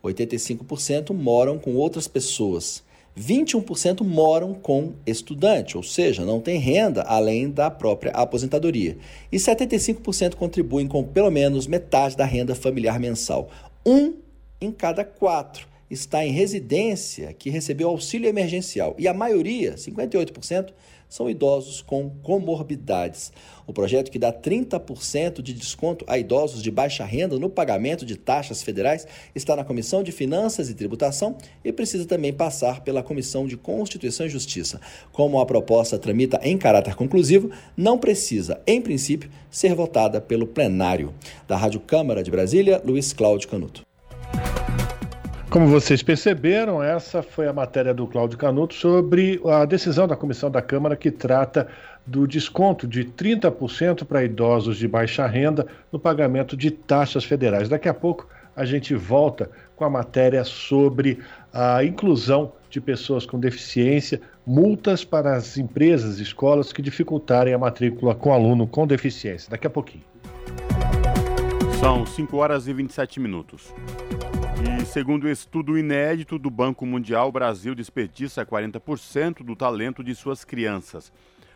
85% 0.03 1.13
moram 1.13 1.57
com 1.57 1.75
outras 1.75 2.07
pessoas. 2.07 2.83
21% 3.17 4.03
moram 4.03 4.53
com 4.53 4.93
estudante, 5.05 5.77
ou 5.77 5.83
seja, 5.83 6.25
não 6.25 6.39
tem 6.39 6.57
renda 6.57 7.03
além 7.03 7.49
da 7.49 7.69
própria 7.69 8.11
aposentadoria. 8.11 8.97
E 9.31 9.37
75% 9.37 10.35
contribuem 10.35 10.87
com 10.87 11.03
pelo 11.03 11.29
menos 11.29 11.67
metade 11.67 12.17
da 12.17 12.25
renda 12.25 12.55
familiar 12.55 12.99
mensal. 12.99 13.49
Um 13.85 14.13
em 14.59 14.71
cada 14.71 15.03
quatro 15.03 15.72
está 15.89 16.25
em 16.25 16.31
residência 16.31 17.33
que 17.33 17.49
recebeu 17.49 17.89
auxílio 17.89 18.29
emergencial 18.29 18.95
e 18.97 19.07
a 19.07 19.13
maioria, 19.13 19.75
58%, 19.75 20.73
são 21.13 21.29
idosos 21.29 21.79
com 21.79 22.09
comorbidades. 22.23 23.31
O 23.67 23.71
projeto 23.71 24.09
que 24.09 24.17
dá 24.17 24.33
30% 24.33 25.43
de 25.43 25.53
desconto 25.53 26.03
a 26.07 26.17
idosos 26.17 26.63
de 26.63 26.71
baixa 26.71 27.05
renda 27.05 27.37
no 27.37 27.51
pagamento 27.51 28.03
de 28.03 28.17
taxas 28.17 28.63
federais 28.63 29.05
está 29.35 29.55
na 29.55 29.63
Comissão 29.63 30.01
de 30.01 30.11
Finanças 30.11 30.71
e 30.71 30.73
Tributação 30.73 31.37
e 31.63 31.71
precisa 31.71 32.07
também 32.07 32.33
passar 32.33 32.81
pela 32.81 33.03
Comissão 33.03 33.45
de 33.45 33.55
Constituição 33.55 34.25
e 34.25 34.29
Justiça. 34.29 34.81
Como 35.11 35.39
a 35.39 35.45
proposta 35.45 35.99
tramita 35.99 36.39
em 36.41 36.57
caráter 36.57 36.95
conclusivo, 36.95 37.51
não 37.77 37.99
precisa, 37.99 38.59
em 38.65 38.81
princípio, 38.81 39.29
ser 39.51 39.75
votada 39.75 40.19
pelo 40.19 40.47
plenário. 40.47 41.13
Da 41.47 41.55
Rádio 41.55 41.79
Câmara 41.79 42.23
de 42.23 42.31
Brasília, 42.31 42.81
Luiz 42.83 43.13
Cláudio 43.13 43.47
Canuto. 43.47 43.83
Como 45.53 45.67
vocês 45.67 46.01
perceberam, 46.01 46.81
essa 46.81 47.21
foi 47.21 47.47
a 47.47 47.53
matéria 47.53 47.93
do 47.93 48.07
Cláudio 48.07 48.39
Canuto 48.39 48.73
sobre 48.73 49.39
a 49.45 49.65
decisão 49.65 50.07
da 50.07 50.15
Comissão 50.15 50.49
da 50.49 50.63
Câmara 50.63 50.95
que 50.95 51.11
trata 51.11 51.67
do 52.07 52.25
desconto 52.25 52.87
de 52.87 53.05
30% 53.05 54.03
para 54.03 54.23
idosos 54.23 54.77
de 54.77 54.87
baixa 54.87 55.27
renda 55.27 55.67
no 55.91 55.99
pagamento 55.99 56.57
de 56.57 56.71
taxas 56.71 57.23
federais. 57.23 57.69
Daqui 57.69 57.87
a 57.87 57.93
pouco 57.93 58.27
a 58.55 58.65
gente 58.65 58.95
volta 58.95 59.51
com 59.75 59.85
a 59.85 59.89
matéria 59.91 60.43
sobre 60.43 61.19
a 61.53 61.83
inclusão 61.83 62.53
de 62.67 62.81
pessoas 62.81 63.23
com 63.23 63.39
deficiência, 63.39 64.19
multas 64.43 65.05
para 65.05 65.35
as 65.35 65.55
empresas 65.55 66.19
e 66.19 66.23
escolas 66.23 66.73
que 66.73 66.81
dificultarem 66.81 67.53
a 67.53 67.59
matrícula 67.59 68.15
com 68.15 68.33
aluno 68.33 68.65
com 68.65 68.87
deficiência. 68.87 69.51
Daqui 69.51 69.67
a 69.67 69.69
pouquinho. 69.69 70.03
São 71.79 72.07
5 72.07 72.37
horas 72.37 72.67
e 72.67 72.73
27 72.73 73.19
minutos. 73.19 73.71
E 74.65 74.85
segundo 74.85 75.27
estudo 75.27 75.77
inédito 75.77 76.39
do 76.39 76.49
Banco 76.49 76.85
Mundial, 76.85 77.27
o 77.27 77.31
Brasil 77.31 77.75
desperdiça 77.75 78.45
40% 78.45 79.43
do 79.43 79.55
talento 79.55 80.01
de 80.01 80.15
suas 80.15 80.45
crianças. 80.45 81.11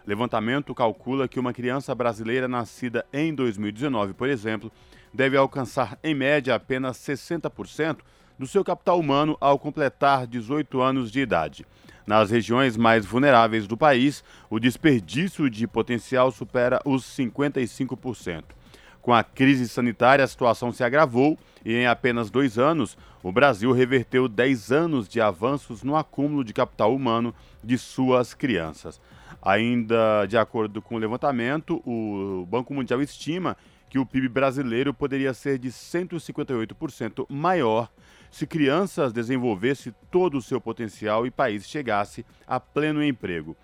Levantamento 0.05 0.75
calcula 0.75 1.27
que 1.27 1.39
uma 1.39 1.53
criança 1.53 1.95
brasileira 1.95 2.47
nascida 2.47 3.05
em 3.13 3.33
2019, 3.33 4.13
por 4.13 4.27
exemplo, 4.27 4.71
deve 5.13 5.37
alcançar 5.37 5.97
em 6.03 6.13
média 6.13 6.55
apenas 6.55 6.97
60% 6.97 7.99
do 8.37 8.45
seu 8.45 8.63
capital 8.63 8.99
humano 8.99 9.37
ao 9.39 9.57
completar 9.57 10.27
18 10.27 10.81
anos 10.81 11.11
de 11.11 11.21
idade. 11.21 11.65
Nas 12.05 12.29
regiões 12.29 12.77
mais 12.77 13.05
vulneráveis 13.05 13.67
do 13.67 13.75
país, 13.75 14.23
o 14.49 14.59
desperdício 14.59 15.49
de 15.49 15.67
potencial 15.67 16.31
supera 16.31 16.79
os 16.85 17.03
55%. 17.03 18.56
Com 19.07 19.13
a 19.13 19.23
crise 19.23 19.69
sanitária, 19.69 20.25
a 20.25 20.27
situação 20.27 20.69
se 20.73 20.83
agravou 20.83 21.39
e, 21.63 21.73
em 21.73 21.87
apenas 21.87 22.29
dois 22.29 22.57
anos, 22.57 22.97
o 23.23 23.31
Brasil 23.31 23.71
reverteu 23.71 24.27
10 24.27 24.69
anos 24.73 25.07
de 25.07 25.21
avanços 25.21 25.81
no 25.81 25.95
acúmulo 25.95 26.43
de 26.43 26.51
capital 26.51 26.93
humano 26.93 27.33
de 27.63 27.77
suas 27.77 28.33
crianças. 28.33 28.99
Ainda 29.41 30.25
de 30.25 30.37
acordo 30.37 30.81
com 30.81 30.95
o 30.95 30.97
levantamento, 30.97 31.81
o 31.85 32.45
Banco 32.49 32.73
Mundial 32.73 33.01
estima 33.01 33.55
que 33.89 33.97
o 33.97 34.05
PIB 34.05 34.27
brasileiro 34.27 34.93
poderia 34.93 35.33
ser 35.33 35.57
de 35.57 35.69
158% 35.69 37.25
maior 37.29 37.89
se 38.29 38.45
crianças 38.45 39.13
desenvolvessem 39.13 39.95
todo 40.11 40.37
o 40.37 40.41
seu 40.41 40.59
potencial 40.59 41.25
e 41.25 41.31
país 41.31 41.65
chegasse 41.65 42.25
a 42.45 42.59
pleno 42.59 43.01
emprego. 43.01 43.55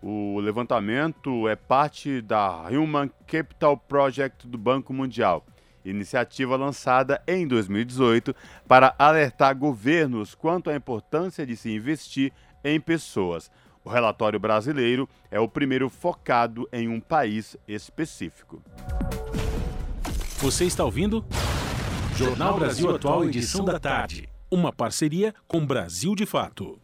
O 0.00 0.38
levantamento 0.38 1.48
é 1.48 1.56
parte 1.56 2.20
da 2.20 2.68
Human 2.68 3.10
Capital 3.26 3.76
Project 3.76 4.46
do 4.46 4.56
Banco 4.56 4.92
Mundial, 4.92 5.44
iniciativa 5.84 6.56
lançada 6.56 7.20
em 7.26 7.48
2018 7.48 8.34
para 8.68 8.94
alertar 8.96 9.56
governos 9.56 10.36
quanto 10.36 10.70
à 10.70 10.76
importância 10.76 11.44
de 11.44 11.56
se 11.56 11.70
investir 11.70 12.32
em 12.62 12.80
pessoas. 12.80 13.50
O 13.84 13.90
relatório 13.90 14.38
brasileiro 14.38 15.08
é 15.30 15.40
o 15.40 15.48
primeiro 15.48 15.88
focado 15.88 16.68
em 16.72 16.88
um 16.88 17.00
país 17.00 17.56
específico. 17.66 18.62
Você 20.38 20.64
está 20.64 20.84
ouvindo? 20.84 21.24
Jornal 22.14 22.58
Brasil 22.58 22.94
Atual, 22.94 23.24
edição 23.24 23.64
da 23.64 23.80
tarde. 23.80 24.28
Uma 24.48 24.72
parceria 24.72 25.34
com 25.48 25.64
Brasil 25.66 26.14
de 26.14 26.24
Fato. 26.24 26.78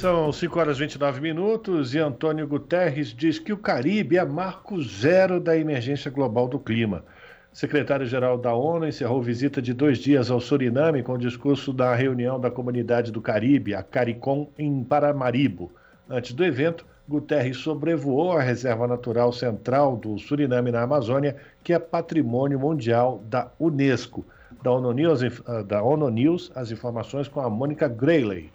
São 0.00 0.32
5 0.32 0.58
horas 0.58 0.78
e 0.78 0.80
29 0.80 1.20
minutos 1.20 1.94
e 1.94 1.98
Antônio 1.98 2.48
Guterres 2.48 3.08
diz 3.08 3.38
que 3.38 3.52
o 3.52 3.58
Caribe 3.58 4.16
é 4.16 4.24
marco 4.24 4.80
zero 4.80 5.38
da 5.38 5.54
emergência 5.54 6.10
global 6.10 6.48
do 6.48 6.58
clima. 6.58 7.04
Secretário-geral 7.52 8.38
da 8.38 8.54
ONU 8.54 8.88
encerrou 8.88 9.20
visita 9.20 9.60
de 9.60 9.74
dois 9.74 9.98
dias 9.98 10.30
ao 10.30 10.40
Suriname 10.40 11.02
com 11.02 11.12
o 11.12 11.18
discurso 11.18 11.70
da 11.70 11.94
reunião 11.94 12.40
da 12.40 12.50
Comunidade 12.50 13.12
do 13.12 13.20
Caribe, 13.20 13.74
a 13.74 13.82
CARICOM, 13.82 14.48
em 14.58 14.82
Paramaribo. 14.82 15.70
Antes 16.08 16.32
do 16.32 16.46
evento, 16.46 16.86
Guterres 17.06 17.58
sobrevoou 17.58 18.32
a 18.32 18.40
reserva 18.40 18.88
natural 18.88 19.34
central 19.34 19.98
do 19.98 20.18
Suriname 20.18 20.72
na 20.72 20.80
Amazônia, 20.80 21.36
que 21.62 21.74
é 21.74 21.78
patrimônio 21.78 22.58
mundial 22.58 23.22
da 23.28 23.52
Unesco. 23.60 24.24
Da 24.62 24.72
ONU 24.72 24.92
News, 24.92 25.20
da 25.66 25.82
ONU 25.82 26.08
News 26.08 26.50
as 26.54 26.70
informações 26.70 27.28
com 27.28 27.40
a 27.40 27.50
Mônica 27.50 27.86
Grayley. 27.86 28.50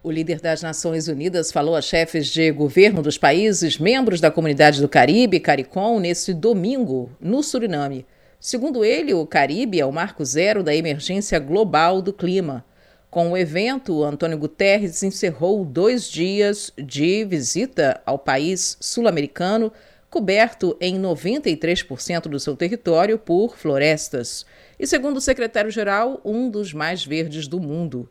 O 0.00 0.12
líder 0.12 0.40
das 0.40 0.62
Nações 0.62 1.08
Unidas 1.08 1.50
falou 1.50 1.74
a 1.74 1.82
chefes 1.82 2.28
de 2.28 2.52
governo 2.52 3.02
dos 3.02 3.18
países 3.18 3.78
membros 3.78 4.20
da 4.20 4.30
Comunidade 4.30 4.80
do 4.80 4.88
Caribe, 4.88 5.40
CARICOM, 5.40 5.98
nesse 5.98 6.32
domingo, 6.32 7.10
no 7.20 7.42
Suriname. 7.42 8.06
Segundo 8.38 8.84
ele, 8.84 9.12
o 9.12 9.26
Caribe 9.26 9.80
é 9.80 9.84
o 9.84 9.90
marco 9.90 10.24
zero 10.24 10.62
da 10.62 10.72
emergência 10.72 11.40
global 11.40 12.00
do 12.00 12.12
clima. 12.12 12.64
Com 13.10 13.32
o 13.32 13.36
evento, 13.36 14.04
Antônio 14.04 14.38
Guterres 14.38 15.02
encerrou 15.02 15.64
dois 15.64 16.08
dias 16.08 16.72
de 16.78 17.24
visita 17.24 18.00
ao 18.06 18.20
país 18.20 18.76
sul-americano, 18.80 19.72
coberto 20.08 20.76
em 20.80 20.96
93% 20.96 22.28
do 22.28 22.38
seu 22.38 22.54
território 22.54 23.18
por 23.18 23.56
florestas. 23.56 24.46
E, 24.78 24.86
segundo 24.86 25.16
o 25.16 25.20
secretário-geral, 25.20 26.20
um 26.24 26.48
dos 26.48 26.72
mais 26.72 27.04
verdes 27.04 27.48
do 27.48 27.58
mundo. 27.58 28.08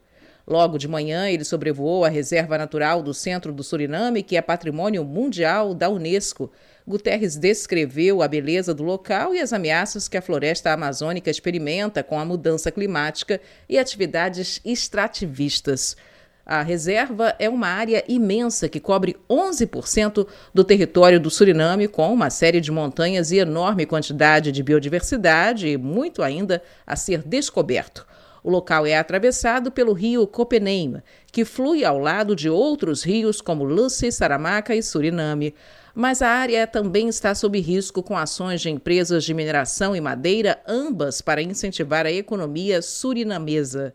Logo 0.48 0.78
de 0.78 0.88
manhã, 0.88 1.30
ele 1.30 1.44
sobrevoou 1.44 2.06
a 2.06 2.10
reserva 2.10 2.58
natural 2.58 3.04
do 3.04 3.14
centro 3.14 3.52
do 3.52 3.64
Suriname, 3.64 4.24
que 4.24 4.38
é 4.38 4.42
patrimônio 4.42 5.04
mundial 5.04 5.74
da 5.74 5.90
Unesco. 5.90 6.50
Guterres 6.88 7.36
descreveu 7.36 8.22
a 8.22 8.30
beleza 8.30 8.74
do 8.74 8.82
local 8.82 9.36
e 9.36 9.42
as 9.42 9.52
ameaças 9.52 10.08
que 10.08 10.16
a 10.16 10.22
floresta 10.22 10.72
amazônica 10.72 11.30
experimenta 11.30 12.02
com 12.02 12.18
a 12.18 12.24
mudança 12.24 12.72
climática 12.72 13.42
e 13.68 13.78
atividades 13.78 14.62
extrativistas. 14.64 15.98
A 16.46 16.62
reserva 16.62 17.36
é 17.40 17.50
uma 17.50 17.68
área 17.68 18.06
imensa 18.08 18.70
que 18.70 18.80
cobre 18.80 19.18
11% 19.30 20.26
do 20.54 20.64
território 20.64 21.20
do 21.20 21.30
Suriname, 21.30 21.90
com 21.90 22.14
uma 22.14 22.30
série 22.30 22.62
de 22.62 22.72
montanhas 22.72 23.34
e 23.34 23.38
enorme 23.38 23.86
quantidade 23.86 24.54
de 24.54 24.64
biodiversidade 24.64 25.68
e 25.68 25.76
muito 25.76 26.24
ainda 26.24 26.64
a 26.86 26.96
ser 26.96 27.22
descoberto. 27.22 28.08
O 28.48 28.50
local 28.50 28.86
é 28.86 28.98
atravessado 28.98 29.70
pelo 29.70 29.92
rio 29.92 30.26
Copeneima, 30.26 31.04
que 31.34 31.44
flui 31.44 31.84
ao 31.84 32.00
lado 32.00 32.34
de 32.34 32.50
outros 32.50 33.04
rios 33.04 33.42
como 33.42 33.66
Lucy, 33.66 34.10
Saramaca 34.10 34.74
e 34.74 34.82
Suriname. 34.82 35.54
Mas 35.94 36.22
a 36.22 36.30
área 36.30 36.66
também 36.66 37.10
está 37.10 37.36
sob 37.36 37.60
risco 37.60 38.02
com 38.02 38.18
ações 38.18 38.62
de 38.62 38.70
empresas 38.70 39.26
de 39.26 39.34
mineração 39.34 39.94
e 39.94 40.00
madeira, 40.00 40.62
ambas 40.66 41.20
para 41.20 41.42
incentivar 41.42 42.06
a 42.06 42.12
economia 42.14 42.82
surinamesa. 42.82 43.94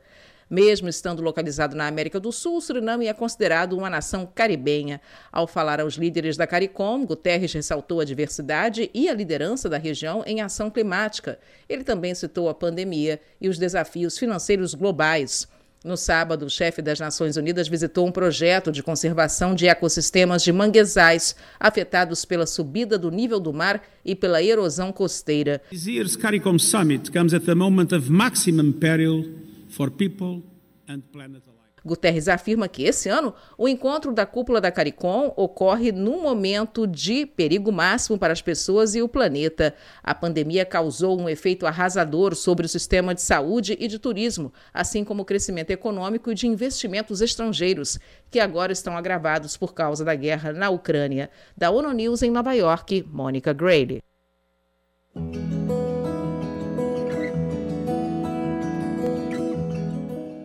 Mesmo 0.53 0.87
estando 0.87 1.23
localizado 1.23 1.75
na 1.75 1.87
América 1.87 2.21
do 2.21 2.31
Sul, 2.31 2.59
o 2.59 2.61
Suriname 2.61 3.07
é 3.07 3.15
considerado 3.15 3.73
uma 3.73 3.89
nação 3.89 4.29
caribenha. 4.35 5.01
Ao 5.33 5.47
falar 5.47 5.81
aos 5.81 5.95
líderes 5.95 6.37
da 6.37 6.47
CARICOM, 6.47 7.07
Guterres 7.07 7.55
ressaltou 7.55 8.01
a 8.01 8.05
diversidade 8.05 8.91
e 8.93 9.09
a 9.09 9.15
liderança 9.15 9.67
da 9.67 9.79
região 9.79 10.23
em 10.27 10.43
ação 10.43 10.69
climática. 10.69 11.39
Ele 11.67 11.83
também 11.83 12.15
citou 12.15 12.51
a 12.51 12.55
pandemia 12.55 13.19
e 13.41 13.49
os 13.49 13.57
desafios 13.57 14.19
financeiros 14.19 14.75
globais. 14.75 15.49
No 15.83 15.97
sábado, 15.97 16.45
o 16.45 16.51
chefe 16.51 16.83
das 16.83 17.01
Nações 17.01 17.39
Unidas 17.39 17.67
visitou 17.67 18.07
um 18.07 18.13
projeto 18.13 18.71
de 18.71 18.83
conservação 18.83 19.55
de 19.55 19.67
ecossistemas 19.67 20.43
de 20.43 20.53
manguezais 20.53 21.35
afetados 21.59 22.27
pela 22.27 22.45
subida 22.45 22.99
do 22.99 23.11
nível 23.11 23.41
do 23.41 23.55
mar 23.55 23.83
e 24.05 24.15
pela 24.15 24.43
erosão 24.43 24.93
costeira. 24.93 25.63
This 25.71 25.87
year's 25.87 26.15
CARICOM 26.15 26.59
summit 26.59 27.11
comes 27.11 27.33
at 27.33 27.49
a 27.49 27.55
moment 27.55 27.95
of 27.95 28.11
maximum 28.11 28.71
peril 28.71 29.51
for 29.73 29.91
people 29.91 30.43
and 30.89 31.01
planet 31.13 31.43
alike. 31.47 31.63
Guterres 31.85 32.29
afirma 32.29 32.69
que 32.69 32.85
esse 32.85 33.09
ano 33.09 33.35
o 33.59 33.69
encontro 33.69 34.13
da 34.13 34.25
cúpula 34.25 34.61
da 34.61 34.71
CARICOM 34.71 35.33
ocorre 35.37 35.91
num 35.91 36.23
momento 36.23 36.87
de 36.87 37.27
perigo 37.27 37.73
máximo 37.73 38.17
para 38.17 38.33
as 38.33 38.41
pessoas 38.41 38.95
e 38.95 39.03
o 39.03 39.09
planeta. 39.09 39.75
A 40.03 40.15
pandemia 40.15 40.65
causou 40.65 41.21
um 41.21 41.29
efeito 41.29 41.67
arrasador 41.67 42.37
sobre 42.37 42.67
o 42.67 42.69
sistema 42.69 43.15
de 43.15 43.23
saúde 43.23 43.77
e 43.81 43.89
de 43.89 43.99
turismo, 43.99 44.53
assim 44.73 45.03
como 45.03 45.23
o 45.23 45.25
crescimento 45.25 45.71
econômico 45.71 46.31
e 46.31 46.35
de 46.35 46.47
investimentos 46.47 47.21
estrangeiros, 47.21 47.99
que 48.31 48.39
agora 48.39 48.73
estão 48.73 48.97
agravados 48.97 49.57
por 49.57 49.75
causa 49.75 50.05
da 50.05 50.15
guerra 50.15 50.53
na 50.53 50.71
Ucrânia. 50.71 51.31
Da 51.57 51.71
ONU 51.71 51.91
News 51.93 52.23
em 52.23 52.31
Nova 52.31 52.53
York, 52.55 53.05
Mônica 53.11 53.53
Grady. 53.53 54.01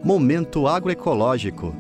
Momento 0.07 0.69
agroecológico. 0.69 1.75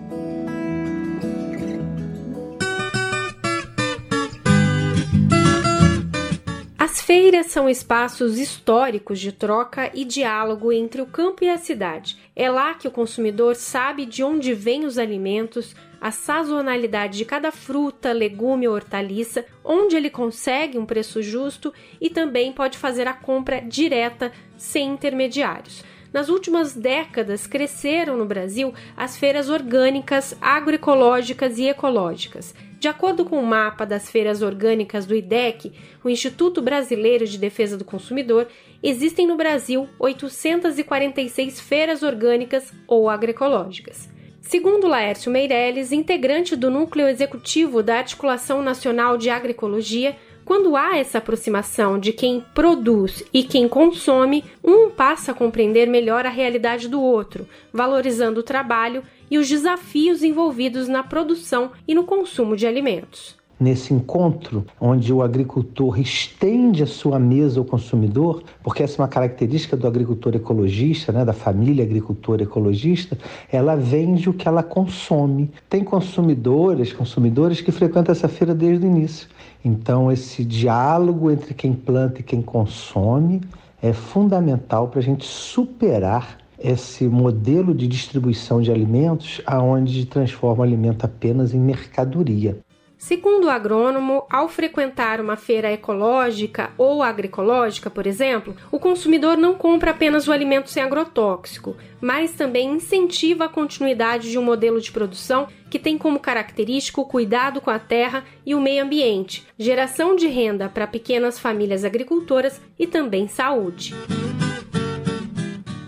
As 6.77 6.99
feiras 6.99 7.45
são 7.45 7.69
espaços 7.69 8.37
históricos 8.37 9.21
de 9.21 9.31
troca 9.31 9.89
e 9.93 10.03
diálogo 10.03 10.73
entre 10.73 11.01
o 11.01 11.05
campo 11.05 11.45
e 11.45 11.49
a 11.49 11.57
cidade. 11.57 12.17
É 12.35 12.51
lá 12.51 12.73
que 12.73 12.85
o 12.85 12.91
consumidor 12.91 13.55
sabe 13.55 14.05
de 14.05 14.21
onde 14.25 14.53
vêm 14.53 14.85
os 14.85 14.97
alimentos, 14.97 15.73
a 16.01 16.11
sazonalidade 16.11 17.17
de 17.17 17.23
cada 17.23 17.49
fruta, 17.49 18.11
legume 18.11 18.67
ou 18.67 18.75
hortaliça, 18.75 19.45
onde 19.63 19.95
ele 19.95 20.09
consegue 20.09 20.77
um 20.77 20.85
preço 20.85 21.23
justo 21.23 21.73
e 22.01 22.09
também 22.09 22.51
pode 22.51 22.77
fazer 22.77 23.07
a 23.07 23.13
compra 23.13 23.61
direta 23.61 24.33
sem 24.57 24.89
intermediários. 24.89 25.81
Nas 26.17 26.29
últimas 26.29 26.73
décadas, 26.73 27.45
cresceram 27.45 28.17
no 28.17 28.25
Brasil 28.25 28.73
as 28.97 29.15
feiras 29.15 29.49
orgânicas, 29.49 30.35
agroecológicas 30.41 31.59
e 31.59 31.67
ecológicas. 31.67 32.55
De 32.79 32.87
acordo 32.87 33.23
com 33.23 33.37
o 33.37 33.45
mapa 33.45 33.85
das 33.85 34.09
feiras 34.09 34.41
orgânicas 34.41 35.05
do 35.05 35.15
IDEC, 35.15 35.71
o 36.03 36.09
Instituto 36.09 36.59
Brasileiro 36.59 37.27
de 37.27 37.37
Defesa 37.37 37.77
do 37.77 37.85
Consumidor, 37.85 38.47
existem 38.81 39.27
no 39.27 39.37
Brasil 39.37 39.87
846 39.99 41.59
feiras 41.59 42.01
orgânicas 42.01 42.73
ou 42.87 43.11
agroecológicas. 43.11 44.09
Segundo 44.41 44.87
Laércio 44.87 45.31
Meirelles, 45.31 45.91
integrante 45.91 46.55
do 46.55 46.71
núcleo 46.71 47.07
executivo 47.07 47.83
da 47.83 47.99
Articulação 47.99 48.63
Nacional 48.63 49.19
de 49.19 49.29
Agroecologia, 49.29 50.15
quando 50.47 50.77
há 50.77 50.97
essa 50.97 51.17
aproximação 51.17 51.99
de 51.99 52.13
quem 52.13 52.41
produz 52.55 53.21
e 53.33 53.43
quem 53.43 53.67
consome, 53.67 54.45
um 54.63 54.89
passa 54.89 55.33
a 55.33 55.35
compreender 55.35 55.89
melhor 55.89 56.25
a 56.25 56.29
realidade 56.29 56.87
do 56.87 57.01
outro, 57.01 57.45
valorizando 57.73 58.39
o 58.39 58.43
trabalho 58.43 59.03
e 59.29 59.37
os 59.37 59.49
desafios 59.49 60.23
envolvidos 60.23 60.87
na 60.87 61.03
produção 61.03 61.71
e 61.85 61.93
no 61.93 62.05
consumo 62.05 62.55
de 62.55 62.65
alimentos 62.65 63.35
nesse 63.59 63.93
encontro, 63.93 64.65
onde 64.79 65.11
o 65.11 65.21
agricultor 65.21 65.99
estende 65.99 66.83
a 66.83 66.87
sua 66.87 67.19
mesa 67.19 67.59
ao 67.59 67.65
consumidor, 67.65 68.43
porque 68.63 68.83
essa 68.83 68.97
é 68.97 69.01
uma 69.01 69.07
característica 69.07 69.75
do 69.75 69.87
agricultor 69.87 70.35
ecologista, 70.35 71.11
né, 71.11 71.25
da 71.25 71.33
família 71.33 71.83
agricultor 71.83 72.39
ecologista, 72.41 73.17
ela 73.51 73.75
vende 73.75 74.29
o 74.29 74.33
que 74.33 74.47
ela 74.47 74.61
consome. 74.61 75.49
Tem 75.67 75.83
consumidores, 75.83 76.93
consumidores 76.93 77.61
que 77.61 77.71
frequentam 77.71 78.11
essa 78.11 78.27
feira 78.27 78.53
desde 78.53 78.85
o 78.85 78.89
início. 78.89 79.27
Então, 79.67 80.09
esse 80.09 80.45
diálogo 80.45 81.29
entre 81.29 81.53
quem 81.53 81.73
planta 81.73 82.21
e 82.21 82.23
quem 82.23 82.41
consome 82.41 83.41
é 83.81 83.91
fundamental 83.91 84.87
para 84.87 85.01
a 85.01 85.03
gente 85.03 85.25
superar 85.25 86.37
esse 86.57 87.03
modelo 87.05 87.75
de 87.75 87.85
distribuição 87.85 88.61
de 88.61 88.71
alimentos 88.71 89.41
aonde 89.45 90.05
transforma 90.05 90.61
o 90.61 90.63
alimento 90.63 91.03
apenas 91.03 91.53
em 91.53 91.59
mercadoria. 91.59 92.57
Segundo 92.97 93.45
o 93.45 93.49
agrônomo, 93.49 94.25
ao 94.27 94.49
frequentar 94.49 95.21
uma 95.21 95.35
feira 95.35 95.71
ecológica 95.71 96.71
ou 96.79 97.03
agroecológica, 97.03 97.91
por 97.91 98.07
exemplo, 98.07 98.55
o 98.71 98.79
consumidor 98.79 99.37
não 99.37 99.53
compra 99.53 99.91
apenas 99.91 100.27
o 100.27 100.31
alimento 100.31 100.71
sem 100.71 100.81
agrotóxico, 100.81 101.77
mas 102.01 102.31
também 102.31 102.71
incentiva 102.71 103.45
a 103.45 103.49
continuidade 103.49 104.31
de 104.31 104.39
um 104.39 104.41
modelo 104.41 104.81
de 104.81 104.91
produção 104.91 105.47
que 105.69 105.77
tem 105.77 105.95
como 105.95 106.19
característica 106.19 106.99
o 106.99 107.05
cuidado 107.05 107.61
com 107.61 107.69
a 107.69 107.77
terra 107.77 108.25
e 108.43 108.55
o 108.55 108.59
meio 108.59 108.83
ambiente, 108.83 109.45
geração 109.59 110.15
de 110.15 110.27
renda 110.27 110.67
para 110.67 110.87
pequenas 110.87 111.37
famílias 111.37 111.85
agricultoras 111.85 112.59
e 112.79 112.87
também 112.87 113.27
saúde. 113.27 113.93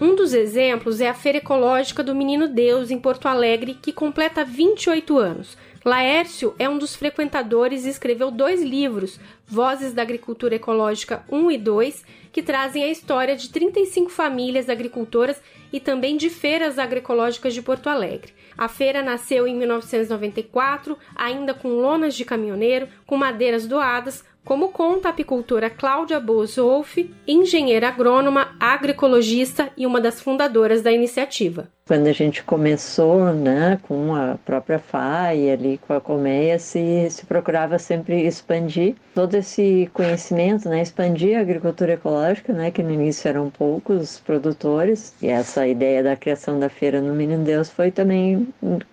Um 0.02 0.16
dos 0.16 0.34
exemplos 0.34 1.02
é 1.02 1.10
a 1.10 1.14
Feira 1.14 1.40
Ecológica 1.40 2.02
do 2.02 2.16
Menino 2.16 2.48
Deus, 2.48 2.90
em 2.90 2.98
Porto 2.98 3.28
Alegre, 3.28 3.78
que 3.82 3.92
completa 3.92 4.46
28 4.46 5.18
anos. 5.18 5.58
Laércio 5.84 6.54
é 6.60 6.68
um 6.68 6.78
dos 6.78 6.96
frequentadores 6.96 7.86
e 7.86 7.90
escreveu 7.90 8.30
dois 8.30 8.62
livros 8.62 9.20
Vozes 9.48 9.94
da 9.94 10.02
Agricultura 10.02 10.56
Ecológica 10.56 11.24
1 11.32 11.52
e 11.52 11.58
2, 11.58 12.06
que 12.34 12.44
trazem 12.44 12.84
a 12.84 12.90
história 12.90 13.36
de 13.36 13.50
35 13.50 14.10
famílias 14.10 14.70
agricultoras 14.70 15.42
e 15.72 15.80
também 15.80 16.18
de 16.18 16.30
feiras 16.30 16.80
agroecológicas 16.80 17.54
de 17.54 17.62
Porto 17.62 17.88
Alegre. 17.88 18.34
A 18.58 18.68
feira 18.68 19.02
nasceu 19.02 19.48
em 19.48 19.56
1994, 19.56 20.98
ainda 21.16 21.54
com 21.54 21.70
lonas 21.70 22.16
de 22.16 22.26
caminhoneiro, 22.26 22.88
com 23.06 23.18
madeiras 23.18 23.66
doadas, 23.66 24.24
como 24.44 24.70
conta 24.70 25.10
a 25.10 25.12
apicultora 25.12 25.70
Cláudia 25.70 26.20
Bozolf, 26.20 26.98
engenheira 27.28 27.88
agrônoma, 27.88 28.56
agroecologista 28.60 29.70
e 29.78 29.86
uma 29.86 30.02
das 30.02 30.22
fundadoras 30.22 30.82
da 30.82 30.92
iniciativa. 30.92 31.70
Quando 31.86 32.08
a 32.08 32.14
gente 32.14 32.44
começou 32.44 33.34
né, 33.34 33.80
com 33.82 34.14
a 34.14 34.38
própria 34.46 34.78
FAI, 34.78 35.50
ali 35.50 35.80
com 35.80 35.94
a 35.94 36.00
Colmeia, 36.00 36.60
se, 36.60 37.10
se 37.10 37.26
procurava 37.26 37.80
sempre 37.80 38.28
expandir 38.28 38.96
todo 39.16 39.34
esse 39.34 39.90
conhecimento, 39.92 40.70
né, 40.70 40.84
expandir 40.84 41.36
a 41.38 41.42
agricultura 41.42 41.94
ecológica, 41.94 42.54
né, 42.54 42.70
que 42.70 42.84
no 42.84 42.92
início 42.92 43.28
eram 43.28 43.50
poucos 43.50 44.20
produtores, 44.20 45.16
e 45.20 45.28
essa 45.30 45.59
ideia 45.68 46.04
da 46.04 46.16
criação 46.16 46.60
da 46.60 46.70
feira 46.70 47.02
no 47.02 47.14
Menino 47.14 47.44
Deus 47.44 47.70
foi 47.70 47.92
também 47.92 48.48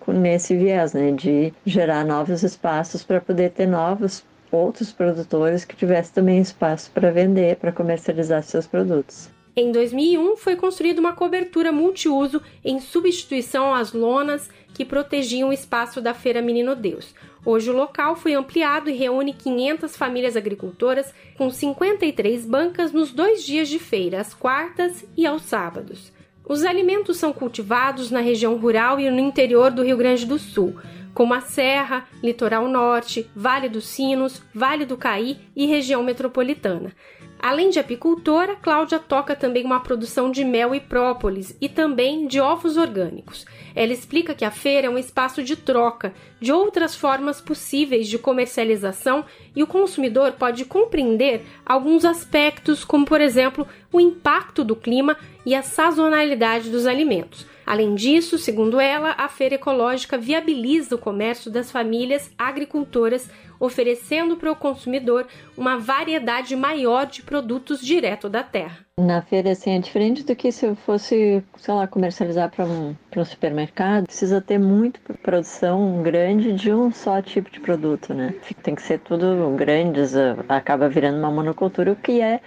nesse 0.07 0.55
viés, 0.55 0.93
né, 0.93 1.11
de 1.11 1.53
gerar 1.65 2.05
novos 2.05 2.43
espaços 2.43 3.03
para 3.03 3.21
poder 3.21 3.51
ter 3.51 3.67
novos 3.67 4.23
outros 4.51 4.91
produtores 4.91 5.65
que 5.65 5.75
tivessem 5.75 6.13
também 6.13 6.39
espaço 6.39 6.89
para 6.91 7.11
vender, 7.11 7.57
para 7.57 7.71
comercializar 7.71 8.41
seus 8.43 8.65
produtos. 8.65 9.29
Em 9.55 9.71
2001, 9.71 10.37
foi 10.37 10.55
construída 10.55 11.01
uma 11.01 11.13
cobertura 11.13 11.71
multiuso 11.71 12.41
em 12.63 12.79
substituição 12.79 13.73
às 13.73 13.91
lonas 13.91 14.49
que 14.71 14.85
protegiam 14.85 15.49
o 15.49 15.53
espaço 15.53 15.99
da 15.99 16.13
Feira 16.13 16.43
Menino 16.43 16.75
Deus. 16.75 17.15
Hoje 17.43 17.71
o 17.71 17.75
local 17.75 18.15
foi 18.15 18.35
ampliado 18.35 18.87
e 18.87 18.93
reúne 18.93 19.33
500 19.33 19.97
famílias 19.97 20.37
agricultoras 20.37 21.11
com 21.35 21.49
53 21.49 22.45
bancas 22.45 22.91
nos 22.91 23.11
dois 23.11 23.43
dias 23.43 23.67
de 23.67 23.79
feira, 23.79 24.21
às 24.21 24.31
quartas 24.31 25.03
e 25.17 25.25
aos 25.25 25.41
sábados. 25.41 26.13
Os 26.47 26.63
alimentos 26.63 27.17
são 27.17 27.33
cultivados 27.33 28.09
na 28.09 28.21
região 28.21 28.57
rural 28.57 28.99
e 28.99 29.09
no 29.09 29.19
interior 29.19 29.69
do 29.71 29.83
Rio 29.83 29.97
Grande 29.97 30.25
do 30.25 30.39
Sul 30.39 30.75
como 31.17 31.33
a 31.33 31.41
Serra, 31.41 32.05
Litoral 32.21 32.67
Norte, 32.67 33.27
Vale 33.35 33.67
dos 33.67 33.87
Sinos, 33.87 34.43
Vale 34.53 34.85
do 34.85 34.95
Caí 34.95 35.39
e 35.55 35.65
região 35.65 36.03
metropolitana. 36.03 36.93
Além 37.39 37.71
de 37.71 37.79
apicultora, 37.79 38.55
Cláudia 38.55 38.99
toca 38.99 39.35
também 39.35 39.65
uma 39.65 39.79
produção 39.79 40.29
de 40.29 40.45
mel 40.45 40.75
e 40.75 40.79
própolis 40.79 41.57
e 41.59 41.67
também 41.67 42.27
de 42.27 42.39
ovos 42.39 42.77
orgânicos. 42.77 43.47
Ela 43.77 43.93
explica 43.93 44.33
que 44.33 44.43
a 44.43 44.49
feira 44.49 44.87
é 44.87 44.89
um 44.89 44.97
espaço 44.97 45.43
de 45.43 45.55
troca 45.55 46.11
de 46.41 46.51
outras 46.51 46.95
formas 46.95 47.39
possíveis 47.39 48.07
de 48.07 48.17
comercialização 48.17 49.23
e 49.55 49.61
o 49.61 49.67
consumidor 49.67 50.31
pode 50.31 50.65
compreender 50.65 51.45
alguns 51.63 52.03
aspectos, 52.03 52.83
como 52.83 53.05
por 53.05 53.21
exemplo 53.21 53.67
o 53.93 53.99
impacto 53.99 54.63
do 54.63 54.75
clima 54.75 55.15
e 55.45 55.53
a 55.53 55.61
sazonalidade 55.61 56.71
dos 56.71 56.87
alimentos. 56.87 57.45
Além 57.67 57.95
disso, 57.95 58.37
segundo 58.37 58.79
ela, 58.79 59.13
a 59.17 59.27
feira 59.27 59.55
ecológica 59.55 60.17
viabiliza 60.17 60.95
o 60.95 60.97
comércio 60.97 61.51
das 61.51 61.69
famílias 61.69 62.31
agricultoras, 62.37 63.29
oferecendo 63.59 64.37
para 64.37 64.49
o 64.49 64.55
consumidor 64.55 65.27
uma 65.57 65.77
variedade 65.77 66.55
maior 66.55 67.05
de 67.05 67.21
produtos 67.23 67.81
direto 67.81 68.29
da 68.29 68.41
terra. 68.41 68.85
Na 69.01 69.21
feira, 69.21 69.51
assim, 69.51 69.71
é 69.71 69.79
diferente 69.79 70.23
do 70.23 70.33
que 70.33 70.49
se 70.49 70.65
eu 70.65 70.77
fosse, 70.77 71.43
sei 71.57 71.73
lá, 71.73 71.85
comercializar 71.85 72.49
para 72.49 72.63
um, 72.63 72.95
um 73.13 73.25
supermercado. 73.25 74.05
Precisa 74.05 74.39
ter 74.39 74.57
muito 74.57 75.01
produção 75.21 76.01
grande 76.01 76.53
de 76.53 76.71
um 76.71 76.89
só 76.89 77.21
tipo 77.21 77.51
de 77.51 77.59
produto, 77.59 78.13
né? 78.13 78.33
Tem 78.63 78.75
que 78.75 78.81
ser 78.81 78.99
tudo 78.99 79.53
grandes, 79.57 80.13
acaba 80.47 80.87
virando 80.87 81.19
uma 81.19 81.29
monocultura, 81.29 81.91
o 81.91 81.97
que 81.97 82.21
é 82.21 82.39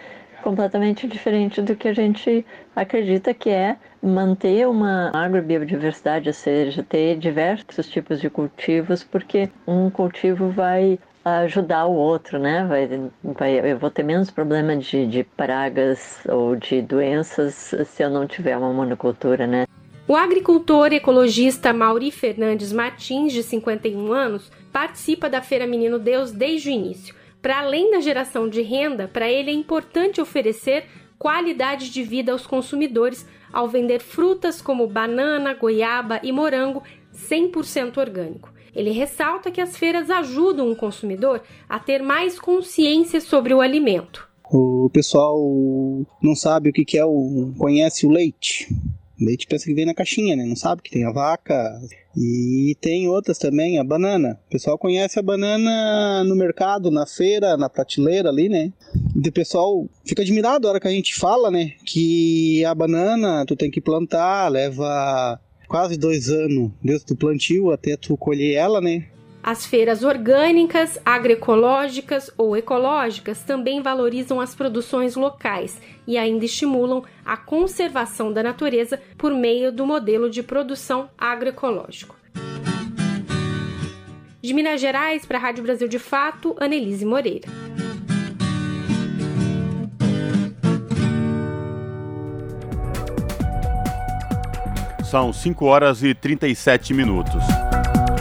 completamente 0.43 1.07
diferente 1.07 1.61
do 1.61 1.77
que 1.77 1.89
a 1.89 1.93
gente 1.93 2.47
acredita 2.75 3.35
que 3.35 3.51
é 3.51 3.77
manter 4.03 4.67
uma 4.67 5.11
agrobiodiversidade, 5.15 6.29
ou 6.29 6.33
seja, 6.35 6.83
ter 6.83 7.17
diversos 7.19 7.89
tipos 7.89 8.21
de 8.21 8.31
cultivos, 8.31 9.05
porque 9.05 9.51
um 9.67 9.91
cultivo 9.91 10.51
vai 10.51 10.99
ajudar 11.25 11.87
o 11.87 11.95
outro, 11.95 12.39
né? 12.39 12.65
Vai, 12.65 12.89
vai, 13.23 13.73
eu 13.73 13.79
vou 13.79 13.91
ter 13.91 14.03
menos 14.03 14.31
problema 14.31 14.77
de, 14.77 15.07
de 15.07 15.25
pragas 15.25 16.21
ou 16.27 16.57
de 16.57 16.81
doenças 16.81 17.75
se 17.87 18.03
eu 18.03 18.11
não 18.11 18.27
tiver 18.27 18.57
uma 18.57 18.73
monocultura, 18.73 19.47
né? 19.47 19.67
O 20.09 20.17
agricultor 20.17 20.93
ecologista 20.93 21.73
Mauri 21.73 22.11
Fernandes 22.11 22.73
Martins, 22.73 23.33
de 23.33 23.43
51 23.43 24.13
anos, 24.13 24.51
participa 24.73 25.31
da 25.31 25.41
Feira 25.41 25.67
Menino 25.67 25.99
Deus 25.99 26.33
desde 26.33 26.69
o 26.69 26.73
início. 26.73 27.15
Para 27.41 27.61
além 27.61 27.93
da 27.93 28.01
geração 28.01 28.49
de 28.49 28.61
renda, 28.61 29.09
para 29.09 29.31
ele 29.31 29.51
é 29.51 29.55
importante 29.55 30.21
oferecer 30.21 30.87
qualidade 31.19 31.91
de 31.91 32.03
vida 32.03 32.33
aos 32.33 32.47
consumidores 32.47 33.27
ao 33.53 33.69
vender 33.69 34.01
frutas 34.01 34.61
como 34.61 34.87
banana, 34.87 35.55
goiaba 35.55 36.21
e 36.23 36.33
morango 36.33 36.83
100% 37.15 37.99
orgânico. 37.99 38.53
Ele 38.75 38.91
ressalta 38.91 39.51
que 39.51 39.61
as 39.61 39.77
feiras 39.77 40.11
ajudam 40.11 40.71
o 40.71 40.77
consumidor 40.77 41.43
a 41.69 41.79
ter 41.79 42.03
mais 42.03 42.39
consciência 42.39 43.21
sobre 43.21 43.53
o 43.53 43.61
alimento. 43.61 44.29
O 44.53 44.91
pessoal 44.93 45.39
não 46.23 46.35
sabe 46.35 46.71
o 46.71 46.73
que 46.73 46.99
é 46.99 47.05
o. 47.05 47.53
conhece 47.57 48.07
o 48.07 48.11
leite. 48.11 48.69
Leite 49.21 49.47
pensa 49.47 49.67
que 49.67 49.75
vem 49.75 49.85
na 49.85 49.95
caixinha, 49.95 50.35
né? 50.35 50.45
Não 50.45 50.57
sabe 50.57 50.83
que 50.83 50.91
tem 50.91 51.05
a 51.05 51.13
vaca. 51.13 51.79
E 52.17 52.77
tem 52.81 53.07
outras 53.07 53.39
também, 53.39 53.79
a 53.79 53.85
banana. 53.85 54.41
O 54.47 54.51
pessoal 54.51 54.79
conhece 54.79 55.19
a 55.19 55.23
banana 55.23 56.25
no 56.25 56.35
mercado, 56.35 56.91
na 56.91 57.07
feira, 57.07 57.57
na 57.57 57.69
prateleira 57.69 58.31
ali, 58.31 58.49
né? 58.49 58.73
E 59.15 59.29
o 59.29 59.33
pessoal 59.33 59.87
fica 60.05 60.23
admirado 60.23 60.67
a 60.67 60.71
hora 60.71 60.81
que 60.81 60.89
a 60.89 60.93
gente 60.93 61.15
fala, 61.15 61.51
né? 61.51 61.73
Que 61.85 62.65
a 62.65 62.75
banana 62.75 63.45
tu 63.47 63.55
tem 63.55 63.71
que 63.71 63.81
plantar, 63.81 64.49
leva 64.49 65.39
quase 65.69 65.97
dois 65.97 66.29
anos 66.29 66.73
desde 66.83 67.13
o 67.13 67.17
plantio 67.17 67.71
até 67.71 67.97
tu 67.97 68.17
colher 68.17 68.55
ela, 68.55 68.81
né? 68.81 69.05
As 69.43 69.65
feiras 69.65 70.05
orgânicas, 70.05 70.99
agroecológicas 71.05 72.31
ou 72.37 72.55
ecológicas 72.57 73.43
também 73.43 73.81
valorizam 73.81 74.39
as 74.39 74.55
produções 74.55 75.17
locais 75.17 75.81
e 76.07 76.19
ainda 76.19 76.45
estimulam 76.45 77.03
a 77.25 77.39
conservação 77.39 78.33
da 78.33 78.43
natureza 78.43 79.01
por 79.17 79.33
meio 79.33 79.73
do 79.73 79.87
modelo 79.87 80.29
de 80.29 80.43
produção 80.43 81.09
agroecológico. 81.17 82.17
De 84.43 84.55
Minas 84.55 84.81
Gerais, 84.81 85.25
para 85.25 85.39
a 85.39 85.41
Rádio 85.41 85.63
Brasil 85.63 85.89
de 85.89 85.99
Fato, 85.99 86.55
Anelise 86.59 87.05
Moreira. 87.05 87.49
São 95.05 95.33
5 95.33 95.65
horas 95.65 96.03
e 96.03 96.15
37 96.15 96.95
minutos. 96.95 97.43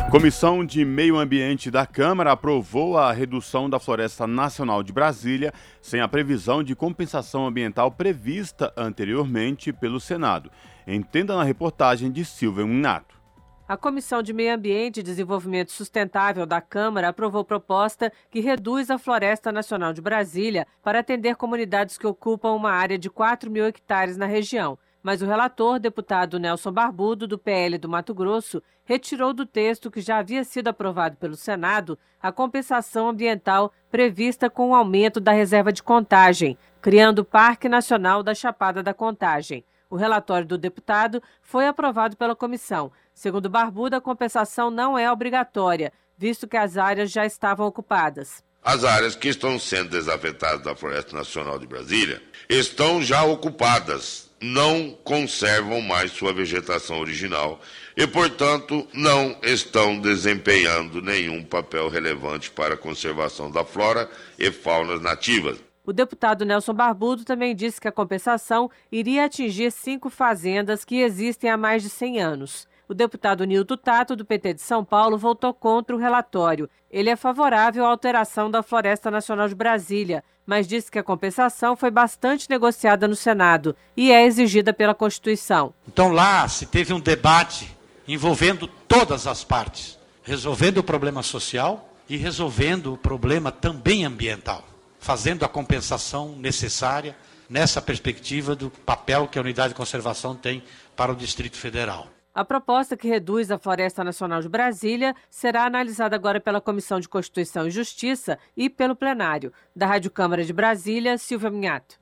Comissão 0.09 0.65
de 0.65 0.83
Meio 0.83 1.19
Ambiente 1.19 1.69
da 1.69 1.85
Câmara 1.85 2.31
aprovou 2.31 2.97
a 2.97 3.11
redução 3.11 3.69
da 3.69 3.79
Floresta 3.79 4.25
Nacional 4.25 4.81
de 4.81 4.91
Brasília 4.91 5.53
sem 5.83 6.01
a 6.01 6.07
previsão 6.07 6.63
de 6.63 6.75
compensação 6.75 7.45
ambiental 7.45 7.91
prevista 7.91 8.73
anteriormente 8.75 9.71
pelo 9.71 9.99
Senado. 9.99 10.49
Entenda 10.87 11.35
na 11.35 11.43
reportagem 11.43 12.11
de 12.11 12.25
Silvia 12.25 12.65
Minato. 12.65 13.19
A 13.67 13.77
Comissão 13.77 14.23
de 14.23 14.33
Meio 14.33 14.55
Ambiente 14.55 14.99
e 14.99 15.03
Desenvolvimento 15.03 15.71
Sustentável 15.71 16.47
da 16.47 16.59
Câmara 16.59 17.09
aprovou 17.09 17.45
proposta 17.45 18.11
que 18.31 18.39
reduz 18.39 18.89
a 18.89 18.97
Floresta 18.97 19.51
Nacional 19.51 19.93
de 19.93 20.01
Brasília 20.01 20.65
para 20.81 20.99
atender 20.99 21.35
comunidades 21.35 21.99
que 21.99 22.07
ocupam 22.07 22.53
uma 22.53 22.71
área 22.71 22.97
de 22.97 23.11
4 23.11 23.51
mil 23.51 23.63
hectares 23.63 24.17
na 24.17 24.25
região 24.25 24.75
mas 25.01 25.21
o 25.21 25.25
relator, 25.25 25.79
deputado 25.79 26.39
Nelson 26.39 26.71
Barbudo, 26.71 27.27
do 27.27 27.37
PL 27.37 27.77
do 27.77 27.87
Mato 27.87 28.13
Grosso, 28.13 28.61
retirou 28.83 29.33
do 29.33 29.45
texto 29.45 29.89
que 29.89 30.01
já 30.01 30.17
havia 30.17 30.43
sido 30.43 30.67
aprovado 30.67 31.15
pelo 31.17 31.35
Senado 31.35 31.97
a 32.21 32.31
compensação 32.31 33.07
ambiental 33.07 33.71
prevista 33.89 34.49
com 34.49 34.71
o 34.71 34.75
aumento 34.75 35.19
da 35.19 35.31
reserva 35.31 35.71
de 35.71 35.81
contagem, 35.81 36.57
criando 36.81 37.19
o 37.19 37.25
Parque 37.25 37.69
Nacional 37.69 38.21
da 38.21 38.35
Chapada 38.35 38.83
da 38.83 38.93
Contagem. 38.93 39.63
O 39.89 39.95
relatório 39.95 40.45
do 40.45 40.57
deputado 40.57 41.21
foi 41.41 41.65
aprovado 41.65 42.15
pela 42.17 42.35
comissão. 42.35 42.91
Segundo 43.13 43.49
Barbudo, 43.49 43.95
a 43.95 44.01
compensação 44.01 44.69
não 44.69 44.97
é 44.97 45.11
obrigatória, 45.11 45.91
visto 46.17 46.47
que 46.47 46.57
as 46.57 46.77
áreas 46.77 47.09
já 47.09 47.25
estavam 47.25 47.65
ocupadas. 47.65 48.43
As 48.61 48.83
áreas 48.83 49.15
que 49.15 49.29
estão 49.29 49.57
sendo 49.57 49.89
desafetadas 49.89 50.63
da 50.63 50.75
Floresta 50.75 51.15
Nacional 51.15 51.57
de 51.57 51.65
Brasília 51.65 52.21
estão 52.49 53.01
já 53.01 53.23
ocupadas 53.23 54.28
não 54.41 54.91
conservam 55.03 55.81
mais 55.81 56.11
sua 56.11 56.33
vegetação 56.33 56.99
original 56.99 57.59
e, 57.95 58.07
portanto, 58.07 58.87
não 58.93 59.35
estão 59.43 59.99
desempenhando 59.99 61.01
nenhum 61.01 61.43
papel 61.43 61.89
relevante 61.89 62.49
para 62.51 62.75
a 62.75 62.77
conservação 62.77 63.51
da 63.51 63.65
flora 63.65 64.09
e 64.37 64.51
fauna 64.51 64.99
nativas. 64.99 65.57
O 65.85 65.91
deputado 65.91 66.45
Nelson 66.45 66.73
Barbudo 66.73 67.25
também 67.25 67.55
disse 67.55 67.81
que 67.81 67.87
a 67.87 67.91
compensação 67.91 68.69
iria 68.91 69.25
atingir 69.25 69.71
cinco 69.71 70.09
fazendas 70.09 70.85
que 70.85 71.01
existem 71.01 71.49
há 71.49 71.57
mais 71.57 71.81
de 71.81 71.89
100 71.89 72.21
anos. 72.21 72.67
O 72.87 72.93
deputado 72.93 73.43
Nildo 73.43 73.75
Tato, 73.75 74.15
do 74.15 74.25
PT 74.25 74.55
de 74.55 74.61
São 74.61 74.83
Paulo, 74.83 75.17
votou 75.17 75.53
contra 75.53 75.95
o 75.95 75.99
relatório. 75.99 76.69
Ele 76.89 77.09
é 77.09 77.15
favorável 77.15 77.85
à 77.85 77.89
alteração 77.89 78.49
da 78.49 78.63
Floresta 78.63 79.11
Nacional 79.11 79.47
de 79.47 79.55
Brasília, 79.55 80.23
mas 80.49 80.67
disse 80.67 80.89
que 80.89 80.97
a 80.97 81.03
compensação 81.03 81.75
foi 81.75 81.91
bastante 81.91 82.49
negociada 82.49 83.07
no 83.07 83.15
Senado 83.15 83.75
e 83.95 84.11
é 84.11 84.25
exigida 84.25 84.73
pela 84.73 84.95
Constituição. 84.95 85.75
Então 85.87 86.11
lá 86.11 86.47
se 86.47 86.65
teve 86.65 86.91
um 86.91 86.99
debate 86.99 87.69
envolvendo 88.07 88.65
todas 88.87 89.27
as 89.27 89.43
partes, 89.43 89.99
resolvendo 90.23 90.79
o 90.79 90.83
problema 90.83 91.21
social 91.21 91.93
e 92.09 92.17
resolvendo 92.17 92.93
o 92.93 92.97
problema 92.97 93.51
também 93.51 94.03
ambiental, 94.03 94.67
fazendo 94.99 95.45
a 95.45 95.47
compensação 95.47 96.35
necessária 96.35 97.15
nessa 97.47 97.79
perspectiva 97.79 98.55
do 98.55 98.71
papel 98.71 99.27
que 99.27 99.37
a 99.37 99.43
unidade 99.43 99.69
de 99.69 99.75
conservação 99.75 100.35
tem 100.35 100.63
para 100.95 101.11
o 101.11 101.15
Distrito 101.15 101.57
Federal. 101.57 102.07
A 102.39 102.45
proposta 102.45 102.95
que 102.95 103.05
reduz 103.05 103.51
a 103.51 103.57
Floresta 103.57 104.01
Nacional 104.01 104.41
de 104.41 104.47
Brasília 104.47 105.13
será 105.29 105.65
analisada 105.65 106.15
agora 106.15 106.39
pela 106.39 106.61
Comissão 106.61 106.97
de 106.97 107.09
Constituição 107.09 107.67
e 107.67 107.69
Justiça 107.69 108.39
e 108.55 108.69
pelo 108.69 108.95
plenário. 108.95 109.51
Da 109.75 109.85
Rádio 109.85 110.09
Câmara 110.09 110.45
de 110.45 110.53
Brasília, 110.53 111.17
Silvia 111.17 111.49
Minhato. 111.49 111.99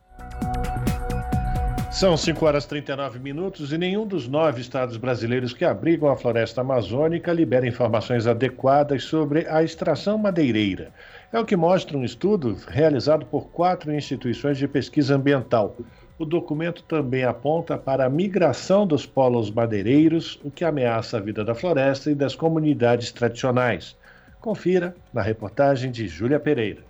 São 1.91 2.15
5 2.15 2.45
horas 2.45 2.65
e 2.65 2.67
39 2.67 3.17
minutos 3.17 3.73
e 3.73 3.79
nenhum 3.79 4.05
dos 4.05 4.27
nove 4.27 4.61
estados 4.61 4.95
brasileiros 4.97 5.53
que 5.53 5.65
abrigam 5.65 6.07
a 6.07 6.15
floresta 6.15 6.61
amazônica 6.61 7.33
libera 7.33 7.67
informações 7.67 8.27
adequadas 8.27 9.05
sobre 9.05 9.47
a 9.47 9.63
extração 9.63 10.19
madeireira. 10.19 10.93
É 11.33 11.39
o 11.39 11.45
que 11.45 11.55
mostra 11.55 11.97
um 11.97 12.05
estudo 12.05 12.55
realizado 12.67 13.25
por 13.25 13.47
quatro 13.47 13.91
instituições 13.91 14.59
de 14.59 14.67
pesquisa 14.67 15.15
ambiental. 15.15 15.75
O 16.19 16.25
documento 16.25 16.81
também 16.83 17.23
aponta 17.23 17.77
para 17.77 18.05
a 18.05 18.09
migração 18.09 18.87
dos 18.87 19.05
polos 19.05 19.51
madeireiros, 19.51 20.39
o 20.43 20.49
que 20.49 20.65
ameaça 20.65 21.17
a 21.17 21.19
vida 21.19 21.45
da 21.45 21.53
floresta 21.53 22.09
e 22.09 22.15
das 22.15 22.35
comunidades 22.35 23.11
tradicionais. 23.11 23.95
Confira 24.41 24.95
na 25.13 25.21
reportagem 25.21 25.91
de 25.91 26.07
Júlia 26.07 26.39
Pereira. 26.39 26.83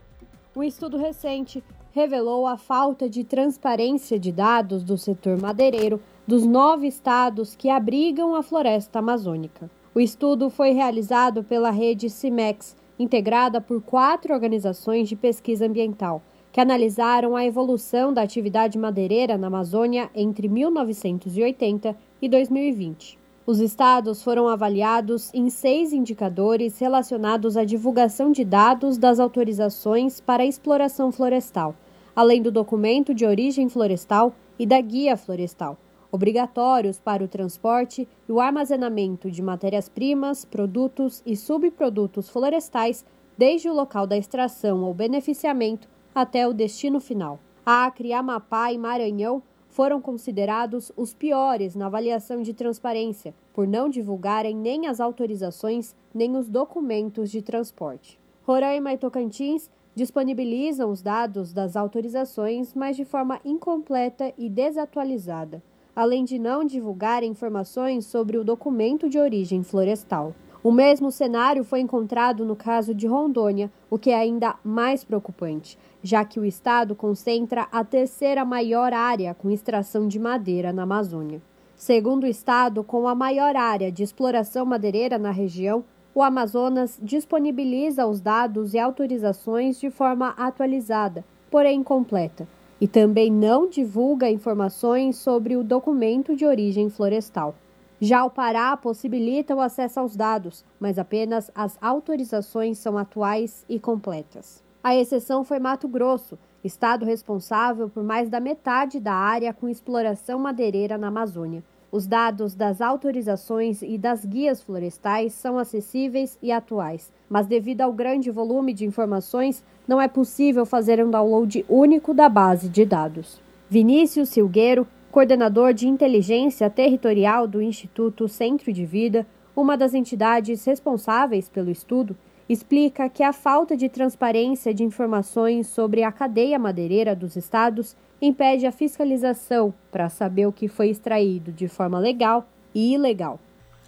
Um 0.56 0.64
estudo 0.64 0.98
recente 0.98 1.62
revelou 1.92 2.48
a 2.48 2.58
falta 2.58 3.10
de 3.10 3.26
transparência 3.26 4.18
de 4.18 4.32
dados 4.32 4.82
do 4.82 4.98
setor 4.98 5.38
madeireiro 5.42 6.00
dos 6.26 6.46
nove 6.46 6.88
estados 6.88 7.54
que 7.54 7.70
abrigam 7.70 8.34
a 8.34 8.42
floresta 8.42 9.00
amazônica. 9.00 9.70
O 9.94 10.00
estudo 10.00 10.50
foi 10.50 10.72
realizado 10.72 11.44
pela 11.44 11.70
rede 11.70 12.10
CIMEX, 12.10 12.78
integrada 12.98 13.60
por 13.60 13.82
quatro 13.82 14.34
organizações 14.34 15.10
de 15.10 15.16
pesquisa 15.16 15.66
ambiental, 15.66 16.22
que 16.58 16.62
analisaram 16.62 17.36
a 17.36 17.46
evolução 17.46 18.12
da 18.12 18.24
atividade 18.24 18.80
madeireira 18.80 19.38
na 19.38 19.46
Amazônia 19.46 20.10
entre 20.16 20.48
1980 20.48 21.96
e 22.20 22.28
2020. 22.28 23.20
Os 23.46 23.60
estados 23.60 24.24
foram 24.24 24.48
avaliados 24.48 25.32
em 25.36 25.52
seis 25.52 25.94
indicadores 25.94 26.80
relacionados 26.80 27.56
à 27.56 27.64
divulgação 27.64 28.32
de 28.32 28.44
dados 28.44 28.98
das 28.98 29.20
autorizações 29.20 30.20
para 30.20 30.48
exploração 30.48 31.12
florestal 31.12 31.76
além 32.16 32.42
do 32.42 32.52
documento 32.52 33.14
de 33.14 33.24
origem 33.24 33.70
florestal 33.70 34.34
e 34.58 34.66
da 34.66 34.82
guia 34.82 35.16
florestal, 35.16 35.78
obrigatórios 36.12 37.00
para 37.00 37.24
o 37.24 37.28
transporte 37.28 38.08
e 38.28 38.32
o 38.32 38.40
armazenamento 38.40 39.30
de 39.30 39.44
matérias-primas, 39.44 40.44
produtos 40.44 41.22
e 41.24 41.36
subprodutos 41.36 42.28
florestais 42.28 43.06
desde 43.38 43.70
o 43.70 43.74
local 43.74 44.08
da 44.08 44.18
extração 44.18 44.84
ou 44.84 44.96
beneficiamento 44.96 45.88
até 46.18 46.48
o 46.48 46.52
destino 46.52 47.00
final. 47.00 47.40
Acre, 47.64 48.12
Amapá 48.12 48.74
e 48.74 48.78
Maranhão 48.80 49.44
foram 49.70 50.02
considerados 50.02 50.92
os 50.98 51.14
piores 51.14 51.76
na 51.76 51.86
avaliação 51.86 52.42
de 52.42 52.56
transparência, 52.56 53.36
por 53.54 53.68
não 53.68 53.88
divulgarem 53.88 54.56
nem 54.56 54.88
as 54.88 55.00
autorizações 55.00 55.96
nem 56.12 56.36
os 56.36 56.50
documentos 56.50 57.30
de 57.30 57.44
transporte. 57.44 58.20
Roraima 58.48 58.94
e 58.94 58.98
Tocantins 58.98 59.70
disponibilizam 59.94 60.90
os 60.90 61.04
dados 61.04 61.54
das 61.54 61.76
autorizações, 61.76 62.74
mas 62.74 62.96
de 62.96 63.06
forma 63.06 63.40
incompleta 63.46 64.34
e 64.40 64.50
desatualizada, 64.50 65.62
além 65.96 66.24
de 66.24 66.40
não 66.40 66.64
divulgar 66.64 67.24
informações 67.24 68.08
sobre 68.08 68.40
o 68.40 68.44
documento 68.44 69.08
de 69.08 69.20
origem 69.20 69.62
florestal. 69.62 70.34
O 70.68 70.72
mesmo 70.74 71.14
cenário 71.14 71.64
foi 71.64 71.80
encontrado 71.80 72.44
no 72.44 72.54
caso 72.54 72.94
de 72.94 73.08
Rondônia, 73.08 73.72
o 73.90 73.98
que 73.98 74.10
é 74.10 74.16
ainda 74.16 74.58
mais 74.66 75.02
preocupante, 75.02 75.80
já 76.04 76.26
que 76.26 76.42
o 76.42 76.44
estado 76.44 76.94
concentra 76.94 77.70
a 77.72 77.86
terceira 77.86 78.44
maior 78.44 78.92
área 78.92 79.34
com 79.34 79.50
extração 79.50 80.10
de 80.10 80.20
madeira 80.20 80.74
na 80.74 80.84
Amazônia. 80.84 81.42
Segundo 81.74 82.26
o 82.26 82.28
estado 82.28 82.84
com 82.84 83.08
a 83.08 83.16
maior 83.16 83.56
área 83.56 83.90
de 83.90 84.04
exploração 84.04 84.66
madeireira 84.66 85.18
na 85.18 85.32
região, 85.32 85.86
o 86.14 86.22
Amazonas 86.22 87.00
disponibiliza 87.02 88.06
os 88.06 88.20
dados 88.20 88.74
e 88.74 88.78
autorizações 88.78 89.80
de 89.80 89.90
forma 89.90 90.36
atualizada, 90.38 91.24
porém 91.50 91.80
incompleta, 91.80 92.46
e 92.82 92.90
também 92.90 93.32
não 93.32 93.70
divulga 93.70 94.30
informações 94.30 95.16
sobre 95.16 95.56
o 95.56 95.64
documento 95.64 96.36
de 96.36 96.46
origem 96.46 96.90
florestal. 96.90 97.56
Já 98.00 98.24
o 98.24 98.30
Pará 98.30 98.78
possibilita 98.78 99.56
o 99.56 99.60
acesso 99.60 100.00
aos 100.00 100.16
dados, 100.16 100.64
mas 100.80 101.00
apenas 101.00 101.50
as 101.56 101.78
autorizações 101.82 102.78
são 102.78 102.96
atuais 102.96 103.66
e 103.68 103.80
completas. 103.80 104.64
A 104.84 104.96
exceção 104.96 105.44
foi 105.44 105.58
Mato 105.58 105.88
Grosso, 105.88 106.38
estado 106.64 107.06
responsável 107.06 107.90
por 107.90 108.04
mais 108.04 108.30
da 108.30 108.40
metade 108.40 109.00
da 109.00 109.14
área 109.14 109.52
com 109.52 109.68
exploração 109.68 110.38
madeireira 110.40 110.98
na 110.98 111.08
Amazônia. 111.08 111.64
Os 111.92 112.06
dados 112.06 112.54
das 112.54 112.82
autorizações 112.82 113.82
e 113.82 113.98
das 113.98 114.24
guias 114.24 114.62
florestais 114.62 115.34
são 115.34 115.58
acessíveis 115.58 116.38
e 116.42 116.52
atuais, 116.52 117.12
mas 117.28 117.48
devido 117.48 117.82
ao 117.82 117.94
grande 117.94 118.30
volume 118.30 118.74
de 118.74 118.86
informações, 118.86 119.64
não 119.88 120.00
é 120.00 120.08
possível 120.08 120.66
fazer 120.66 121.04
um 121.04 121.10
download 121.10 121.66
único 121.68 122.14
da 122.14 122.30
base 122.30 122.70
de 122.70 122.86
dados. 122.86 123.42
Vinícius 123.70 124.30
Silgueiro, 124.30 124.86
coordenador 125.18 125.74
de 125.74 125.88
inteligência 125.88 126.70
territorial 126.70 127.48
do 127.48 127.60
Instituto 127.60 128.28
Centro 128.28 128.72
de 128.72 128.86
Vida, 128.86 129.26
uma 129.56 129.76
das 129.76 129.96
entidades 129.96 130.64
responsáveis 130.64 131.50
pelo 131.50 131.72
estudo, 131.72 132.16
explica 132.48 133.10
que 133.10 133.24
a 133.24 133.34
falta 133.34 133.76
de 133.76 133.90
transparência 133.90 134.72
de 134.76 134.84
informações 134.84 135.66
sobre 135.66 136.04
a 136.04 136.12
cadeia 136.12 136.60
madeireira 136.60 137.16
dos 137.16 137.36
estados 137.36 137.98
impede 138.22 138.68
a 138.68 138.72
fiscalização 138.72 139.74
para 139.92 140.08
saber 140.08 140.46
o 140.46 140.52
que 140.52 140.68
foi 140.68 140.90
extraído 140.90 141.52
de 141.52 141.68
forma 141.68 141.98
legal 141.98 142.48
e 142.72 142.94
ilegal. 142.94 143.40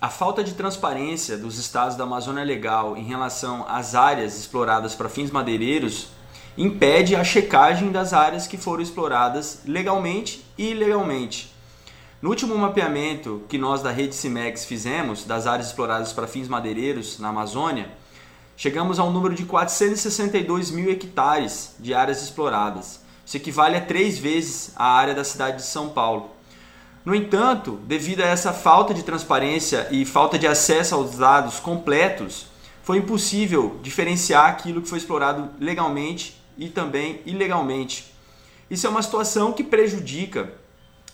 A 0.01 0.09
falta 0.09 0.43
de 0.43 0.55
transparência 0.55 1.37
dos 1.37 1.59
estados 1.59 1.95
da 1.95 2.05
Amazônia 2.05 2.43
Legal 2.43 2.97
em 2.97 3.03
relação 3.03 3.63
às 3.67 3.93
áreas 3.93 4.35
exploradas 4.35 4.95
para 4.95 5.07
fins 5.07 5.29
madeireiros 5.29 6.09
impede 6.59 7.15
a 7.15 7.23
checagem 7.23 7.89
das 7.89 8.11
áreas 8.11 8.45
que 8.45 8.57
foram 8.57 8.83
exploradas 8.83 9.61
legalmente 9.65 10.45
e 10.57 10.71
ilegalmente. 10.71 11.55
No 12.21 12.29
último 12.29 12.57
mapeamento 12.57 13.41
que 13.47 13.57
nós 13.57 13.81
da 13.81 13.91
rede 13.91 14.13
CIMEX 14.13 14.65
fizemos 14.65 15.23
das 15.23 15.47
áreas 15.47 15.67
exploradas 15.67 16.11
para 16.11 16.27
fins 16.27 16.49
madeireiros 16.49 17.17
na 17.17 17.29
Amazônia, 17.29 17.89
chegamos 18.57 18.99
ao 18.99 19.09
número 19.09 19.33
de 19.33 19.45
462 19.45 20.69
mil 20.69 20.91
hectares 20.91 21.75
de 21.79 21.93
áreas 21.93 22.21
exploradas. 22.21 22.99
Isso 23.25 23.37
equivale 23.37 23.77
a 23.77 23.81
três 23.81 24.19
vezes 24.19 24.73
a 24.75 24.83
área 24.83 25.15
da 25.15 25.23
cidade 25.23 25.57
de 25.57 25.63
São 25.63 25.87
Paulo. 25.87 26.31
No 27.05 27.15
entanto, 27.15 27.79
devido 27.85 28.19
a 28.19 28.27
essa 28.27 28.51
falta 28.51 28.93
de 28.93 29.03
transparência 29.03 29.87
e 29.91 30.03
falta 30.03 30.37
de 30.37 30.45
acesso 30.45 30.93
aos 30.93 31.15
dados 31.15 31.57
completos, 31.57 32.47
foi 32.83 32.97
impossível 32.97 33.79
diferenciar 33.81 34.49
aquilo 34.49 34.81
que 34.81 34.89
foi 34.89 34.97
explorado 34.97 35.51
legalmente 35.57 36.38
e 36.59 36.69
também 36.69 37.21
ilegalmente. 37.25 38.13
Isso 38.69 38.85
é 38.85 38.89
uma 38.89 39.01
situação 39.01 39.53
que 39.53 39.63
prejudica 39.63 40.53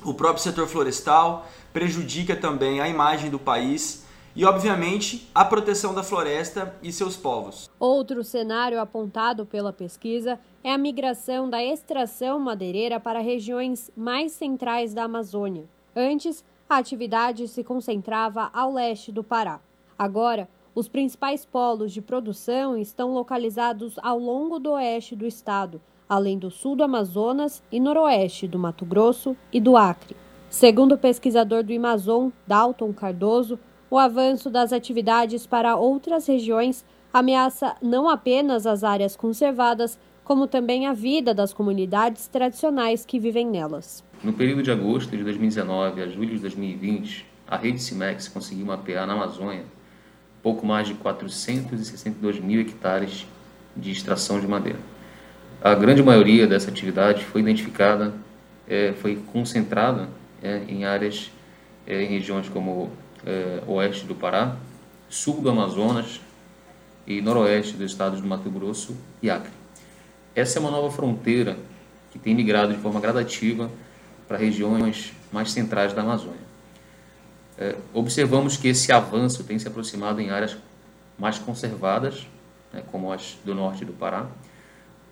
o 0.04 0.14
próprio 0.14 0.43
setor 0.43 0.68
florestal, 0.68 1.48
prejudica 1.72 2.36
também 2.36 2.82
a 2.82 2.89
imagem 2.89 3.30
do 3.30 3.39
país 3.39 4.04
e, 4.36 4.43
obviamente, 4.43 5.30
a 5.34 5.46
proteção 5.46 5.93
da 5.93 6.04
floresta 6.04 6.76
e 6.84 6.91
seus 6.91 7.16
povos. 7.16 7.70
Outro 7.80 8.24
cenário 8.24 8.82
apontado 8.82 9.46
pela 9.46 9.72
pesquisa 9.72 10.38
é 10.64 10.74
a 10.74 10.78
migração 10.78 11.50
da 11.50 11.64
extração 11.64 12.38
madeireira 12.39 13.00
para 13.00 13.20
regiões 13.20 13.89
mais 13.96 14.34
centrais 14.34 14.93
da 14.93 15.04
Amazônia. 15.04 15.64
Antes, 15.96 16.43
a 16.70 16.78
atividade 16.78 17.48
se 17.48 17.64
concentrava 17.64 18.50
ao 18.52 18.74
leste 18.74 19.12
do 19.12 19.24
Pará. 19.24 19.62
Agora, 19.98 20.50
os 20.76 20.90
principais 20.90 21.46
polos 21.46 21.94
de 21.94 22.02
produção 22.02 22.78
estão 22.78 23.14
localizados 23.14 23.96
ao 24.04 24.20
longo 24.20 24.60
do 24.60 24.74
oeste 24.74 25.16
do 25.16 25.26
estado, 25.26 25.82
além 26.08 26.38
do 26.38 26.52
sul 26.52 26.76
do 26.76 26.84
Amazonas 26.84 27.64
e 27.72 27.80
noroeste 27.80 28.46
do 28.46 28.60
Mato 28.60 28.86
Grosso 28.86 29.38
e 29.54 29.62
do 29.62 29.78
Acre. 29.78 30.18
Segundo 30.50 30.96
o 30.96 30.98
pesquisador 30.98 31.64
do 31.64 31.74
Amazon, 31.74 32.28
Dalton 32.46 32.92
Cardoso, 32.92 33.58
o 33.90 33.98
avanço 33.98 34.50
das 34.50 34.74
atividades 34.74 35.48
para 35.48 35.78
outras 35.78 36.28
regiões 36.28 36.86
ameaça 37.14 37.78
não 37.82 38.10
apenas 38.10 38.68
as 38.68 38.84
áreas 38.84 39.16
conservadas, 39.16 39.98
como 40.26 40.46
também 40.46 40.88
a 40.88 40.94
vida 40.94 41.34
das 41.34 41.54
comunidades 41.54 42.28
tradicionais 42.28 43.06
que 43.06 43.18
vivem 43.18 43.48
nelas. 43.48 44.04
No 44.22 44.34
período 44.34 44.62
de 44.62 44.72
agosto 44.72 45.16
de 45.16 45.24
2019 45.24 46.02
a 46.02 46.08
julho 46.10 46.36
de 46.36 46.40
2020, 46.40 47.26
a 47.48 47.56
rede 47.56 47.82
CIMEX 47.82 48.28
conseguiu 48.28 48.66
mapear 48.66 49.08
na 49.08 49.14
Amazônia 49.14 49.64
pouco 50.46 50.64
mais 50.64 50.88
de 50.88 50.93
462 50.93 52.39
mil 52.39 52.62
hectares 52.62 53.26
de 53.76 53.89
extração 53.89 54.39
de 54.39 54.48
madeira. 54.48 54.78
A 55.60 55.74
grande 55.74 56.04
maioria 56.04 56.46
dessa 56.46 56.70
atividade 56.70 57.26
foi 57.26 57.41
identificada, 57.41 58.14
é, 58.68 58.93
foi 58.93 59.16
concentrada 59.34 60.08
é, 60.43 60.62
em 60.68 60.86
áreas, 60.86 61.32
é, 61.88 62.04
em 62.04 62.10
regiões 62.10 62.48
como 62.48 62.91
é, 63.26 63.64
oeste 63.66 64.06
do 64.06 64.14
Pará, 64.14 64.56
sul 65.10 65.41
do 65.41 65.50
Amazonas 65.50 66.22
e 67.08 67.22
noroeste 67.22 67.74
dos 67.76 67.89
estados 67.89 68.22
do 68.22 68.28
Mato 68.28 68.48
Grosso 68.52 68.96
e 69.24 69.32
Acre. 69.32 69.50
Essa 70.36 70.60
é 70.60 70.62
uma 70.62 70.70
nova 70.70 70.91
fronteira 70.91 71.58
que 72.12 72.20
tem 72.20 72.36
migrado 72.36 72.72
de 72.72 72.80
forma 72.80 73.00
gradativa 73.00 73.72
para 74.28 74.38
regiões 74.38 75.12
mais 75.32 75.52
centrais 75.52 75.91
da 75.91 76.04
Amazônia. 76.04 76.45
É, 77.58 77.76
observamos 77.93 78.58
que 78.58 78.68
esse 78.68 78.91
avanço 78.91 79.43
tem 79.43 79.58
se 79.58 79.68
aproximado 79.68 80.20
em 80.20 80.30
áreas 80.30 80.58
mais 81.18 81.39
conservadas, 81.39 82.28
né, 82.74 82.84
como 82.91 83.12
as 83.12 83.38
do 83.45 83.56
norte 83.56 83.86
do 83.86 83.93
Pará, 83.93 84.28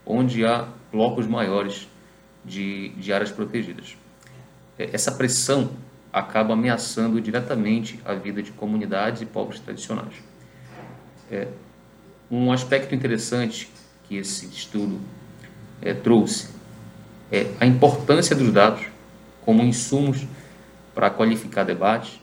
onde 0.05 0.45
há 0.45 0.67
blocos 0.91 1.25
maiores 1.25 1.87
de, 2.43 2.89
de 2.89 3.13
áreas 3.13 3.31
protegidas. 3.31 3.95
É, 4.77 4.89
essa 4.91 5.11
pressão 5.11 5.71
acaba 6.11 6.53
ameaçando 6.53 7.21
diretamente 7.21 7.99
a 8.03 8.13
vida 8.13 8.43
de 8.43 8.51
comunidades 8.51 9.21
e 9.21 9.25
povos 9.25 9.59
tradicionais. 9.59 10.13
É, 11.31 11.47
um 12.29 12.51
aspecto 12.51 12.93
interessante 12.93 13.71
que 14.03 14.17
esse 14.17 14.45
estudo 14.47 14.99
é, 15.81 15.93
trouxe 15.93 16.49
é 17.31 17.51
a 17.59 17.65
importância 17.65 18.35
dos 18.35 18.51
dados 18.51 18.85
como 19.43 19.63
insumos 19.63 20.25
para 20.93 21.09
qualificar 21.09 21.63
debates 21.63 22.22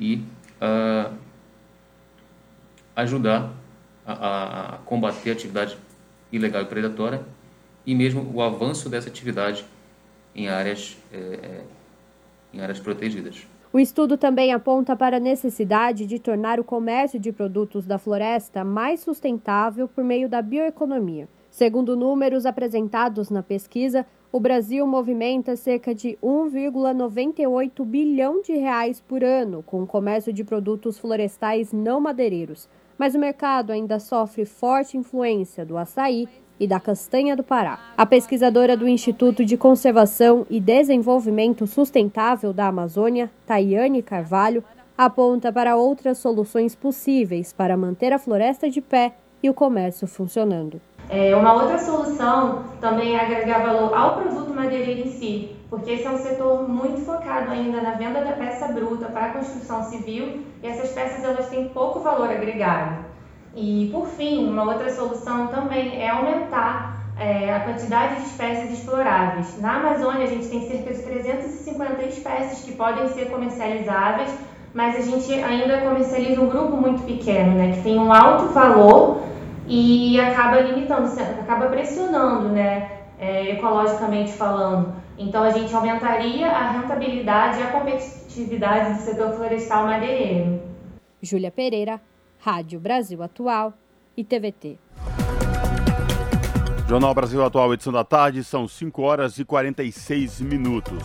e 0.00 0.24
uh, 0.60 1.14
ajudar 2.96 3.52
a, 4.06 4.74
a, 4.74 4.78
combater 4.78 5.30
a 5.30 5.32
atividade 5.32 5.76
ilegal 6.32 6.62
e 6.62 6.66
predatória 6.66 7.22
e 7.86 7.94
mesmo 7.94 8.30
o 8.34 8.42
avanço 8.42 8.88
dessa 8.88 9.08
atividade 9.08 9.64
em 10.34 10.48
áreas, 10.48 10.96
é, 11.12 11.62
em 12.52 12.60
áreas 12.60 12.78
protegidas. 12.78 13.46
O 13.72 13.78
estudo 13.78 14.16
também 14.16 14.52
aponta 14.52 14.96
para 14.96 15.18
a 15.18 15.20
necessidade 15.20 16.04
de 16.04 16.18
tornar 16.18 16.58
o 16.58 16.64
comércio 16.64 17.20
de 17.20 17.30
produtos 17.30 17.86
da 17.86 17.98
floresta 17.98 18.64
mais 18.64 19.00
sustentável 19.00 19.86
por 19.86 20.02
meio 20.02 20.28
da 20.28 20.42
bioeconomia. 20.42 21.28
Segundo 21.50 21.96
números 21.96 22.46
apresentados 22.46 23.30
na 23.30 23.42
pesquisa, 23.42 24.04
o 24.32 24.38
Brasil 24.38 24.86
movimenta 24.86 25.56
cerca 25.56 25.94
de 25.94 26.16
1,98 26.22 27.84
bilhão 27.84 28.40
de 28.40 28.52
reais 28.52 29.00
por 29.00 29.24
ano 29.24 29.62
com 29.64 29.82
o 29.82 29.86
comércio 29.86 30.32
de 30.32 30.44
produtos 30.44 30.98
florestais 30.98 31.72
não 31.72 32.00
madeireiros, 32.00 32.68
mas 32.96 33.14
o 33.14 33.18
mercado 33.18 33.72
ainda 33.72 33.98
sofre 33.98 34.44
forte 34.44 34.96
influência 34.96 35.64
do 35.64 35.76
açaí 35.76 36.28
e 36.60 36.66
da 36.66 36.78
castanha 36.78 37.34
do 37.34 37.42
Pará. 37.42 37.92
A 37.96 38.06
pesquisadora 38.06 38.76
do 38.76 38.86
Instituto 38.86 39.44
de 39.44 39.56
Conservação 39.56 40.46
e 40.48 40.60
Desenvolvimento 40.60 41.66
Sustentável 41.66 42.52
da 42.52 42.66
Amazônia, 42.66 43.30
Tayane 43.46 44.02
Carvalho, 44.02 44.62
aponta 44.96 45.50
para 45.50 45.76
outras 45.76 46.18
soluções 46.18 46.74
possíveis 46.74 47.52
para 47.52 47.76
manter 47.76 48.12
a 48.12 48.18
floresta 48.18 48.68
de 48.68 48.82
pé 48.82 49.14
e 49.42 49.48
o 49.48 49.54
comércio 49.54 50.06
funcionando. 50.06 50.80
É, 51.08 51.34
uma 51.34 51.54
outra 51.54 51.78
solução 51.78 52.64
também 52.80 53.16
é 53.16 53.20
agregar 53.20 53.66
valor 53.66 53.92
ao 53.92 54.20
produto 54.20 54.54
madeireiro 54.54 55.08
em 55.08 55.10
si, 55.10 55.56
porque 55.68 55.90
esse 55.90 56.06
é 56.06 56.10
um 56.10 56.18
setor 56.18 56.68
muito 56.68 57.00
focado 57.04 57.50
ainda 57.50 57.80
na 57.80 57.92
venda 57.92 58.24
da 58.24 58.32
peça 58.32 58.68
bruta 58.68 59.06
para 59.06 59.26
a 59.26 59.32
construção 59.32 59.82
civil 59.84 60.44
e 60.62 60.66
essas 60.66 60.90
peças 60.90 61.24
elas 61.24 61.48
têm 61.48 61.68
pouco 61.70 62.00
valor 62.00 62.30
agregado. 62.30 63.04
E 63.56 63.88
por 63.92 64.06
fim, 64.06 64.48
uma 64.48 64.62
outra 64.64 64.88
solução 64.92 65.48
também 65.48 66.00
é 66.00 66.08
aumentar 66.10 67.00
é, 67.18 67.52
a 67.52 67.60
quantidade 67.60 68.16
de 68.16 68.28
espécies 68.28 68.78
exploráveis. 68.78 69.60
Na 69.60 69.76
Amazônia 69.76 70.24
a 70.24 70.28
gente 70.28 70.48
tem 70.48 70.68
cerca 70.68 70.94
de 70.94 71.02
350 71.02 72.02
espécies 72.04 72.64
que 72.64 72.72
podem 72.72 73.08
ser 73.08 73.30
comercializáveis, 73.30 74.30
mas 74.74 74.96
a 74.96 75.00
gente 75.00 75.32
ainda 75.32 75.78
comercializa 75.78 76.40
um 76.40 76.48
grupo 76.48 76.76
muito 76.76 77.02
pequeno, 77.02 77.52
né, 77.54 77.72
que 77.72 77.82
tem 77.82 77.98
um 77.98 78.12
alto 78.12 78.52
valor 78.52 79.22
e 79.66 80.20
acaba 80.20 80.60
limitando, 80.60 81.08
acaba 81.20 81.66
pressionando, 81.66 82.48
né, 82.48 82.90
é, 83.18 83.50
ecologicamente 83.50 84.32
falando. 84.32 84.94
Então 85.18 85.42
a 85.42 85.50
gente 85.50 85.74
aumentaria 85.74 86.46
a 86.48 86.70
rentabilidade 86.70 87.60
e 87.60 87.62
a 87.62 87.66
competitividade 87.66 88.94
do 88.94 89.00
setor 89.00 89.32
florestal 89.32 89.84
madeireiro. 89.84 90.62
Júlia 91.22 91.50
Pereira, 91.50 92.00
Rádio 92.38 92.80
Brasil 92.80 93.22
Atual 93.22 93.74
e 94.16 94.24
TVT. 94.24 94.78
Jornal 96.88 97.14
Brasil 97.14 97.44
Atual, 97.44 97.72
edição 97.74 97.92
da 97.92 98.02
tarde, 98.02 98.42
são 98.42 98.66
5 98.66 99.02
horas 99.02 99.38
e 99.38 99.44
46 99.44 100.40
minutos. 100.40 101.04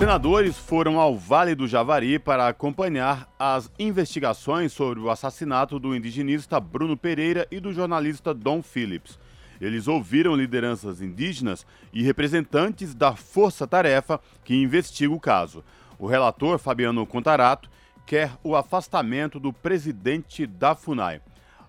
Senadores 0.00 0.56
foram 0.56 0.98
ao 0.98 1.14
Vale 1.14 1.54
do 1.54 1.68
Javari 1.68 2.18
para 2.18 2.48
acompanhar 2.48 3.28
as 3.38 3.70
investigações 3.78 4.72
sobre 4.72 4.98
o 4.98 5.10
assassinato 5.10 5.78
do 5.78 5.94
indigenista 5.94 6.58
Bruno 6.58 6.96
Pereira 6.96 7.46
e 7.50 7.60
do 7.60 7.70
jornalista 7.70 8.32
Dom 8.32 8.62
Phillips. 8.62 9.18
Eles 9.60 9.86
ouviram 9.88 10.34
lideranças 10.34 11.02
indígenas 11.02 11.66
e 11.92 12.02
representantes 12.02 12.94
da 12.94 13.14
Força 13.14 13.66
Tarefa 13.66 14.18
que 14.42 14.54
investiga 14.54 15.12
o 15.12 15.20
caso. 15.20 15.62
O 15.98 16.06
relator 16.06 16.58
Fabiano 16.58 17.06
Contarato 17.06 17.70
quer 18.06 18.32
o 18.42 18.56
afastamento 18.56 19.38
do 19.38 19.52
presidente 19.52 20.46
da 20.46 20.74
FUNAI. 20.74 21.20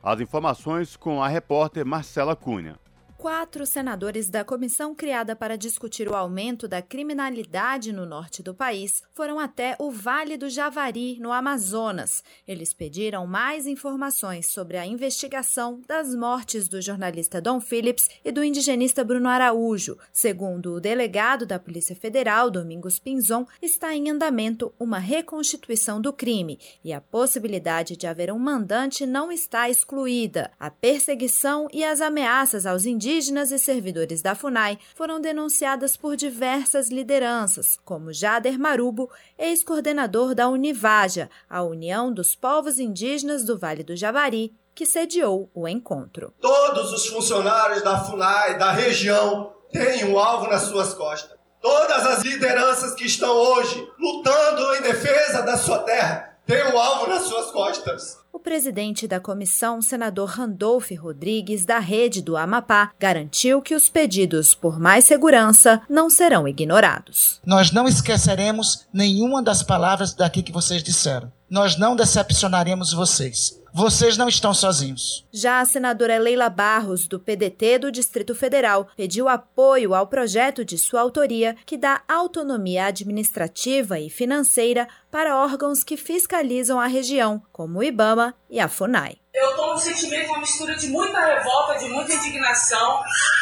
As 0.01 0.21
informações 0.21 0.95
com 0.95 1.21
a 1.21 1.27
repórter 1.27 1.85
Marcela 1.85 2.33
Cunha. 2.33 2.79
Quatro 3.21 3.67
senadores 3.67 4.31
da 4.31 4.43
comissão 4.43 4.95
criada 4.95 5.35
para 5.35 5.55
discutir 5.55 6.09
o 6.09 6.15
aumento 6.15 6.67
da 6.67 6.81
criminalidade 6.81 7.93
no 7.93 8.03
norte 8.03 8.41
do 8.41 8.51
país 8.51 9.03
foram 9.13 9.37
até 9.37 9.75
o 9.77 9.91
Vale 9.91 10.37
do 10.37 10.49
Javari, 10.49 11.19
no 11.19 11.31
Amazonas. 11.31 12.23
Eles 12.47 12.73
pediram 12.73 13.27
mais 13.27 13.67
informações 13.67 14.47
sobre 14.51 14.75
a 14.75 14.87
investigação 14.87 15.79
das 15.87 16.15
mortes 16.15 16.67
do 16.67 16.81
jornalista 16.81 17.39
Dom 17.39 17.61
Phillips 17.61 18.09
e 18.25 18.31
do 18.31 18.43
indigenista 18.43 19.03
Bruno 19.03 19.29
Araújo. 19.29 19.99
Segundo 20.11 20.73
o 20.73 20.81
delegado 20.81 21.45
da 21.45 21.59
Polícia 21.59 21.95
Federal, 21.95 22.49
Domingos 22.49 22.97
Pinzon, 22.97 23.45
está 23.61 23.95
em 23.95 24.09
andamento 24.09 24.73
uma 24.79 24.97
reconstituição 24.97 26.01
do 26.01 26.11
crime 26.11 26.57
e 26.83 26.91
a 26.91 26.99
possibilidade 26.99 27.95
de 27.95 28.07
haver 28.07 28.31
um 28.31 28.39
mandante 28.39 29.05
não 29.05 29.31
está 29.31 29.69
excluída. 29.69 30.49
A 30.59 30.71
perseguição 30.71 31.67
e 31.71 31.83
as 31.83 32.01
ameaças 32.01 32.65
aos 32.65 32.83
indígenas 32.83 33.10
indígenas 33.11 33.51
e 33.51 33.59
servidores 33.59 34.21
da 34.21 34.33
FUNAI 34.33 34.79
foram 34.95 35.19
denunciadas 35.19 35.97
por 35.97 36.15
diversas 36.15 36.89
lideranças, 36.89 37.77
como 37.83 38.13
Jader 38.13 38.57
Marubo, 38.57 39.09
ex-coordenador 39.37 40.33
da 40.33 40.47
Univaja, 40.47 41.29
a 41.49 41.61
União 41.61 42.13
dos 42.13 42.35
Povos 42.35 42.79
Indígenas 42.79 43.43
do 43.43 43.59
Vale 43.59 43.83
do 43.83 43.97
Javari, 43.97 44.53
que 44.73 44.85
sediou 44.85 45.49
o 45.53 45.67
encontro. 45.67 46.33
Todos 46.39 46.93
os 46.93 47.05
funcionários 47.07 47.81
da 47.81 47.99
FUNAI, 47.99 48.57
da 48.57 48.71
região, 48.71 49.51
têm 49.73 50.05
um 50.05 50.17
alvo 50.17 50.47
nas 50.47 50.63
suas 50.63 50.93
costas. 50.93 51.37
Todas 51.61 52.07
as 52.07 52.23
lideranças 52.23 52.93
que 52.93 53.05
estão 53.05 53.35
hoje 53.35 53.85
lutando 53.99 54.75
em 54.75 54.81
defesa 54.83 55.41
da 55.41 55.57
sua 55.57 55.79
terra 55.79 56.30
têm 56.45 56.73
um 56.73 56.77
alvo 56.77 57.07
nas 57.07 57.23
suas 57.23 57.51
costas. 57.51 58.19
O 58.33 58.39
presidente 58.39 59.07
da 59.07 59.19
comissão, 59.19 59.81
senador 59.81 60.29
Randolph 60.29 60.89
Rodrigues, 60.97 61.65
da 61.65 61.79
Rede 61.79 62.21
do 62.21 62.37
Amapá, 62.37 62.91
garantiu 62.99 63.61
que 63.61 63.75
os 63.75 63.89
pedidos 63.89 64.55
por 64.55 64.79
mais 64.79 65.05
segurança 65.05 65.81
não 65.89 66.09
serão 66.09 66.47
ignorados. 66.47 67.39
Nós 67.45 67.71
não 67.71 67.87
esqueceremos 67.87 68.87
nenhuma 68.93 69.43
das 69.43 69.61
palavras 69.61 70.13
daqui 70.13 70.41
que 70.41 70.51
vocês 70.51 70.81
disseram. 70.81 71.31
Nós 71.49 71.77
não 71.77 71.95
decepcionaremos 71.95 72.93
vocês. 72.93 73.60
Vocês 73.73 74.17
não 74.17 74.27
estão 74.27 74.53
sozinhos. 74.53 75.25
Já 75.31 75.61
a 75.61 75.65
senadora 75.65 76.19
Leila 76.19 76.49
Barros, 76.49 77.07
do 77.07 77.17
PDT 77.17 77.79
do 77.79 77.91
Distrito 77.91 78.35
Federal, 78.35 78.89
pediu 78.97 79.29
apoio 79.29 79.95
ao 79.95 80.07
projeto 80.07 80.65
de 80.65 80.77
sua 80.77 80.99
autoria 80.99 81.55
que 81.65 81.77
dá 81.77 82.01
autonomia 82.05 82.85
administrativa 82.85 83.97
e 83.97 84.09
financeira 84.09 84.89
para 85.09 85.37
órgãos 85.37 85.85
que 85.85 85.95
fiscalizam 85.95 86.81
a 86.81 86.87
região, 86.87 87.41
como 87.51 87.79
o 87.79 87.83
IBAMA 87.83 88.35
e 88.49 88.59
a 88.59 88.67
FUNAI. 88.67 89.17
Eu 89.33 89.51
estou 89.51 89.73
no 89.73 89.77
sentimento, 89.77 90.27
uma 90.27 90.39
mistura 90.39 90.75
de 90.75 90.87
muita 90.89 91.17
revolta, 91.19 91.79
de 91.79 91.87
muita 91.87 92.13
indignação, 92.13 93.01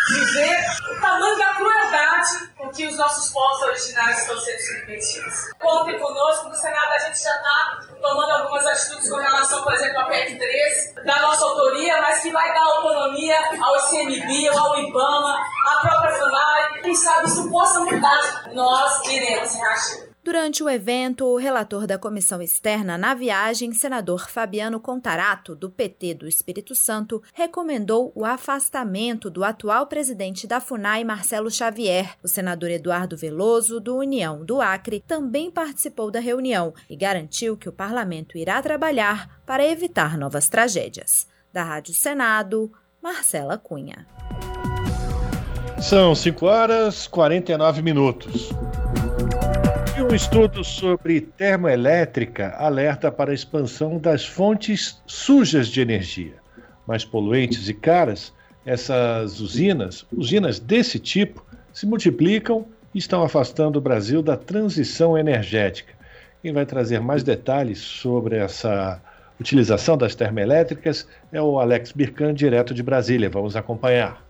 de 0.09 0.25
ver 0.34 0.59
o 0.91 1.01
tamanho 1.01 1.38
da 1.38 1.55
crueldade 1.55 2.53
com 2.55 2.69
que 2.69 2.86
os 2.86 2.95
nossos 2.95 3.32
povos 3.32 3.61
originários 3.63 4.19
estão 4.19 4.38
sendo 4.39 4.59
submetidos. 4.59 5.36
Contem 5.59 5.99
conosco, 5.99 6.49
no 6.49 6.55
Senado 6.55 6.91
a 6.91 6.99
gente 6.99 7.23
já 7.23 7.36
está 7.36 7.80
tomando 8.01 8.32
algumas 8.32 8.65
atitudes 8.67 9.09
com 9.09 9.17
relação, 9.17 9.63
por 9.63 9.73
exemplo, 9.73 9.99
à 9.99 10.05
PEC 10.20 10.38
13, 10.38 11.05
da 11.05 11.22
nossa 11.22 11.45
autoria, 11.45 12.01
mas 12.01 12.22
que 12.22 12.32
vai 12.32 12.53
dar 12.53 12.61
autonomia 12.61 13.38
ao 13.61 13.76
ICMBio, 13.78 14.57
ao 14.57 14.80
IBAMA, 14.80 15.38
à 15.65 15.82
própria 15.82 16.11
FUNAI. 16.11 16.82
Quem 16.82 16.95
sabe 16.95 17.28
isso 17.28 17.49
possa 17.49 17.80
mudar. 17.80 18.51
Nós 18.53 19.05
iremos 19.07 19.55
reagir. 19.55 20.09
Durante 20.30 20.63
o 20.63 20.69
evento, 20.69 21.25
o 21.25 21.38
relator 21.38 21.88
da 21.88 21.97
comissão 21.97 22.39
externa 22.39 22.99
na 22.99 23.15
viagem, 23.15 23.73
senador 23.73 24.30
Fabiano 24.30 24.80
Contarato, 24.80 25.55
do 25.55 25.71
PT 25.71 26.13
do 26.13 26.27
Espírito 26.27 26.75
Santo, 26.75 27.19
recomendou 27.34 28.11
o 28.13 28.23
afastamento 28.23 29.27
do 29.27 29.43
atual 29.43 29.88
presidente 29.88 30.45
da 30.45 30.59
FUNAI, 30.59 31.03
Marcelo 31.03 31.49
Xavier. 31.49 32.15
O 32.23 32.27
senador 32.27 32.69
Eduardo 32.69 33.17
Veloso, 33.17 33.80
do 33.80 33.97
União 33.97 34.45
do 34.45 34.61
Acre, 34.61 34.99
também 34.99 35.49
participou 35.49 36.11
da 36.11 36.19
reunião 36.19 36.75
e 36.88 36.95
garantiu 36.95 37.57
que 37.57 37.67
o 37.67 37.73
parlamento 37.73 38.38
irá 38.38 38.61
trabalhar 38.61 39.41
para 39.47 39.65
evitar 39.65 40.15
novas 40.15 40.47
tragédias. 40.47 41.25
Da 41.51 41.63
Rádio 41.63 41.95
Senado, 41.95 42.71
Marcela 43.01 43.57
Cunha. 43.57 44.05
São 45.82 46.13
5 46.13 46.45
horas 46.45 47.05
e 47.05 47.09
49 47.09 47.82
minutos. 47.82 48.51
E 50.00 50.02
um 50.02 50.16
estudo 50.16 50.64
sobre 50.64 51.20
termoelétrica 51.20 52.56
alerta 52.58 53.12
para 53.12 53.32
a 53.32 53.34
expansão 53.34 53.97
das 53.97 54.26
fontes 54.26 55.04
sujas 55.06 55.68
de 55.68 55.82
energia. 55.82 56.36
Mais 56.88 57.04
poluentes 57.04 57.68
e 57.68 57.74
caras, 57.74 58.34
essas 58.66 59.41
usinas, 59.41 60.06
usinas 60.10 60.58
desse 60.58 61.00
tipo, 61.00 61.45
se 61.74 61.86
multiplicam 61.86 62.66
e 62.95 62.97
estão 62.97 63.24
afastando 63.24 63.78
o 63.78 63.82
Brasil 63.82 64.22
da 64.22 64.38
transição 64.38 65.18
energética. 65.18 65.93
Quem 66.41 66.54
vai 66.54 66.66
trazer 66.66 67.02
mais 67.02 67.22
detalhes 67.22 67.80
sobre 67.80 68.38
essa 68.38 69.02
utilização 69.38 69.97
das 69.97 70.16
termoelétricas 70.16 71.06
é 71.30 71.41
o 71.41 71.60
Alex 71.60 71.91
Birkan, 71.91 72.34
direto 72.34 72.74
de 72.74 72.82
Brasília. 72.82 73.30
Vamos 73.30 73.58
acompanhar. 73.58 74.28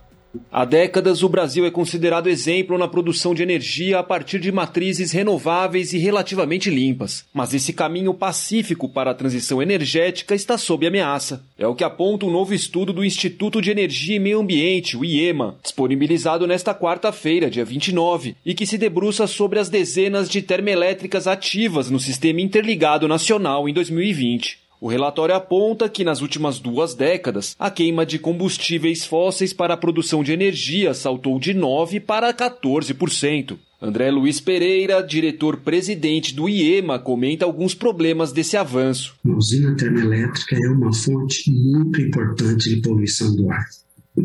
Há 0.51 0.63
décadas, 0.63 1.23
o 1.23 1.29
Brasil 1.29 1.65
é 1.65 1.71
considerado 1.71 2.27
exemplo 2.27 2.77
na 2.77 2.87
produção 2.87 3.33
de 3.33 3.41
energia 3.41 3.99
a 3.99 4.03
partir 4.03 4.39
de 4.39 4.51
matrizes 4.51 5.11
renováveis 5.11 5.91
e 5.93 5.97
relativamente 5.97 6.69
limpas. 6.69 7.25
Mas 7.33 7.53
esse 7.53 7.73
caminho 7.73 8.13
pacífico 8.13 8.87
para 8.87 9.11
a 9.11 9.15
transição 9.15 9.61
energética 9.61 10.35
está 10.35 10.57
sob 10.57 10.85
ameaça. 10.85 11.43
É 11.57 11.65
o 11.65 11.73
que 11.73 11.83
aponta 11.83 12.27
um 12.27 12.31
novo 12.31 12.53
estudo 12.53 12.93
do 12.93 13.03
Instituto 13.03 13.61
de 13.61 13.71
Energia 13.71 14.17
e 14.17 14.19
Meio 14.19 14.39
Ambiente, 14.39 14.95
o 14.95 15.03
IEMA, 15.03 15.57
disponibilizado 15.63 16.45
nesta 16.45 16.75
quarta-feira, 16.75 17.49
dia 17.49 17.65
29, 17.65 18.35
e 18.45 18.53
que 18.53 18.67
se 18.67 18.77
debruça 18.77 19.25
sobre 19.25 19.57
as 19.57 19.69
dezenas 19.69 20.29
de 20.29 20.41
termoelétricas 20.41 21.25
ativas 21.25 21.89
no 21.89 21.99
Sistema 21.99 22.41
Interligado 22.41 23.07
Nacional 23.07 23.67
em 23.67 23.73
2020. 23.73 24.68
O 24.81 24.87
relatório 24.87 25.35
aponta 25.35 25.89
que 25.89 26.05
nas 26.05 26.21
últimas 26.21 26.57
duas 26.57 26.93
décadas, 26.93 27.53
a 27.59 27.69
queima 27.69 28.05
de 28.05 28.17
combustíveis 28.17 29.05
fósseis 29.05 29.51
para 29.51 29.73
a 29.73 29.77
produção 29.77 30.23
de 30.23 30.31
energia 30.31 30.93
saltou 30.93 31.37
de 31.37 31.53
9% 31.53 31.99
para 31.99 32.33
14%. 32.33 33.57
André 33.81 34.09
Luiz 34.09 34.39
Pereira, 34.39 35.01
diretor-presidente 35.01 36.33
do 36.33 36.47
IEMA, 36.47 36.97
comenta 36.97 37.45
alguns 37.45 37.73
problemas 37.73 38.31
desse 38.31 38.55
avanço. 38.55 39.15
A 39.25 39.31
usina 39.31 39.75
termoelétrica 39.75 40.55
é 40.55 40.69
uma 40.69 40.93
fonte 40.93 41.49
muito 41.51 42.01
importante 42.01 42.69
de 42.69 42.81
poluição 42.81 43.35
do 43.35 43.49
ar. 43.51 43.65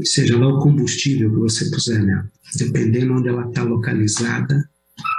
Seja 0.03 0.39
lá 0.39 0.49
o 0.49 0.61
combustível 0.61 1.31
que 1.31 1.39
você 1.39 1.71
puser 1.71 2.03
nela, 2.03 2.31
dependendo 2.57 3.15
onde 3.15 3.29
ela 3.29 3.47
está 3.47 3.63
localizada, 3.63 4.69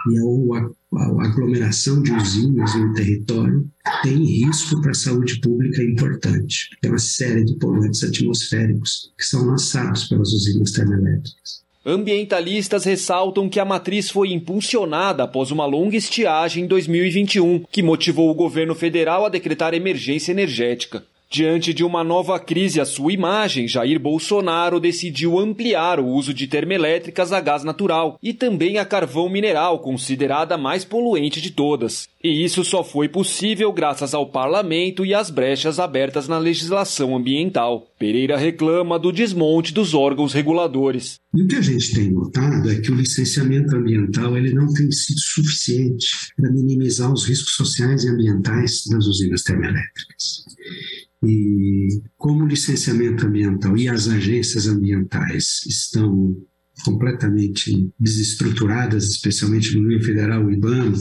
e 0.10 0.18
a, 0.18 1.00
a, 1.00 1.26
aglomeração 1.26 2.02
de 2.02 2.12
usinas 2.12 2.76
no 2.76 2.94
território 2.94 3.70
tem 4.04 4.24
risco 4.24 4.82
para 4.82 4.92
a 4.92 4.96
saúde 4.96 5.40
pública 5.40 5.84
importante. 5.84 6.70
Tem 6.82 6.92
uma 6.92 7.00
série 7.00 7.44
de 7.44 7.58
poluentes 7.58 8.04
atmosféricos 8.04 9.12
que 9.18 9.26
são 9.26 9.46
lançados 9.46 10.08
pelas 10.08 10.32
usinas 10.34 10.72
termoelétricas. 10.72 11.66
Ambientalistas 11.88 12.84
ressaltam 12.84 13.48
que 13.48 13.60
a 13.60 13.66
matriz 13.66 14.10
foi 14.10 14.34
impulsionada 14.34 15.24
após 15.24 15.52
uma 15.52 15.68
longa 15.68 15.96
estiagem 15.96 16.64
em 16.64 16.68
2021, 16.68 17.64
que 17.72 17.84
motivou 17.84 18.32
o 18.32 18.36
governo 18.36 18.74
federal 18.74 19.24
a 19.24 19.30
decretar 19.30 19.76
emergência 19.76 20.32
energética. 20.32 21.04
Diante 21.36 21.74
de 21.74 21.84
uma 21.84 22.02
nova 22.02 22.40
crise 22.40 22.80
à 22.80 22.86
sua 22.86 23.12
imagem, 23.12 23.68
Jair 23.68 24.00
Bolsonaro 24.00 24.80
decidiu 24.80 25.38
ampliar 25.38 26.00
o 26.00 26.08
uso 26.08 26.34
de 26.34 26.48
termoelétricas 26.48 27.34
a 27.34 27.42
gás 27.42 27.62
natural 27.62 28.18
e 28.24 28.32
também 28.32 28.78
a 28.78 28.86
carvão 28.86 29.28
mineral, 29.28 29.80
considerada 29.80 30.56
a 30.56 30.58
mais 30.58 30.86
poluente 30.86 31.42
de 31.42 31.52
todas. 31.52 32.08
E 32.26 32.44
isso 32.44 32.64
só 32.64 32.84
foi 32.84 33.08
possível 33.08 33.72
graças 33.72 34.16
ao 34.16 34.32
parlamento 34.32 35.06
e 35.06 35.14
às 35.14 35.30
brechas 35.30 35.78
abertas 35.78 36.28
na 36.28 36.40
legislação 36.40 37.16
ambiental. 37.16 37.86
Pereira 38.00 38.36
reclama 38.36 38.98
do 38.98 39.12
desmonte 39.12 39.72
dos 39.72 39.94
órgãos 39.94 40.34
reguladores. 40.34 41.20
E 41.36 41.44
o 41.44 41.48
que 41.48 41.56
a 41.56 41.62
gente 41.62 41.94
tem 41.94 42.12
notado 42.12 42.68
é 42.72 42.82
que 42.82 42.92
o 42.92 42.96
licenciamento 42.96 43.76
ambiental 43.76 44.36
ele 44.36 44.56
não 44.56 44.66
tem 44.74 44.92
sido 44.92 45.20
suficiente 45.20 46.08
para 46.36 46.52
minimizar 46.52 47.14
os 47.14 47.26
riscos 47.26 47.54
sociais 47.54 48.04
e 48.04 48.10
ambientais 48.10 48.82
das 48.90 49.06
usinas 49.06 49.44
termoelétricas. 49.44 50.46
E 51.24 52.02
como 52.18 52.44
o 52.44 52.48
licenciamento 52.48 53.28
ambiental 53.28 53.78
e 53.78 53.88
as 53.88 54.08
agências 54.08 54.66
ambientais 54.66 55.64
estão 55.68 56.36
completamente 56.84 57.88
desestruturadas, 58.00 59.10
especialmente 59.10 59.76
no 59.76 59.88
nível 59.88 60.04
federal, 60.04 60.44
o 60.44 60.52
IBAMA, 60.52 60.98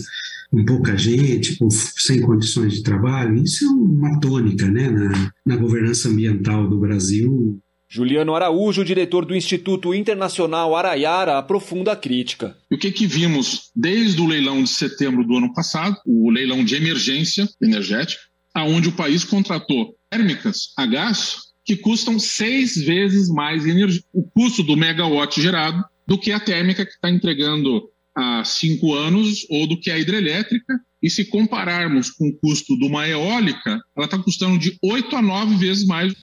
com 0.55 0.65
pouca 0.65 0.97
gente, 0.97 1.57
com, 1.57 1.69
sem 1.69 2.21
condições 2.21 2.75
de 2.75 2.83
trabalho, 2.83 3.43
isso 3.43 3.65
é 3.65 3.69
uma 3.69 4.21
tônica 4.21 4.71
né, 4.71 4.89
na, 4.89 5.33
na 5.45 5.57
governança 5.57 6.09
ambiental 6.09 6.69
do 6.69 6.79
Brasil. 6.79 7.61
Juliano 7.89 8.35
Araújo, 8.35 8.85
diretor 8.85 9.25
do 9.25 9.35
Instituto 9.35 9.93
Internacional 9.93 10.77
Araiara, 10.77 11.39
aprofunda 11.39 11.93
a 11.93 11.97
crítica. 11.97 12.57
O 12.71 12.79
que, 12.79 12.93
que 12.93 13.07
vimos 13.07 13.71
desde 13.75 14.21
o 14.21 14.27
leilão 14.27 14.63
de 14.63 14.71
setembro 14.71 15.25
do 15.25 15.37
ano 15.37 15.53
passado, 15.53 15.97
o 16.07 16.31
leilão 16.31 16.65
de 16.65 16.77
emergência 16.77 17.49
energética, 17.61 18.23
aonde 18.55 18.89
o 18.89 18.93
país 18.93 19.25
contratou 19.25 19.97
térmicas 20.09 20.73
a 20.77 20.87
gás 20.87 21.37
que 21.65 21.77
custam 21.77 22.19
seis 22.19 22.77
vezes 22.77 23.29
mais 23.29 23.67
energia, 23.67 24.03
o 24.13 24.23
custo 24.23 24.63
do 24.63 24.77
megawatt 24.77 25.41
gerado 25.41 25.83
do 26.07 26.19
que 26.19 26.31
a 26.31 26.39
térmica 26.39 26.85
que 26.85 26.93
está 26.93 27.11
entregando 27.11 27.91
há 28.17 28.45
cinco 28.45 28.95
anos 28.95 29.47
ou 29.51 29.67
do 29.67 29.79
que 29.79 29.91
a 29.91 29.99
hidrelétrica. 29.99 30.75
E 31.03 31.11
se 31.11 31.27
compararmos 31.27 32.11
com 32.11 32.29
o 32.29 32.39
custo 32.39 32.79
de 32.79 32.87
uma 32.87 33.07
eólica, 33.07 33.79
ela 33.97 34.07
está 34.07 34.19
custando 34.19 34.59
de 34.59 34.77
oito 34.83 35.15
a 35.15 35.21
nove 35.21 35.57
vezes 35.57 35.87
mais 35.87 36.15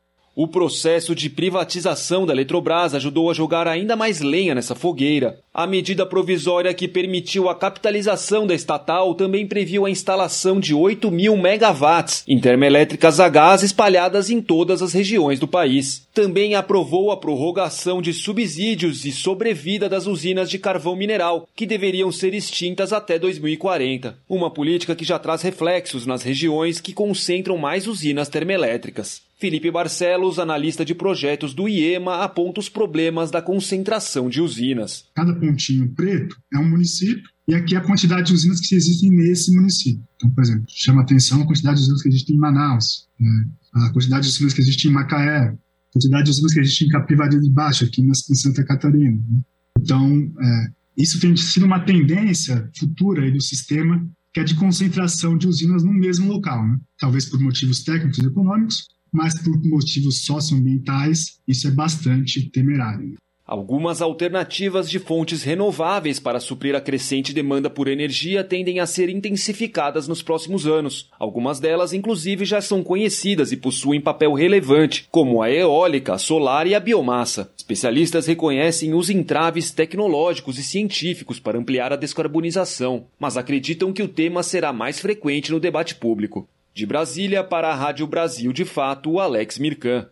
o 0.41 0.47
processo 0.47 1.13
de 1.13 1.29
privatização 1.29 2.25
da 2.25 2.33
Eletrobras 2.33 2.95
ajudou 2.95 3.29
a 3.29 3.33
jogar 3.33 3.67
ainda 3.67 3.95
mais 3.95 4.21
lenha 4.21 4.55
nessa 4.55 4.73
fogueira. 4.73 5.39
A 5.53 5.67
medida 5.67 6.03
provisória 6.03 6.73
que 6.73 6.87
permitiu 6.87 7.47
a 7.47 7.53
capitalização 7.53 8.47
da 8.47 8.55
estatal 8.55 9.13
também 9.13 9.45
previu 9.45 9.85
a 9.85 9.89
instalação 9.89 10.59
de 10.59 10.73
8 10.73 11.11
mil 11.11 11.37
megawatts 11.37 12.23
em 12.27 12.39
termoelétricas 12.39 13.19
a 13.19 13.29
gás 13.29 13.61
espalhadas 13.61 14.31
em 14.31 14.41
todas 14.41 14.81
as 14.81 14.93
regiões 14.93 15.39
do 15.39 15.47
país. 15.47 16.07
Também 16.11 16.55
aprovou 16.55 17.11
a 17.11 17.17
prorrogação 17.17 18.01
de 18.01 18.11
subsídios 18.11 19.05
e 19.05 19.11
sobrevida 19.11 19.87
das 19.87 20.07
usinas 20.07 20.49
de 20.49 20.57
carvão 20.57 20.95
mineral, 20.95 21.47
que 21.55 21.67
deveriam 21.67 22.11
ser 22.11 22.33
extintas 22.33 22.91
até 22.91 23.19
2040. 23.19 24.17
Uma 24.27 24.49
política 24.49 24.95
que 24.95 25.05
já 25.05 25.19
traz 25.19 25.43
reflexos 25.43 26.07
nas 26.07 26.23
regiões 26.23 26.81
que 26.81 26.93
concentram 26.93 27.57
mais 27.57 27.85
usinas 27.85 28.27
termoelétricas. 28.27 29.21
Felipe 29.41 29.71
Barcelos, 29.71 30.37
analista 30.37 30.85
de 30.85 30.93
projetos 30.93 31.55
do 31.55 31.67
IEMA, 31.67 32.17
aponta 32.17 32.59
os 32.59 32.69
problemas 32.69 33.31
da 33.31 33.41
concentração 33.41 34.29
de 34.29 34.39
usinas. 34.39 35.05
Cada 35.15 35.33
pontinho 35.33 35.91
preto 35.95 36.37
é 36.53 36.59
um 36.59 36.69
município 36.69 37.27
e 37.47 37.55
aqui 37.55 37.75
a 37.75 37.81
quantidade 37.81 38.27
de 38.27 38.33
usinas 38.33 38.59
que 38.59 38.75
existem 38.75 39.09
nesse 39.09 39.51
município. 39.55 40.03
Então, 40.15 40.29
por 40.29 40.43
exemplo, 40.43 40.65
chama 40.67 41.01
atenção 41.01 41.41
a 41.41 41.47
quantidade 41.47 41.77
de 41.77 41.81
usinas 41.81 42.03
que 42.03 42.09
existem 42.09 42.35
em 42.35 42.39
Manaus, 42.39 43.07
né? 43.19 43.47
a 43.73 43.89
quantidade 43.89 44.27
de 44.27 44.29
usinas 44.29 44.53
que 44.53 44.61
existem 44.61 44.91
em 44.91 44.93
Macaé, 44.93 45.47
a 45.47 45.57
quantidade 45.91 46.25
de 46.25 46.29
usinas 46.29 46.53
que 46.53 46.59
existem 46.59 46.87
em 46.87 46.91
Capivari 46.91 47.39
de 47.39 47.49
Baixo, 47.49 47.83
aqui 47.83 48.03
em 48.03 48.13
Santa 48.13 48.63
Catarina. 48.63 49.19
Né? 49.27 49.41
Então, 49.79 50.31
é, 50.39 50.67
isso 50.95 51.19
tem 51.19 51.35
sido 51.35 51.65
uma 51.65 51.79
tendência 51.79 52.69
futura 52.77 53.31
do 53.31 53.41
sistema 53.41 54.07
que 54.31 54.39
é 54.39 54.43
de 54.43 54.53
concentração 54.53 55.35
de 55.35 55.47
usinas 55.47 55.83
no 55.83 55.91
mesmo 55.91 56.31
local, 56.31 56.63
né? 56.67 56.77
talvez 56.99 57.25
por 57.25 57.39
motivos 57.39 57.83
técnicos 57.83 58.19
e 58.19 58.25
econômicos, 58.27 58.87
mas 59.11 59.41
por 59.41 59.61
motivos 59.63 60.23
socioambientais, 60.23 61.39
isso 61.47 61.67
é 61.67 61.71
bastante 61.71 62.49
temerário. 62.49 63.17
Algumas 63.51 64.01
alternativas 64.01 64.89
de 64.89 64.97
fontes 64.97 65.43
renováveis 65.43 66.21
para 66.21 66.39
suprir 66.39 66.73
a 66.73 66.79
crescente 66.79 67.33
demanda 67.33 67.69
por 67.69 67.89
energia 67.89 68.45
tendem 68.45 68.79
a 68.79 68.85
ser 68.85 69.09
intensificadas 69.09 70.07
nos 70.07 70.21
próximos 70.21 70.65
anos. 70.65 71.09
Algumas 71.19 71.59
delas, 71.59 71.91
inclusive, 71.91 72.45
já 72.45 72.61
são 72.61 72.81
conhecidas 72.81 73.51
e 73.51 73.57
possuem 73.57 73.99
papel 73.99 74.31
relevante, 74.31 75.05
como 75.11 75.41
a 75.41 75.51
eólica, 75.51 76.13
a 76.13 76.17
solar 76.17 76.65
e 76.65 76.73
a 76.73 76.79
biomassa. 76.79 77.51
Especialistas 77.57 78.25
reconhecem 78.25 78.93
os 78.93 79.09
entraves 79.09 79.69
tecnológicos 79.69 80.57
e 80.57 80.63
científicos 80.63 81.37
para 81.37 81.59
ampliar 81.59 81.91
a 81.91 81.97
descarbonização, 81.97 83.07
mas 83.19 83.35
acreditam 83.35 83.91
que 83.91 84.01
o 84.01 84.07
tema 84.07 84.43
será 84.43 84.71
mais 84.71 84.97
frequente 85.01 85.51
no 85.51 85.59
debate 85.59 85.95
público. 85.95 86.47
De 86.73 86.85
Brasília 86.85 87.43
para 87.43 87.69
a 87.69 87.75
Rádio 87.75 88.07
Brasil 88.07 88.53
de 88.53 88.63
Fato, 88.63 89.19
Alex 89.19 89.59
Mirkan. 89.59 90.07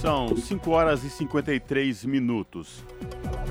São 0.00 0.34
5 0.34 0.70
horas 0.70 1.04
e 1.04 1.10
53 1.10 2.06
minutos. 2.06 2.82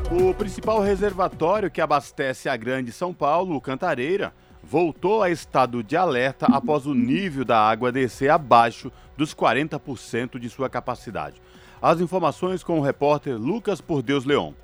O 0.09 0.33
principal 0.33 0.81
reservatório 0.81 1.69
que 1.69 1.79
abastece 1.79 2.49
a 2.49 2.57
Grande 2.57 2.91
São 2.91 3.13
Paulo, 3.13 3.55
o 3.55 3.61
Cantareira, 3.61 4.33
voltou 4.63 5.21
a 5.21 5.29
estado 5.29 5.83
de 5.83 5.95
alerta 5.95 6.47
após 6.47 6.87
o 6.87 6.95
nível 6.95 7.45
da 7.45 7.59
água 7.59 7.91
descer 7.91 8.31
abaixo 8.31 8.91
dos 9.15 9.35
40% 9.35 10.39
de 10.39 10.49
sua 10.49 10.67
capacidade. 10.67 11.39
As 11.79 12.01
informações 12.01 12.63
com 12.63 12.79
o 12.79 12.83
repórter 12.83 13.37
Lucas 13.37 13.79
Por 13.79 14.01
Deus 14.01 14.25
Leão. 14.25 14.55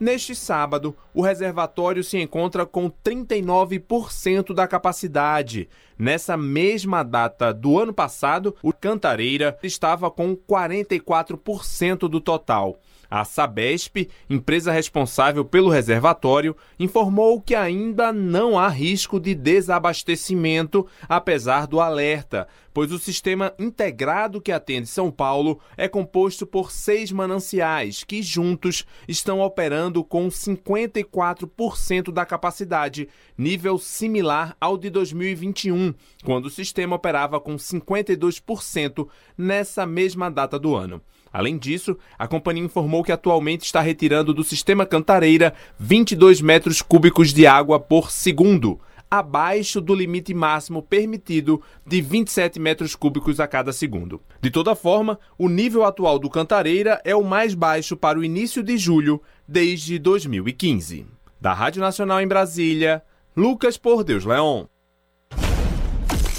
Neste 0.00 0.34
sábado, 0.34 0.96
o 1.12 1.20
reservatório 1.20 2.02
se 2.02 2.16
encontra 2.16 2.64
com 2.64 2.90
39% 2.90 4.54
da 4.54 4.66
capacidade. 4.66 5.68
Nessa 5.98 6.38
mesma 6.38 7.02
data 7.02 7.52
do 7.52 7.78
ano 7.78 7.92
passado, 7.92 8.56
o 8.62 8.72
Cantareira 8.72 9.58
estava 9.62 10.10
com 10.10 10.34
44% 10.34 12.08
do 12.08 12.18
total. 12.18 12.78
A 13.10 13.24
Sabesp, 13.24 14.08
empresa 14.28 14.70
responsável 14.70 15.44
pelo 15.44 15.68
reservatório, 15.68 16.56
informou 16.78 17.40
que 17.40 17.56
ainda 17.56 18.12
não 18.12 18.56
há 18.56 18.68
risco 18.68 19.18
de 19.18 19.34
desabastecimento, 19.34 20.86
apesar 21.08 21.66
do 21.66 21.80
alerta, 21.80 22.46
pois 22.72 22.92
o 22.92 23.00
sistema 23.00 23.52
integrado 23.58 24.40
que 24.40 24.52
atende 24.52 24.86
São 24.86 25.10
Paulo 25.10 25.58
é 25.76 25.88
composto 25.88 26.46
por 26.46 26.70
seis 26.70 27.10
mananciais 27.10 28.04
que 28.04 28.22
juntos 28.22 28.86
estão 29.08 29.40
operando 29.40 30.04
com 30.04 30.28
54% 30.28 32.12
da 32.12 32.24
capacidade, 32.24 33.08
nível 33.36 33.76
similar 33.76 34.56
ao 34.60 34.78
de 34.78 34.88
2021, 34.88 35.92
quando 36.24 36.46
o 36.46 36.50
sistema 36.50 36.94
operava 36.94 37.40
com 37.40 37.56
52% 37.56 39.08
nessa 39.36 39.84
mesma 39.84 40.30
data 40.30 40.56
do 40.58 40.76
ano. 40.76 41.02
Além 41.32 41.56
disso, 41.56 41.96
a 42.18 42.26
companhia 42.26 42.64
informou 42.64 43.04
que 43.04 43.12
atualmente 43.12 43.64
está 43.64 43.80
retirando 43.80 44.34
do 44.34 44.42
sistema 44.42 44.84
Cantareira 44.84 45.54
22 45.78 46.40
metros 46.40 46.82
cúbicos 46.82 47.32
de 47.32 47.46
água 47.46 47.78
por 47.78 48.10
segundo, 48.10 48.80
abaixo 49.08 49.80
do 49.80 49.94
limite 49.94 50.34
máximo 50.34 50.82
permitido 50.82 51.62
de 51.86 52.00
27 52.00 52.58
metros 52.58 52.96
cúbicos 52.96 53.38
a 53.38 53.46
cada 53.46 53.72
segundo. 53.72 54.20
De 54.40 54.50
toda 54.50 54.74
forma, 54.74 55.18
o 55.38 55.48
nível 55.48 55.84
atual 55.84 56.18
do 56.18 56.28
Cantareira 56.28 57.00
é 57.04 57.14
o 57.14 57.24
mais 57.24 57.54
baixo 57.54 57.96
para 57.96 58.18
o 58.18 58.24
início 58.24 58.62
de 58.62 58.76
julho 58.76 59.22
desde 59.46 59.98
2015. 59.98 61.06
Da 61.40 61.52
Rádio 61.52 61.80
Nacional 61.80 62.20
em 62.20 62.28
Brasília, 62.28 63.02
Lucas 63.36 63.76
Por 63.76 64.02
Deus 64.02 64.24
Leon. 64.24 64.66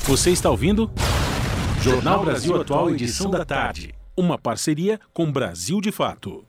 Você 0.03 0.31
está 0.31 0.49
ouvindo? 0.49 0.91
Jornal 1.81 2.25
Brasil 2.25 2.59
Atual, 2.59 2.89
edição 2.89 3.31
da 3.31 3.45
tarde 3.45 4.00
uma 4.15 4.37
parceria 4.37 4.99
com 5.13 5.31
Brasil 5.31 5.79
de 5.81 5.91
Fato. 5.91 6.45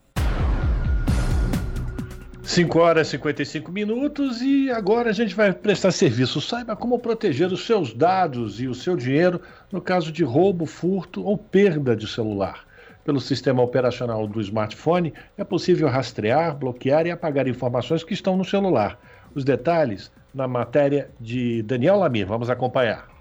5 2.43 2.79
horas 2.79 3.07
e 3.07 3.11
55 3.13 3.71
minutos 3.71 4.43
e 4.43 4.69
agora 4.71 5.11
a 5.11 5.13
gente 5.13 5.35
vai 5.35 5.53
prestar 5.53 5.93
serviço. 5.93 6.41
Saiba 6.41 6.75
como 6.75 6.99
proteger 6.99 7.53
os 7.53 7.65
seus 7.65 7.95
dados 7.95 8.61
e 8.61 8.67
o 8.67 8.75
seu 8.75 8.97
dinheiro 8.97 9.41
no 9.71 9.81
caso 9.81 10.11
de 10.11 10.25
roubo, 10.25 10.67
furto 10.67 11.25
ou 11.25 11.39
perda 11.39 11.95
de 11.95 12.07
celular. 12.07 12.67
Pelo 13.05 13.21
sistema 13.21 13.63
operacional 13.63 14.27
do 14.27 14.41
smartphone, 14.41 15.13
é 15.37 15.45
possível 15.45 15.89
rastrear, 15.89 16.57
bloquear 16.57 17.07
e 17.07 17.11
apagar 17.11 17.47
informações 17.47 18.03
que 18.03 18.15
estão 18.15 18.37
no 18.37 18.45
celular. 18.45 18.99
Os 19.35 19.45
detalhes 19.45 20.11
na 20.35 20.49
matéria 20.49 21.11
de 21.21 21.63
Daniel 21.63 21.97
Lamir. 21.97 22.27
Vamos 22.27 22.51
acompanhar. 22.51 23.12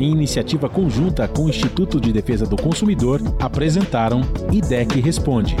Em 0.00 0.12
iniciativa 0.12 0.68
conjunta 0.68 1.26
com 1.26 1.46
o 1.46 1.48
Instituto 1.48 2.00
de 2.00 2.12
Defesa 2.12 2.46
do 2.46 2.56
Consumidor, 2.56 3.20
apresentaram 3.40 4.20
IDEC 4.52 5.00
Responde. 5.00 5.56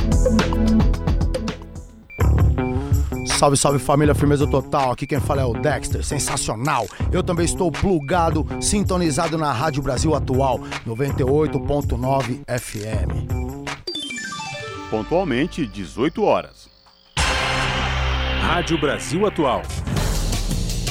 Salve, 3.26 3.56
salve 3.56 3.78
família, 3.80 4.14
firmeza 4.14 4.46
total. 4.46 4.92
Aqui 4.92 5.08
quem 5.08 5.18
fala 5.18 5.42
é 5.42 5.44
o 5.44 5.52
Dexter, 5.52 6.04
sensacional. 6.04 6.86
Eu 7.10 7.22
também 7.22 7.44
estou 7.44 7.70
plugado, 7.72 8.46
sintonizado 8.60 9.36
na 9.36 9.52
Rádio 9.52 9.82
Brasil 9.82 10.14
Atual, 10.14 10.60
98.9 10.86 12.40
FM. 12.46 13.28
Pontualmente, 14.88 15.66
18 15.66 16.22
horas. 16.22 16.68
Rádio 18.40 18.80
Brasil 18.80 19.26
Atual. 19.26 19.62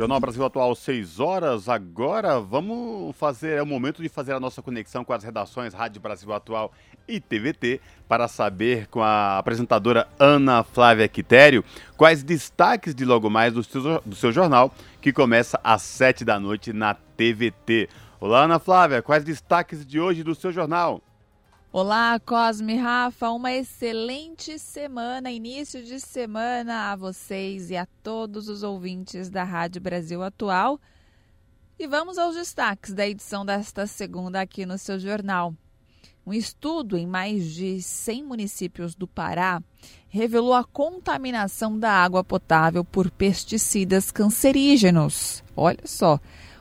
Jornal 0.00 0.18
Brasil 0.18 0.42
Atual, 0.42 0.74
6 0.74 1.20
horas. 1.20 1.68
Agora 1.68 2.40
vamos 2.40 3.14
fazer, 3.18 3.58
é 3.58 3.62
o 3.62 3.66
momento 3.66 4.00
de 4.00 4.08
fazer 4.08 4.32
a 4.32 4.40
nossa 4.40 4.62
conexão 4.62 5.04
com 5.04 5.12
as 5.12 5.22
redações 5.22 5.74
Rádio 5.74 6.00
Brasil 6.00 6.32
Atual 6.32 6.72
e 7.06 7.20
TVT 7.20 7.82
para 8.08 8.26
saber 8.26 8.86
com 8.86 9.02
a 9.02 9.36
apresentadora 9.36 10.08
Ana 10.18 10.64
Flávia 10.64 11.06
Quitério 11.06 11.62
quais 11.98 12.22
destaques 12.22 12.94
de 12.94 13.04
logo 13.04 13.28
mais 13.28 13.52
do 13.52 13.62
seu, 13.62 14.00
do 14.00 14.16
seu 14.16 14.32
jornal, 14.32 14.72
que 15.02 15.12
começa 15.12 15.60
às 15.62 15.82
7 15.82 16.24
da 16.24 16.40
noite 16.40 16.72
na 16.72 16.94
TVT. 16.94 17.90
Olá, 18.18 18.44
Ana 18.44 18.58
Flávia, 18.58 19.02
quais 19.02 19.22
destaques 19.22 19.84
de 19.84 20.00
hoje 20.00 20.22
do 20.22 20.34
seu 20.34 20.50
jornal? 20.50 21.02
Olá, 21.72 22.18
Cosme 22.18 22.74
Rafa, 22.74 23.30
uma 23.30 23.52
excelente 23.52 24.58
semana, 24.58 25.30
início 25.30 25.84
de 25.84 26.00
semana 26.00 26.90
a 26.90 26.96
vocês 26.96 27.70
e 27.70 27.76
a 27.76 27.86
todos 28.02 28.48
os 28.48 28.64
ouvintes 28.64 29.30
da 29.30 29.44
Rádio 29.44 29.80
Brasil 29.80 30.20
Atual. 30.20 30.80
E 31.78 31.86
vamos 31.86 32.18
aos 32.18 32.34
destaques 32.34 32.92
da 32.92 33.06
edição 33.06 33.46
desta 33.46 33.86
segunda 33.86 34.40
aqui 34.40 34.66
no 34.66 34.76
seu 34.76 34.98
jornal. 34.98 35.54
Um 36.26 36.32
estudo 36.32 36.96
em 36.96 37.06
mais 37.06 37.44
de 37.44 37.80
100 37.80 38.24
municípios 38.24 38.96
do 38.96 39.06
Pará 39.06 39.62
revelou 40.08 40.54
a 40.54 40.64
contaminação 40.64 41.78
da 41.78 41.92
água 41.92 42.24
potável 42.24 42.84
por 42.84 43.08
pesticidas 43.12 44.10
cancerígenos. 44.10 45.44
Olha 45.56 45.86
só, 45.86 46.18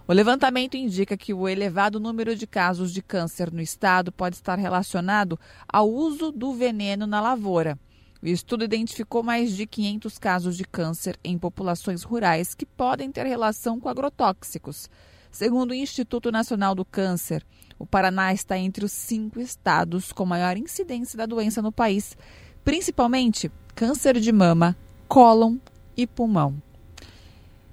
o 0.10 0.12
levantamento 0.12 0.76
indica 0.76 1.16
que 1.16 1.36
o 1.36 1.48
elevado 1.48 2.00
número 2.00 2.36
de 2.36 2.48
casos 2.48 2.92
de 2.92 3.00
câncer 3.00 3.54
no 3.54 3.62
estado 3.62 4.12
pode 4.12 4.38
estar 4.38 4.58
relacionado 4.58 5.40
ao 5.72 5.88
uso 5.88 6.32
do 6.32 6.52
veneno 6.52 7.06
na 7.06 7.22
lavoura. 7.22 7.78
O 8.20 8.26
estudo 8.26 8.64
identificou 8.64 9.22
mais 9.22 9.56
de 9.56 9.68
500 9.68 10.18
casos 10.18 10.58
de 10.58 10.64
câncer 10.64 11.16
em 11.24 11.38
populações 11.38 12.02
rurais 12.02 12.56
que 12.56 12.66
podem 12.66 13.12
ter 13.12 13.28
relação 13.28 13.80
com 13.80 13.88
agrotóxicos. 13.88 14.90
Segundo 15.32 15.72
o 15.72 15.76
Instituto 15.76 16.32
Nacional 16.32 16.74
do 16.74 16.84
Câncer, 16.84 17.46
o 17.78 17.86
Paraná 17.86 18.34
está 18.34 18.58
entre 18.58 18.84
os 18.84 18.92
cinco 18.92 19.40
estados 19.40 20.12
com 20.12 20.26
maior 20.26 20.58
incidência 20.58 21.20
da 21.20 21.28
doença 21.28 21.62
no 21.62 21.72
país, 21.72 22.18
principalmente 22.64 23.52
câncer 23.76 24.20
de 24.20 24.32
mama, 24.32 24.76
cólon 25.08 25.58
e 25.96 26.08
pulmão 26.08 26.60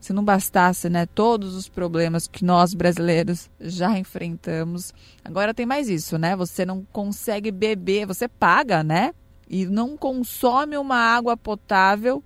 se 0.07 0.13
não 0.13 0.25
bastasse, 0.25 0.89
né, 0.89 1.05
todos 1.05 1.57
os 1.57 1.69
problemas 1.69 2.29
que 2.29 2.45
nós 2.45 2.75
brasileiros 2.75 3.51
já 3.61 3.99
enfrentamos, 3.99 4.95
agora 5.25 5.53
tem 5.53 5.67
mais 5.67 5.89
isso, 5.89 6.17
né? 6.17 6.37
Você 6.37 6.65
não 6.65 6.87
consegue 6.93 7.51
beber, 7.51 8.07
você 8.07 8.29
paga, 8.29 8.85
né? 8.85 9.13
E 9.51 9.67
não 9.67 9.97
consome 9.97 10.77
uma 10.77 10.97
água 10.97 11.37
potável 11.37 12.23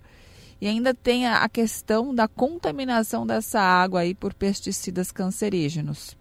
e 0.61 0.67
ainda 0.67 0.93
tem 0.93 1.25
a 1.25 1.49
questão 1.49 2.13
da 2.13 2.27
contaminação 2.27 3.25
dessa 3.25 3.59
água 3.59 4.01
aí 4.01 4.13
por 4.13 4.31
pesticidas 4.31 5.11
cancerígenos. 5.11 6.15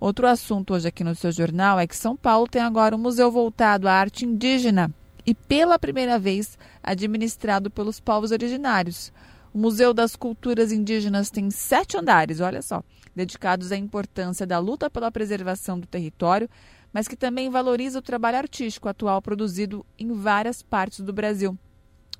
Outro 0.00 0.26
assunto 0.26 0.74
hoje 0.74 0.88
aqui 0.88 1.04
no 1.04 1.14
seu 1.14 1.30
jornal 1.30 1.78
é 1.78 1.86
que 1.86 1.96
São 1.96 2.16
Paulo 2.16 2.48
tem 2.48 2.60
agora 2.60 2.96
um 2.96 2.98
museu 2.98 3.30
voltado 3.30 3.86
à 3.86 3.92
arte 3.92 4.24
indígena 4.24 4.92
e 5.24 5.32
pela 5.32 5.78
primeira 5.78 6.18
vez 6.18 6.58
administrado 6.82 7.70
pelos 7.70 8.00
povos 8.00 8.32
originários. 8.32 9.12
O 9.52 9.58
Museu 9.58 9.92
das 9.92 10.14
Culturas 10.14 10.70
Indígenas 10.70 11.28
tem 11.28 11.50
sete 11.50 11.96
andares, 11.96 12.40
olha 12.40 12.62
só, 12.62 12.84
dedicados 13.16 13.72
à 13.72 13.76
importância 13.76 14.46
da 14.46 14.60
luta 14.60 14.88
pela 14.88 15.10
preservação 15.10 15.80
do 15.80 15.88
território, 15.88 16.48
mas 16.92 17.08
que 17.08 17.16
também 17.16 17.50
valoriza 17.50 17.98
o 17.98 18.02
trabalho 18.02 18.38
artístico 18.38 18.88
atual 18.88 19.20
produzido 19.20 19.84
em 19.98 20.12
várias 20.12 20.62
partes 20.62 21.00
do 21.00 21.12
Brasil. 21.12 21.58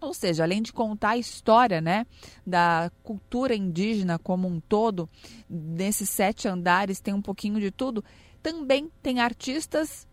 Ou 0.01 0.13
seja, 0.13 0.43
além 0.43 0.61
de 0.61 0.73
contar 0.73 1.11
a 1.11 1.19
história 1.19 1.81
né, 1.81 2.05
da 2.45 2.91
cultura 3.03 3.55
indígena 3.55 4.19
como 4.19 4.49
um 4.49 4.59
todo, 4.59 5.09
nesses 5.49 6.11
sete 6.11 6.49
andares 6.49 7.01
tem 7.01 7.15
um 7.15 7.23
pouquinho 7.23 7.61
de 7.61 7.71
tudo, 7.71 8.03
também 8.43 8.91
tem 9.03 9.21
artistas 9.21 10.05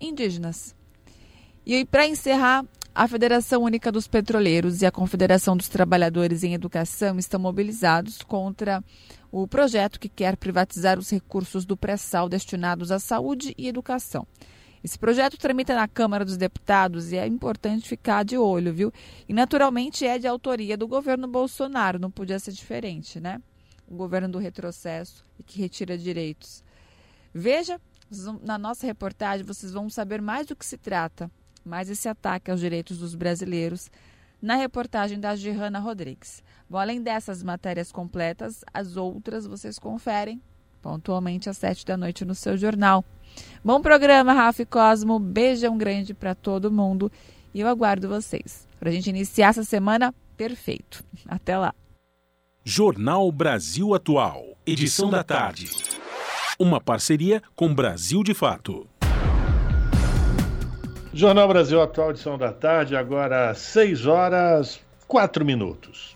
indígenas. 0.00 0.74
E 1.68 1.84
para 1.84 2.06
encerrar, 2.06 2.64
a 2.94 3.08
Federação 3.08 3.64
Única 3.64 3.90
dos 3.90 4.06
Petroleiros 4.06 4.82
e 4.82 4.86
a 4.86 4.92
Confederação 4.92 5.56
dos 5.56 5.68
Trabalhadores 5.68 6.44
em 6.44 6.54
Educação 6.54 7.18
estão 7.18 7.40
mobilizados 7.40 8.22
contra 8.22 8.84
o 9.32 9.48
projeto 9.48 9.98
que 9.98 10.08
quer 10.08 10.36
privatizar 10.36 10.96
os 10.96 11.10
recursos 11.10 11.64
do 11.64 11.76
pré-sal 11.76 12.28
destinados 12.28 12.92
à 12.92 13.00
saúde 13.00 13.52
e 13.58 13.66
educação. 13.66 14.24
Esse 14.84 14.96
projeto 14.96 15.36
tramita 15.36 15.74
na 15.74 15.88
Câmara 15.88 16.24
dos 16.24 16.36
Deputados 16.36 17.10
e 17.10 17.16
é 17.16 17.26
importante 17.26 17.88
ficar 17.88 18.24
de 18.24 18.38
olho, 18.38 18.72
viu? 18.72 18.92
E 19.28 19.34
naturalmente 19.34 20.06
é 20.06 20.20
de 20.20 20.28
autoria 20.28 20.76
do 20.76 20.86
governo 20.86 21.26
Bolsonaro, 21.26 21.98
não 21.98 22.12
podia 22.12 22.38
ser 22.38 22.52
diferente, 22.52 23.18
né? 23.18 23.42
O 23.88 23.96
governo 23.96 24.28
do 24.28 24.38
retrocesso 24.38 25.26
e 25.36 25.42
que 25.42 25.58
retira 25.58 25.98
direitos. 25.98 26.62
Veja, 27.34 27.80
na 28.40 28.56
nossa 28.56 28.86
reportagem 28.86 29.44
vocês 29.44 29.72
vão 29.72 29.90
saber 29.90 30.22
mais 30.22 30.46
do 30.46 30.54
que 30.54 30.64
se 30.64 30.78
trata 30.78 31.28
mais 31.66 31.90
esse 31.90 32.08
ataque 32.08 32.50
aos 32.50 32.60
direitos 32.60 32.98
dos 32.98 33.14
brasileiros 33.14 33.90
na 34.40 34.54
reportagem 34.56 35.18
da 35.18 35.34
Gihanna 35.34 35.78
Rodrigues. 35.78 36.42
Bom, 36.68 36.78
além 36.78 37.02
dessas 37.02 37.42
matérias 37.42 37.90
completas, 37.90 38.64
as 38.72 38.96
outras 38.96 39.46
vocês 39.46 39.78
conferem 39.78 40.40
pontualmente 40.80 41.50
às 41.50 41.58
sete 41.58 41.84
da 41.84 41.96
noite 41.96 42.24
no 42.24 42.34
seu 42.34 42.56
jornal. 42.56 43.04
Bom 43.64 43.80
programa, 43.80 44.32
Rafa 44.32 44.62
e 44.62 44.66
Cosmo. 44.66 45.18
Beijão 45.18 45.76
grande 45.76 46.14
para 46.14 46.34
todo 46.34 46.70
mundo 46.70 47.10
e 47.52 47.60
eu 47.60 47.66
aguardo 47.66 48.08
vocês 48.08 48.68
para 48.78 48.90
a 48.90 48.92
gente 48.92 49.10
iniciar 49.10 49.48
essa 49.48 49.64
semana 49.64 50.14
perfeito. 50.36 51.02
Até 51.26 51.58
lá. 51.58 51.74
Jornal 52.64 53.30
Brasil 53.32 53.94
Atual, 53.94 54.56
edição 54.66 55.10
da 55.10 55.22
tarde. 55.22 55.70
uma 56.58 56.80
parceria 56.80 57.42
com 57.54 57.72
Brasil 57.74 58.22
de 58.22 58.34
Fato. 58.34 58.86
Jornal 61.16 61.48
Brasil 61.48 61.80
Atual, 61.80 62.10
edição 62.10 62.36
da 62.36 62.52
tarde, 62.52 62.94
agora 62.94 63.54
6 63.54 64.04
horas 64.04 64.78
4 65.08 65.46
minutos. 65.46 66.14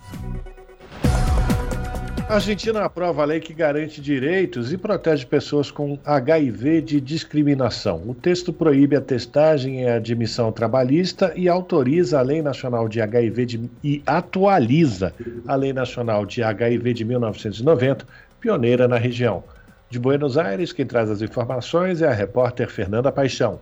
A 2.28 2.34
Argentina 2.34 2.84
aprova 2.84 3.22
a 3.22 3.24
lei 3.24 3.40
que 3.40 3.54
garante 3.54 3.98
direitos 3.98 4.74
e 4.74 4.76
protege 4.76 5.24
pessoas 5.24 5.70
com 5.70 5.98
HIV 6.04 6.82
de 6.82 7.00
discriminação. 7.00 8.02
O 8.06 8.14
texto 8.14 8.52
proíbe 8.52 8.94
a 8.94 9.00
testagem 9.00 9.84
e 9.84 9.88
a 9.88 9.94
admissão 9.94 10.52
trabalhista 10.52 11.32
e 11.34 11.48
autoriza 11.48 12.18
a 12.18 12.22
Lei 12.22 12.42
Nacional 12.42 12.86
de 12.86 13.00
HIV 13.00 13.46
de, 13.46 13.70
e 13.82 14.02
atualiza 14.04 15.14
a 15.48 15.54
Lei 15.54 15.72
Nacional 15.72 16.26
de 16.26 16.42
HIV 16.42 16.92
de 16.92 17.04
1990, 17.06 18.06
pioneira 18.38 18.86
na 18.86 18.98
região. 18.98 19.42
De 19.88 19.98
Buenos 19.98 20.36
Aires, 20.36 20.74
quem 20.74 20.84
traz 20.84 21.10
as 21.10 21.22
informações 21.22 22.02
é 22.02 22.06
a 22.06 22.12
repórter 22.12 22.68
Fernanda 22.68 23.10
Paixão. 23.10 23.60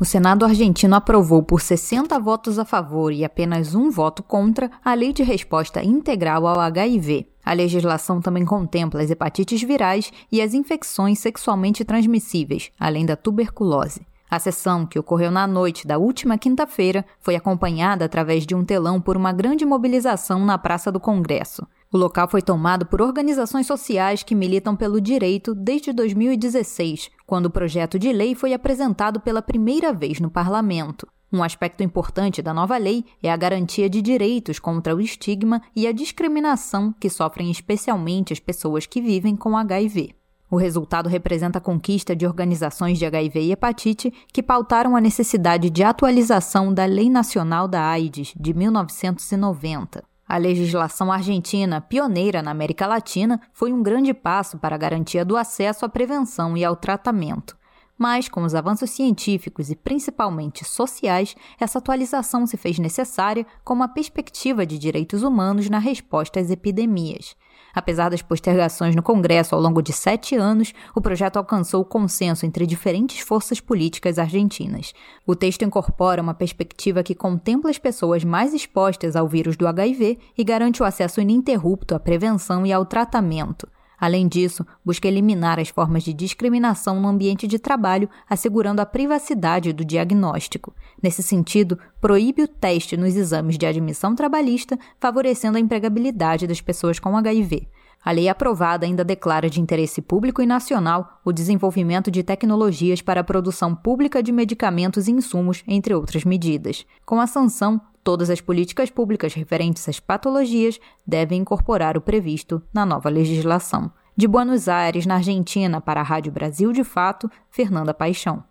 O 0.00 0.04
Senado 0.04 0.44
argentino 0.44 0.96
aprovou 0.96 1.40
por 1.40 1.60
60 1.60 2.18
votos 2.18 2.58
a 2.58 2.64
favor 2.64 3.12
e 3.12 3.24
apenas 3.24 3.76
um 3.76 3.90
voto 3.90 4.24
contra 4.24 4.68
a 4.84 4.92
Lei 4.92 5.12
de 5.12 5.22
Resposta 5.22 5.84
Integral 5.84 6.48
ao 6.48 6.58
HIV. 6.58 7.28
A 7.44 7.52
legislação 7.52 8.20
também 8.20 8.44
contempla 8.44 9.02
as 9.02 9.10
hepatites 9.10 9.62
virais 9.62 10.12
e 10.32 10.42
as 10.42 10.52
infecções 10.52 11.20
sexualmente 11.20 11.84
transmissíveis, 11.84 12.72
além 12.78 13.06
da 13.06 13.14
tuberculose. 13.14 14.04
A 14.28 14.40
sessão, 14.40 14.84
que 14.84 14.98
ocorreu 14.98 15.30
na 15.30 15.46
noite 15.46 15.86
da 15.86 15.96
última 15.96 16.36
quinta-feira, 16.36 17.04
foi 17.20 17.36
acompanhada 17.36 18.04
através 18.04 18.44
de 18.44 18.52
um 18.52 18.64
telão 18.64 19.00
por 19.00 19.16
uma 19.16 19.32
grande 19.32 19.64
mobilização 19.64 20.44
na 20.44 20.58
Praça 20.58 20.90
do 20.90 20.98
Congresso. 20.98 21.64
O 21.94 21.96
local 21.96 22.26
foi 22.26 22.42
tomado 22.42 22.86
por 22.86 23.00
organizações 23.00 23.68
sociais 23.68 24.24
que 24.24 24.34
militam 24.34 24.74
pelo 24.74 25.00
direito 25.00 25.54
desde 25.54 25.92
2016, 25.92 27.08
quando 27.24 27.46
o 27.46 27.50
projeto 27.50 28.00
de 28.00 28.12
lei 28.12 28.34
foi 28.34 28.52
apresentado 28.52 29.20
pela 29.20 29.40
primeira 29.40 29.92
vez 29.92 30.18
no 30.18 30.28
parlamento. 30.28 31.06
Um 31.32 31.40
aspecto 31.40 31.84
importante 31.84 32.42
da 32.42 32.52
nova 32.52 32.76
lei 32.78 33.04
é 33.22 33.30
a 33.30 33.36
garantia 33.36 33.88
de 33.88 34.02
direitos 34.02 34.58
contra 34.58 34.92
o 34.92 35.00
estigma 35.00 35.62
e 35.76 35.86
a 35.86 35.92
discriminação 35.92 36.92
que 36.98 37.08
sofrem 37.08 37.48
especialmente 37.48 38.32
as 38.32 38.40
pessoas 38.40 38.86
que 38.86 39.00
vivem 39.00 39.36
com 39.36 39.56
HIV. 39.56 40.16
O 40.50 40.56
resultado 40.56 41.08
representa 41.08 41.58
a 41.58 41.62
conquista 41.62 42.16
de 42.16 42.26
organizações 42.26 42.98
de 42.98 43.06
HIV 43.06 43.40
e 43.40 43.52
hepatite 43.52 44.12
que 44.32 44.42
pautaram 44.42 44.96
a 44.96 45.00
necessidade 45.00 45.70
de 45.70 45.84
atualização 45.84 46.74
da 46.74 46.86
Lei 46.86 47.08
Nacional 47.08 47.68
da 47.68 47.82
AIDS 47.86 48.34
de 48.36 48.52
1990. 48.52 50.02
A 50.26 50.38
legislação 50.38 51.12
argentina, 51.12 51.80
pioneira 51.80 52.42
na 52.42 52.50
América 52.50 52.86
Latina, 52.86 53.40
foi 53.52 53.72
um 53.72 53.82
grande 53.82 54.14
passo 54.14 54.58
para 54.58 54.74
a 54.74 54.78
garantia 54.78 55.24
do 55.24 55.36
acesso 55.36 55.84
à 55.84 55.88
prevenção 55.88 56.56
e 56.56 56.64
ao 56.64 56.74
tratamento. 56.74 57.56
Mas, 57.96 58.28
com 58.28 58.42
os 58.42 58.54
avanços 58.54 58.90
científicos 58.90 59.70
e 59.70 59.76
principalmente 59.76 60.64
sociais, 60.64 61.36
essa 61.60 61.78
atualização 61.78 62.46
se 62.46 62.56
fez 62.56 62.78
necessária 62.78 63.46
com 63.62 63.74
uma 63.74 63.86
perspectiva 63.86 64.66
de 64.66 64.78
direitos 64.78 65.22
humanos 65.22 65.70
na 65.70 65.78
resposta 65.78 66.40
às 66.40 66.50
epidemias. 66.50 67.36
Apesar 67.74 68.08
das 68.08 68.22
postergações 68.22 68.94
no 68.94 69.02
Congresso 69.02 69.54
ao 69.54 69.60
longo 69.60 69.82
de 69.82 69.92
sete 69.92 70.36
anos, 70.36 70.72
o 70.94 71.00
projeto 71.00 71.36
alcançou 71.36 71.84
consenso 71.84 72.46
entre 72.46 72.66
diferentes 72.66 73.20
forças 73.20 73.60
políticas 73.60 74.18
argentinas. 74.18 74.92
O 75.26 75.34
texto 75.34 75.62
incorpora 75.62 76.22
uma 76.22 76.34
perspectiva 76.34 77.02
que 77.02 77.14
contempla 77.14 77.70
as 77.70 77.78
pessoas 77.78 78.22
mais 78.22 78.54
expostas 78.54 79.16
ao 79.16 79.26
vírus 79.26 79.56
do 79.56 79.66
HIV 79.66 80.18
e 80.38 80.44
garante 80.44 80.82
o 80.82 80.86
acesso 80.86 81.20
ininterrupto 81.20 81.94
à 81.94 81.98
prevenção 81.98 82.64
e 82.64 82.72
ao 82.72 82.84
tratamento. 82.84 83.68
Além 84.04 84.28
disso, 84.28 84.66
busca 84.84 85.08
eliminar 85.08 85.58
as 85.58 85.70
formas 85.70 86.02
de 86.02 86.12
discriminação 86.12 87.00
no 87.00 87.08
ambiente 87.08 87.46
de 87.46 87.58
trabalho, 87.58 88.06
assegurando 88.28 88.82
a 88.82 88.84
privacidade 88.84 89.72
do 89.72 89.82
diagnóstico. 89.82 90.74
Nesse 91.02 91.22
sentido, 91.22 91.78
proíbe 92.02 92.42
o 92.42 92.46
teste 92.46 92.98
nos 92.98 93.16
exames 93.16 93.56
de 93.56 93.64
admissão 93.64 94.14
trabalhista, 94.14 94.78
favorecendo 95.00 95.56
a 95.56 95.60
empregabilidade 95.60 96.46
das 96.46 96.60
pessoas 96.60 96.98
com 96.98 97.16
HIV. 97.16 97.66
A 98.04 98.12
lei 98.12 98.28
aprovada 98.28 98.84
ainda 98.84 99.02
declara 99.02 99.48
de 99.48 99.58
interesse 99.58 100.02
público 100.02 100.42
e 100.42 100.46
nacional 100.46 101.22
o 101.24 101.32
desenvolvimento 101.32 102.10
de 102.10 102.22
tecnologias 102.22 103.00
para 103.00 103.22
a 103.22 103.24
produção 103.24 103.74
pública 103.74 104.22
de 104.22 104.32
medicamentos 104.32 105.08
e 105.08 105.12
insumos, 105.12 105.64
entre 105.66 105.94
outras 105.94 106.24
medidas. 106.24 106.84
Com 107.06 107.18
a 107.18 107.26
sanção, 107.26 107.80
todas 108.04 108.28
as 108.28 108.40
políticas 108.40 108.90
públicas 108.90 109.32
referentes 109.32 109.88
às 109.88 109.98
patologias 109.98 110.78
devem 111.06 111.40
incorporar 111.40 111.96
o 111.96 112.02
previsto 112.02 112.62
na 112.72 112.84
nova 112.84 113.08
legislação. 113.08 113.90
De 114.14 114.28
Buenos 114.28 114.68
Aires, 114.68 115.06
na 115.06 115.16
Argentina, 115.16 115.80
para 115.80 116.00
a 116.00 116.04
Rádio 116.04 116.30
Brasil 116.30 116.70
de 116.70 116.84
Fato, 116.84 117.28
Fernanda 117.50 117.94
Paixão. 117.94 118.44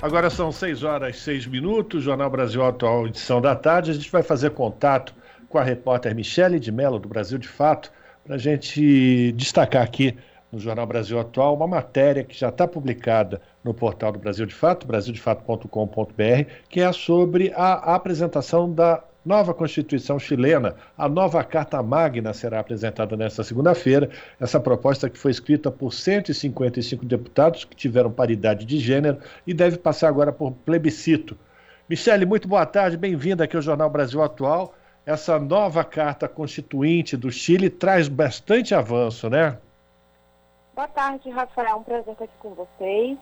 Agora 0.00 0.28
são 0.28 0.52
6 0.52 0.84
horas 0.84 1.16
e 1.16 1.20
6 1.20 1.46
minutos, 1.46 2.04
Jornal 2.04 2.28
Brasil 2.28 2.62
Atual, 2.62 3.06
edição 3.06 3.40
da 3.40 3.56
tarde. 3.56 3.90
A 3.90 3.94
gente 3.94 4.12
vai 4.12 4.22
fazer 4.22 4.50
contato 4.50 5.14
com 5.48 5.56
a 5.56 5.62
repórter 5.62 6.14
Michele 6.14 6.60
de 6.60 6.70
Mello, 6.70 6.98
do 6.98 7.08
Brasil 7.08 7.38
de 7.38 7.48
Fato, 7.48 7.90
para 8.22 8.34
a 8.34 8.38
gente 8.38 9.32
destacar 9.32 9.82
aqui 9.82 10.14
no 10.54 10.60
Jornal 10.60 10.86
Brasil 10.86 11.18
Atual 11.18 11.54
uma 11.54 11.66
matéria 11.66 12.22
que 12.22 12.38
já 12.38 12.48
está 12.48 12.66
publicada 12.66 13.42
no 13.62 13.74
portal 13.74 14.12
do 14.12 14.18
Brasil 14.18 14.46
de 14.46 14.54
Fato, 14.54 14.86
brasildefato.com.br, 14.86 16.50
que 16.68 16.80
é 16.80 16.92
sobre 16.92 17.52
a 17.56 17.94
apresentação 17.94 18.72
da 18.72 19.02
nova 19.24 19.52
Constituição 19.52 20.18
chilena. 20.18 20.76
A 20.96 21.08
nova 21.08 21.42
Carta 21.42 21.82
Magna 21.82 22.32
será 22.32 22.60
apresentada 22.60 23.16
nesta 23.16 23.42
segunda-feira. 23.42 24.10
Essa 24.38 24.60
proposta 24.60 25.10
que 25.10 25.18
foi 25.18 25.32
escrita 25.32 25.70
por 25.70 25.92
155 25.92 27.04
deputados 27.04 27.64
que 27.64 27.74
tiveram 27.74 28.12
paridade 28.12 28.64
de 28.64 28.78
gênero 28.78 29.18
e 29.46 29.52
deve 29.52 29.78
passar 29.78 30.08
agora 30.08 30.32
por 30.32 30.52
plebiscito. 30.52 31.36
Michele, 31.88 32.24
muito 32.24 32.46
boa 32.46 32.64
tarde, 32.64 32.96
bem-vinda 32.96 33.44
aqui 33.44 33.56
ao 33.56 33.62
Jornal 33.62 33.90
Brasil 33.90 34.22
Atual. 34.22 34.74
Essa 35.04 35.38
nova 35.38 35.82
Carta 35.84 36.28
Constituinte 36.28 37.16
do 37.16 37.30
Chile 37.30 37.68
traz 37.68 38.08
bastante 38.08 38.74
avanço, 38.74 39.28
né? 39.28 39.58
Boa 40.74 40.88
tarde, 40.88 41.30
Rafael. 41.30 41.76
Um 41.76 41.84
prazer 41.84 42.12
estar 42.12 42.24
aqui 42.24 42.34
com 42.40 42.52
vocês. 42.52 43.16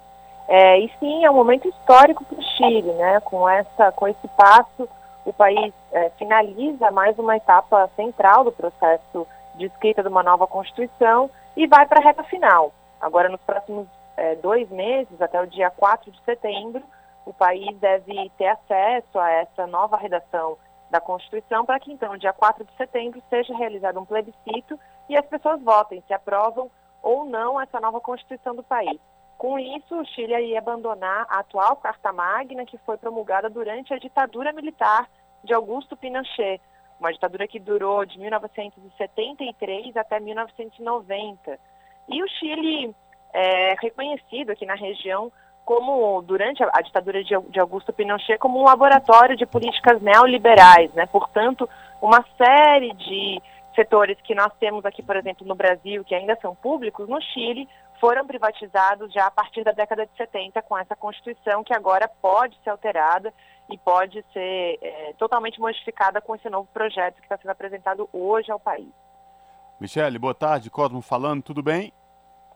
É, 0.49 0.79
e 0.81 0.91
sim, 0.99 1.23
é 1.23 1.31
um 1.31 1.35
momento 1.35 1.69
histórico 1.69 2.25
para 2.25 2.39
o 2.39 2.43
Chile, 2.43 2.91
né? 2.95 3.21
Com, 3.21 3.47
essa, 3.47 3.93
com 3.93 4.09
esse 4.09 4.27
passo, 4.29 4.89
o 5.27 5.35
país 5.35 5.71
é, 5.93 6.09
finaliza 6.19 6.91
mais 6.91 7.19
uma 7.19 7.37
etapa 7.37 7.91
central 7.95 8.45
do 8.45 8.53
processo 8.53 9.27
de 9.57 9.67
escrita 9.67 10.03
de 10.03 10.09
uma 10.09 10.23
nova 10.23 10.47
Constituição 10.47 11.31
e 11.55 11.67
vai 11.67 11.87
para 11.87 12.01
a 12.01 12.03
reta 12.03 12.25
final. 12.25 12.73
Agora, 12.99 13.29
nos 13.29 13.41
próximos 13.43 13.87
é, 14.17 14.35
dois 14.37 14.71
meses, 14.71 15.21
até 15.21 15.39
o 15.39 15.47
dia 15.47 15.71
4 15.71 16.11
de 16.11 16.25
setembro, 16.25 16.83
o 17.27 17.35
país 17.35 17.77
deve 17.77 18.31
ter 18.39 18.47
acesso 18.47 19.19
a 19.19 19.31
essa 19.31 19.67
nova 19.67 19.99
redação 19.99 20.57
da 20.91 21.03
Constituição 21.03 21.67
para 21.67 21.79
que, 21.79 21.93
então, 21.93 22.17
dia 22.17 22.33
4 22.33 22.65
de 22.65 22.75
setembro, 22.79 23.23
seja 23.29 23.55
realizado 23.55 24.01
um 24.01 24.07
plebiscito 24.07 24.81
e 25.07 25.19
as 25.19 25.27
pessoas 25.27 25.61
votem 25.61 26.03
se 26.07 26.15
aprovam 26.15 26.71
ou 27.03 27.25
não 27.25 27.61
essa 27.61 27.81
nova 27.81 28.01
Constituição 28.01 28.55
do 28.55 28.63
país. 28.63 28.99
Com 29.37 29.59
isso, 29.59 30.01
o 30.01 30.05
Chile 30.05 30.35
ia 30.47 30.59
abandonar 30.59 31.27
a 31.29 31.41
atual 31.41 31.77
Carta 31.77 32.13
Magna, 32.13 32.65
que 32.65 32.79
foi 32.79 32.97
promulgada 32.97 33.51
durante 33.51 33.93
a 33.93 33.99
ditadura 33.99 34.53
militar 34.53 35.09
de 35.43 35.53
Augusto 35.53 35.97
Pinochet, 35.97 36.61
uma 37.01 37.13
ditadura 37.13 37.49
que 37.49 37.59
durou 37.59 38.07
de 38.07 38.19
1973 38.21 39.97
até 39.97 40.21
1990. 40.21 41.59
E 42.09 42.23
o 42.23 42.29
Chile 42.29 42.95
é 43.33 43.75
reconhecido 43.81 44.51
aqui 44.51 44.65
na 44.65 44.77
região 44.77 45.33
como, 45.65 46.23
durante 46.23 46.63
a, 46.63 46.81
ditadura 46.81 47.23
de, 47.25 47.35
Augusto 47.59 47.93
Pinochet, 47.93 48.39
como 48.39 48.61
um 48.61 48.65
laboratório 48.65 49.37
de 49.37 49.47
políticas 49.47 50.01
neoliberais, 50.01 50.93
né? 50.95 51.07
Portanto, 51.07 51.69
uma 52.01 52.25
série 52.37 52.93
de 52.95 53.41
setores 53.75 54.21
que 54.23 54.35
nós 54.35 54.53
temos 54.59 54.85
aqui, 54.85 55.03
por 55.03 55.17
exemplo, 55.17 55.47
no 55.47 55.55
Brasil, 55.55 56.05
que 56.05 56.15
ainda 56.15 56.37
são 56.41 56.55
públicos, 56.55 57.09
no 57.09 57.21
Chile, 57.21 57.69
foram 58.01 58.27
privatizados 58.27 59.13
já 59.13 59.27
a 59.27 59.31
partir 59.31 59.63
da 59.63 59.73
década 59.73 60.07
de 60.07 60.17
70 60.17 60.61
com 60.63 60.77
essa 60.77 60.97
Constituição 60.97 61.63
que 61.63 61.73
agora 61.73 62.09
pode 62.21 62.59
ser 62.63 62.71
alterada 62.71 63.33
e 63.71 63.79
pode 63.79 64.25
ser 64.33 64.79
é, 64.83 65.15
totalmente 65.19 65.61
modificada 65.61 66.21
com 66.21 66.35
esse 66.35 66.51
novo 66.51 66.69
projeto 66.75 67.17
que 67.17 67.23
está 67.23 67.39
sendo 67.39 67.51
apresentado 67.51 68.09
hoje 68.13 68.51
ao 68.51 68.59
país. 68.59 68.89
Michele, 69.81 70.19
boa 70.19 70.35
tarde. 70.35 70.71
Cosmo 70.71 71.01
falando, 71.01 71.43
tudo 71.43 71.63
bem? 71.63 71.93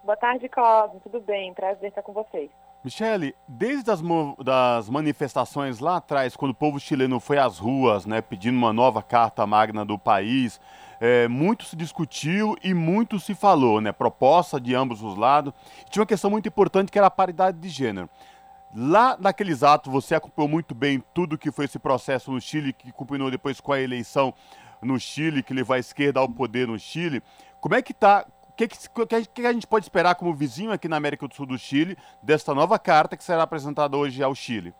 Boa 0.02 0.16
tarde, 0.16 0.48
Cosmo. 0.48 1.00
Tudo 1.00 1.20
bem? 1.20 1.52
Prazer 1.54 1.88
estar 1.88 2.02
com 2.02 2.12
vocês. 2.12 2.50
Michele, 2.84 3.34
desde 3.48 3.90
as 3.90 4.00
das 4.44 4.88
manifestações 4.88 5.80
lá 5.80 5.96
atrás, 5.96 6.36
quando 6.36 6.52
o 6.52 6.54
povo 6.54 6.78
chileno 6.78 7.18
foi 7.18 7.38
às 7.38 7.58
ruas, 7.58 8.06
né, 8.06 8.20
pedindo 8.20 8.56
uma 8.56 8.72
nova 8.72 9.02
carta 9.02 9.44
magna 9.44 9.84
do 9.84 9.98
país, 9.98 10.60
é, 11.00 11.28
muito 11.28 11.64
se 11.64 11.76
discutiu 11.76 12.56
e 12.62 12.72
muito 12.72 13.18
se 13.20 13.34
falou, 13.34 13.80
né? 13.80 13.92
Proposta 13.92 14.60
de 14.60 14.74
ambos 14.74 15.02
os 15.02 15.16
lados. 15.16 15.52
Tinha 15.90 16.02
uma 16.02 16.06
questão 16.06 16.30
muito 16.30 16.48
importante 16.48 16.90
que 16.90 16.98
era 16.98 17.08
a 17.08 17.10
paridade 17.10 17.58
de 17.58 17.68
gênero. 17.68 18.08
Lá 18.74 19.16
naqueles 19.18 19.62
atos, 19.62 19.92
você 19.92 20.14
acompanhou 20.14 20.48
muito 20.48 20.74
bem 20.74 21.02
tudo 21.14 21.38
que 21.38 21.50
foi 21.50 21.64
esse 21.64 21.78
processo 21.78 22.30
no 22.30 22.40
Chile, 22.40 22.72
que 22.72 22.92
culminou 22.92 23.30
depois 23.30 23.60
com 23.60 23.72
a 23.72 23.80
eleição 23.80 24.34
no 24.82 24.98
Chile, 24.98 25.42
que 25.42 25.54
levou 25.54 25.74
a 25.74 25.78
esquerda 25.78 26.20
ao 26.20 26.28
poder 26.28 26.66
no 26.66 26.78
Chile. 26.78 27.22
Como 27.60 27.74
é 27.74 27.82
que 27.82 27.92
está 27.92 28.26
que, 28.56 28.66
que, 28.68 29.26
que, 29.34 29.46
a 29.46 29.52
gente 29.52 29.66
pode 29.66 29.84
esperar 29.84 30.14
como 30.14 30.32
vizinho 30.32 30.72
aqui 30.72 30.88
na 30.88 30.96
América 30.96 31.28
do 31.28 31.34
Sul 31.34 31.44
do 31.44 31.58
Chile 31.58 31.96
desta 32.22 32.54
nova 32.54 32.78
carta 32.78 33.16
que 33.16 33.22
será 33.22 33.42
apresentada 33.42 33.96
hoje 33.96 34.22
ao 34.22 34.34
Chile? 34.34 34.74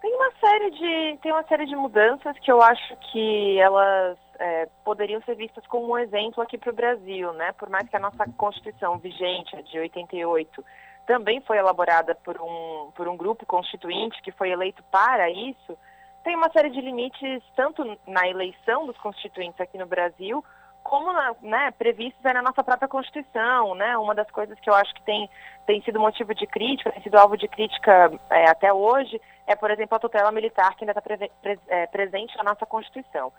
Tem 0.00 0.14
uma 0.14 0.32
série 0.40 0.70
de, 0.70 1.18
tem 1.18 1.32
uma 1.32 1.44
série 1.44 1.66
de 1.66 1.76
mudanças 1.76 2.38
que 2.38 2.50
eu 2.50 2.62
acho 2.62 2.96
que 3.12 3.58
elas 3.58 4.18
é, 4.38 4.68
poderiam 4.84 5.20
ser 5.22 5.34
vistas 5.34 5.66
como 5.66 5.92
um 5.92 5.98
exemplo 5.98 6.42
aqui 6.42 6.58
para 6.58 6.70
o 6.70 6.74
Brasil, 6.74 7.32
né? 7.32 7.52
Por 7.52 7.68
mais 7.68 7.88
que 7.88 7.96
a 7.96 8.00
nossa 8.00 8.24
Constituição 8.36 8.98
vigente, 8.98 9.56
a 9.56 9.62
de 9.62 9.78
88, 9.78 10.64
também 11.06 11.40
foi 11.40 11.58
elaborada 11.58 12.14
por 12.14 12.40
um, 12.40 12.90
por 12.94 13.08
um 13.08 13.16
grupo 13.16 13.44
constituinte 13.44 14.22
que 14.22 14.32
foi 14.32 14.50
eleito 14.50 14.82
para 14.90 15.30
isso, 15.30 15.76
tem 16.22 16.36
uma 16.36 16.50
série 16.50 16.70
de 16.70 16.80
limites 16.80 17.42
tanto 17.56 17.98
na 18.06 18.28
eleição 18.28 18.86
dos 18.86 18.96
constituintes 18.98 19.60
aqui 19.60 19.76
no 19.76 19.86
Brasil, 19.86 20.44
como 20.82 21.12
na, 21.12 21.34
né, 21.40 21.70
previstos 21.72 22.22
na 22.22 22.42
nossa 22.42 22.62
própria 22.62 22.88
Constituição, 22.88 23.74
né? 23.74 23.96
Uma 23.96 24.14
das 24.14 24.30
coisas 24.30 24.58
que 24.60 24.68
eu 24.68 24.74
acho 24.74 24.92
que 24.94 25.02
tem, 25.02 25.28
tem 25.66 25.82
sido 25.82 26.00
motivo 26.00 26.34
de 26.34 26.46
crítica, 26.46 26.92
tem 26.92 27.02
sido 27.02 27.16
alvo 27.16 27.36
de 27.36 27.48
crítica 27.48 28.12
é, 28.30 28.48
até 28.48 28.72
hoje, 28.72 29.20
é, 29.46 29.54
por 29.56 29.70
exemplo, 29.70 29.96
a 29.96 30.00
tutela 30.00 30.32
militar 30.32 30.74
que 30.76 30.84
ainda 30.84 30.92
está 30.92 31.02
pre, 31.02 31.30
pre, 31.40 31.58
é, 31.68 31.86
presente 31.86 32.36
na 32.36 32.44
nossa 32.44 32.66
Constituição. 32.66 33.32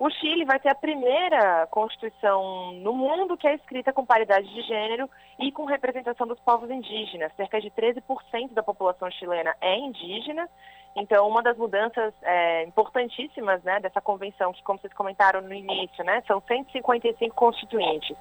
O 0.00 0.08
Chile 0.08 0.46
vai 0.46 0.58
ter 0.58 0.70
a 0.70 0.74
primeira 0.74 1.66
Constituição 1.66 2.72
no 2.76 2.94
mundo 2.94 3.36
que 3.36 3.46
é 3.46 3.54
escrita 3.54 3.92
com 3.92 4.02
paridade 4.02 4.48
de 4.48 4.62
gênero 4.62 5.06
e 5.38 5.52
com 5.52 5.66
representação 5.66 6.26
dos 6.26 6.40
povos 6.40 6.70
indígenas. 6.70 7.30
Cerca 7.36 7.60
de 7.60 7.70
13% 7.70 8.54
da 8.54 8.62
população 8.62 9.10
chilena 9.10 9.54
é 9.60 9.76
indígena. 9.76 10.48
Então, 10.96 11.28
uma 11.28 11.42
das 11.42 11.58
mudanças 11.58 12.14
é, 12.22 12.64
importantíssimas 12.64 13.62
né, 13.62 13.78
dessa 13.78 14.00
convenção, 14.00 14.54
que, 14.54 14.62
como 14.62 14.78
vocês 14.78 14.94
comentaram 14.94 15.42
no 15.42 15.52
início, 15.52 16.02
né, 16.02 16.22
são 16.26 16.42
155 16.48 17.36
constituintes. 17.36 18.16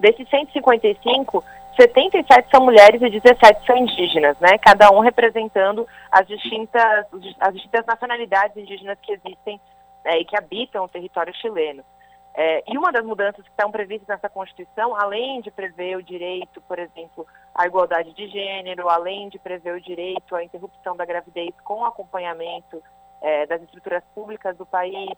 Desses 0.00 0.28
155, 0.28 1.44
77 1.80 2.50
são 2.50 2.64
mulheres 2.64 3.00
e 3.00 3.08
17 3.08 3.66
são 3.66 3.76
indígenas, 3.76 4.36
né, 4.40 4.58
cada 4.58 4.90
um 4.90 4.98
representando 4.98 5.86
as 6.10 6.26
distintas, 6.26 7.06
as 7.38 7.54
distintas 7.54 7.86
nacionalidades 7.86 8.56
indígenas 8.56 8.98
que 9.00 9.12
existem 9.12 9.60
é, 10.04 10.18
e 10.18 10.24
que 10.24 10.36
habitam 10.36 10.84
o 10.84 10.88
território 10.88 11.34
chileno. 11.34 11.84
É, 12.32 12.62
e 12.68 12.78
uma 12.78 12.92
das 12.92 13.04
mudanças 13.04 13.42
que 13.42 13.50
estão 13.50 13.70
previstas 13.70 14.08
nessa 14.08 14.28
Constituição, 14.28 14.94
além 14.94 15.40
de 15.40 15.50
prever 15.50 15.96
o 15.96 16.02
direito, 16.02 16.60
por 16.62 16.78
exemplo, 16.78 17.26
à 17.54 17.66
igualdade 17.66 18.14
de 18.14 18.28
gênero, 18.28 18.88
além 18.88 19.28
de 19.28 19.38
prever 19.38 19.74
o 19.74 19.80
direito 19.80 20.36
à 20.36 20.44
interrupção 20.44 20.96
da 20.96 21.04
gravidez 21.04 21.52
com 21.64 21.84
acompanhamento 21.84 22.82
é, 23.20 23.46
das 23.46 23.60
estruturas 23.62 24.04
públicas 24.14 24.56
do 24.56 24.64
país, 24.64 25.10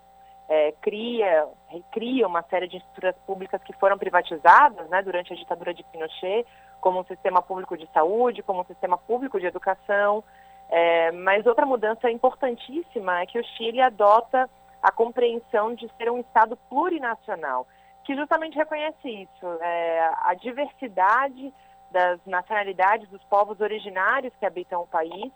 é, 0.48 0.72
cria, 0.80 1.46
recria 1.68 2.26
uma 2.26 2.42
série 2.42 2.66
de 2.66 2.78
estruturas 2.78 3.14
públicas 3.26 3.62
que 3.62 3.72
foram 3.74 3.98
privatizadas 3.98 4.88
né, 4.88 5.02
durante 5.02 5.32
a 5.32 5.36
ditadura 5.36 5.72
de 5.72 5.84
Pinochet, 5.84 6.46
como 6.80 7.00
um 7.00 7.04
sistema 7.04 7.40
público 7.40 7.76
de 7.76 7.86
saúde, 7.92 8.42
como 8.42 8.62
um 8.62 8.64
sistema 8.64 8.98
público 8.98 9.38
de 9.38 9.46
educação. 9.46 10.24
É, 10.68 11.12
mas 11.12 11.46
outra 11.46 11.66
mudança 11.66 12.10
importantíssima 12.10 13.20
é 13.20 13.26
que 13.26 13.38
o 13.38 13.44
Chile 13.44 13.80
adota 13.80 14.48
a 14.82 14.90
compreensão 14.90 15.74
de 15.74 15.88
ser 15.96 16.10
um 16.10 16.18
Estado 16.18 16.56
plurinacional, 16.68 17.66
que 18.04 18.16
justamente 18.16 18.56
reconhece 18.56 19.08
isso, 19.08 19.46
é, 19.60 20.10
a 20.22 20.34
diversidade 20.34 21.54
das 21.90 22.18
nacionalidades 22.26 23.08
dos 23.08 23.22
povos 23.24 23.60
originários 23.60 24.34
que 24.40 24.46
habitam 24.46 24.82
o 24.82 24.86
país 24.86 25.30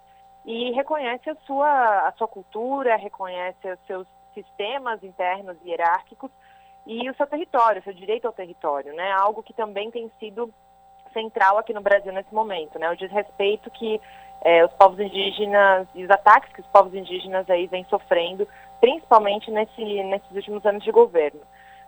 e 0.44 0.72
reconhece 0.72 1.30
a 1.30 1.36
sua, 1.46 2.08
a 2.08 2.12
sua 2.12 2.26
cultura, 2.26 2.96
reconhece 2.96 3.70
os 3.70 3.78
seus 3.86 4.06
sistemas 4.34 5.02
internos 5.02 5.56
e 5.64 5.70
hierárquicos 5.70 6.30
e 6.86 7.08
o 7.10 7.14
seu 7.14 7.26
território, 7.26 7.80
o 7.80 7.84
seu 7.84 7.92
direito 7.92 8.26
ao 8.26 8.32
território, 8.32 8.94
né? 8.94 9.12
Algo 9.12 9.42
que 9.42 9.52
também 9.52 9.90
tem 9.90 10.10
sido 10.18 10.52
central 11.12 11.58
aqui 11.58 11.72
no 11.72 11.80
Brasil 11.80 12.12
nesse 12.12 12.32
momento, 12.34 12.78
né? 12.78 12.90
O 12.90 12.96
desrespeito 12.96 13.70
que 13.70 14.00
é, 14.46 14.64
os 14.64 14.72
povos 14.74 15.00
indígenas 15.00 15.88
e 15.92 16.04
os 16.04 16.10
ataques 16.10 16.52
que 16.52 16.60
os 16.60 16.66
povos 16.68 16.94
indígenas 16.94 17.50
aí 17.50 17.66
vêm 17.66 17.84
sofrendo 17.90 18.46
principalmente 18.80 19.50
nesse, 19.50 19.82
nesses 20.04 20.30
últimos 20.30 20.64
anos 20.64 20.84
de 20.84 20.92
governo. 20.92 21.40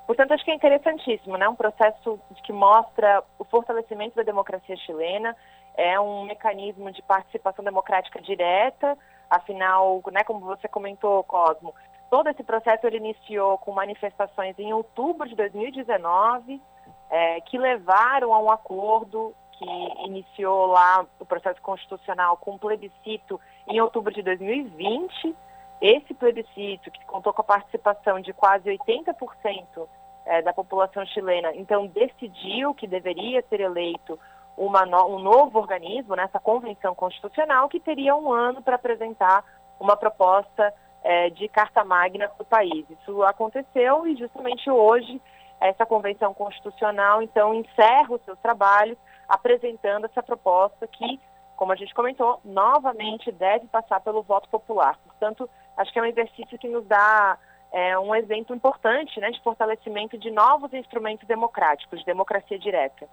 Portanto, 0.09 0.33
acho 0.33 0.45
que 0.45 0.51
é 0.51 0.55
interessantíssimo, 0.55 1.37
né? 1.37 1.49
Um 1.49 1.55
processo 1.55 2.19
que 2.43 2.53
mostra 2.53 3.23
o 3.39 3.45
fortalecimento 3.45 4.17
da 4.17 4.25
democracia 4.25 4.77
chilena, 4.79 5.37
é 5.77 6.01
um 6.01 6.25
mecanismo 6.25 6.91
de 6.91 7.01
participação 7.03 7.65
democrática 7.65 8.21
direta, 8.21 8.99
afinal, 9.31 10.03
né, 10.11 10.25
como 10.25 10.41
você 10.41 10.67
comentou, 10.67 11.23
Cosmo, 11.23 11.73
todo 12.11 12.29
esse 12.29 12.43
processo 12.43 12.85
ele 12.89 12.97
iniciou 12.97 13.59
com 13.59 13.71
manifestações 13.71 14.59
em 14.59 14.73
outubro 14.73 15.29
de 15.29 15.37
2019, 15.37 16.61
é, 17.09 17.41
que 17.43 17.57
levaram 17.57 18.35
a 18.35 18.41
um 18.41 18.51
acordo 18.51 19.33
que 19.59 19.65
iniciou 20.07 20.67
lá 20.67 21.05
o 21.19 21.27
processo 21.27 21.61
constitucional 21.61 22.37
com 22.37 22.53
um 22.53 22.59
plebiscito 22.59 23.41
em 23.67 23.81
outubro 23.81 24.15
de 24.15 24.23
2020, 24.23 25.35
esse 25.81 26.15
plebiscito, 26.15 26.91
que 26.91 27.05
contou 27.07 27.33
com 27.33 27.43
a 27.43 27.45
participação 27.45 28.21
de 28.21 28.33
quase 28.33 28.71
80% 28.71 29.89
é, 30.27 30.43
da 30.43 30.53
população 30.53 31.05
chilena, 31.07 31.55
então 31.55 31.87
decidiu 31.87 32.73
que 32.75 32.87
deveria 32.87 33.43
ser 33.49 33.61
eleito 33.61 34.19
no, 34.57 35.07
um 35.07 35.19
novo 35.19 35.59
organismo, 35.59 36.15
nessa 36.15 36.39
convenção 36.39 36.95
constitucional, 36.95 37.69
que 37.69 37.81
teria 37.81 38.15
um 38.15 38.33
ano 38.33 38.63
para 38.63 38.77
apresentar 38.77 39.45
uma 39.79 39.97
proposta 39.97 40.73
é, 41.03 41.31
de 41.31 41.49
carta 41.49 41.85
magna 41.85 42.29
para 42.29 42.43
o 42.43 42.47
país. 42.47 42.85
Isso 42.91 43.23
aconteceu 43.23 44.07
e 44.07 44.17
justamente 44.17 44.69
hoje 44.71 45.21
essa 45.61 45.85
convenção 45.85 46.33
constitucional, 46.35 47.21
então, 47.23 47.53
encerra 47.55 48.15
os 48.15 48.23
seus 48.25 48.39
trabalhos 48.39 48.97
apresentando 49.29 50.07
essa 50.07 50.23
proposta 50.23 50.87
que, 50.87 51.21
como 51.57 51.73
a 51.73 51.77
gente 51.77 51.95
comentou, 51.95 52.41
novamente 52.45 53.31
deve 53.31 53.67
passar 53.67 54.01
pelo 54.01 54.23
voto 54.23 54.49
popular. 54.49 54.99
Portanto, 55.05 55.49
acho 55.77 55.93
que 55.93 55.99
é 55.99 56.03
um 56.03 56.07
exercício 56.07 56.59
que 56.59 56.69
nos 56.69 56.87
dá 56.87 57.39
é, 57.73 57.99
um 57.99 58.15
exemplo 58.15 58.57
importante 58.57 59.21
né, 59.21 59.31
de 59.31 59.43
fortalecimento 59.43 60.17
de 60.17 60.31
novos 60.31 60.73
instrumentos 60.73 61.27
democráticos, 61.29 62.01
de 62.01 62.07
democracia 62.07 62.59
direta. 62.59 63.07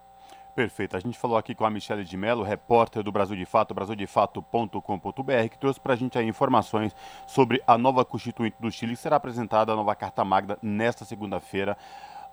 Perfeito. 0.55 0.95
A 0.95 0.99
gente 1.01 1.17
falou 1.17 1.37
aqui 1.37 1.53
com 1.53 1.65
a 1.65 1.69
Michelle 1.69 2.05
de 2.05 2.15
Mello, 2.15 2.41
repórter 2.41 3.03
do 3.03 3.11
Brasil 3.11 3.35
de 3.35 3.45
Fato, 3.45 3.73
brasildefato.com.br, 3.73 5.49
que 5.51 5.59
trouxe 5.59 5.81
para 5.81 5.93
a 5.93 5.97
gente 5.97 6.17
aí 6.17 6.25
informações 6.25 6.95
sobre 7.27 7.61
a 7.67 7.77
nova 7.77 8.05
Constituinte 8.05 8.55
do 8.57 8.71
Chile, 8.71 8.93
que 8.93 9.01
será 9.01 9.17
apresentada 9.17 9.73
a 9.73 9.75
nova 9.75 9.93
Carta 9.95 10.23
Magna 10.23 10.57
nesta 10.61 11.03
segunda-feira 11.03 11.77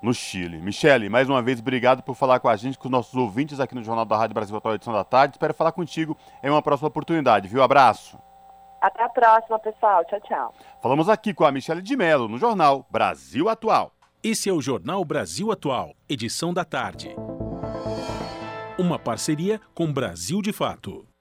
no 0.03 0.13
Chile. 0.13 0.61
Michele, 0.61 1.09
mais 1.09 1.29
uma 1.29 1.41
vez, 1.41 1.61
obrigado 1.61 2.03
por 2.03 2.15
falar 2.15 2.41
com 2.41 2.49
a 2.49 2.57
gente, 2.57 2.77
com 2.77 2.89
os 2.89 2.93
nossos 2.93 3.15
ouvintes 3.15 3.61
aqui 3.61 3.75
no 3.75 3.85
Jornal 3.85 4.05
da 4.05 4.17
Rádio 4.17 4.35
Brasil 4.35 4.57
Atual 4.57 4.75
Edição 4.75 4.93
da 4.93 5.05
Tarde. 5.05 5.37
Espero 5.37 5.55
falar 5.55 5.73
contigo 5.73 6.17
em 6.43 6.51
uma 6.51 6.61
próxima 6.61 6.89
oportunidade, 6.89 7.49
viu? 7.49 7.63
Abraço. 7.63 8.19
Até 8.81 9.05
a 9.05 9.09
próxima, 9.09 9.59
pessoal. 9.61 10.05
Tchau, 10.07 10.21
tchau. 10.23 10.55
Falamos 10.83 11.09
aqui 11.09 11.33
com 11.33 11.45
a 11.45 11.53
Michele 11.53 11.81
de 11.81 11.97
Mello, 11.97 12.27
no 12.27 12.37
Jornal 12.37 12.85
Brasil 12.91 13.49
Atual. 13.49 13.93
Esse 14.25 14.49
é 14.49 14.53
o 14.53 14.61
Jornal 14.61 15.05
Brasil 15.05 15.53
Atual, 15.53 15.95
edição 16.09 16.53
da 16.53 16.65
tarde. 16.65 17.15
Uma 18.77 18.99
parceria 18.99 19.61
com 19.75 19.93
Brasil 19.93 20.43
de 20.43 20.53
Fato. 20.53 21.12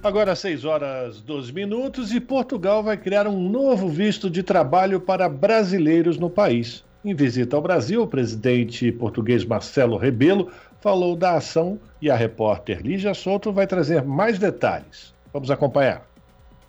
Agora 0.00 0.36
6 0.36 0.64
horas 0.64 1.20
12 1.20 1.52
minutos 1.52 2.12
e 2.12 2.20
Portugal 2.20 2.84
vai 2.84 2.96
criar 2.96 3.26
um 3.26 3.48
novo 3.48 3.88
visto 3.88 4.30
de 4.30 4.44
trabalho 4.44 5.00
para 5.00 5.28
brasileiros 5.28 6.16
no 6.18 6.30
país. 6.30 6.84
Em 7.04 7.12
visita 7.14 7.56
ao 7.56 7.62
Brasil, 7.62 8.02
o 8.02 8.06
presidente 8.06 8.92
português 8.92 9.44
Marcelo 9.44 9.96
Rebelo 9.96 10.52
falou 10.80 11.16
da 11.16 11.34
ação 11.34 11.80
e 12.00 12.08
a 12.08 12.14
repórter 12.14 12.80
Lígia 12.80 13.12
Souto 13.12 13.52
vai 13.52 13.66
trazer 13.66 14.04
mais 14.04 14.38
detalhes. 14.38 15.12
Vamos 15.32 15.50
acompanhar. 15.50 16.07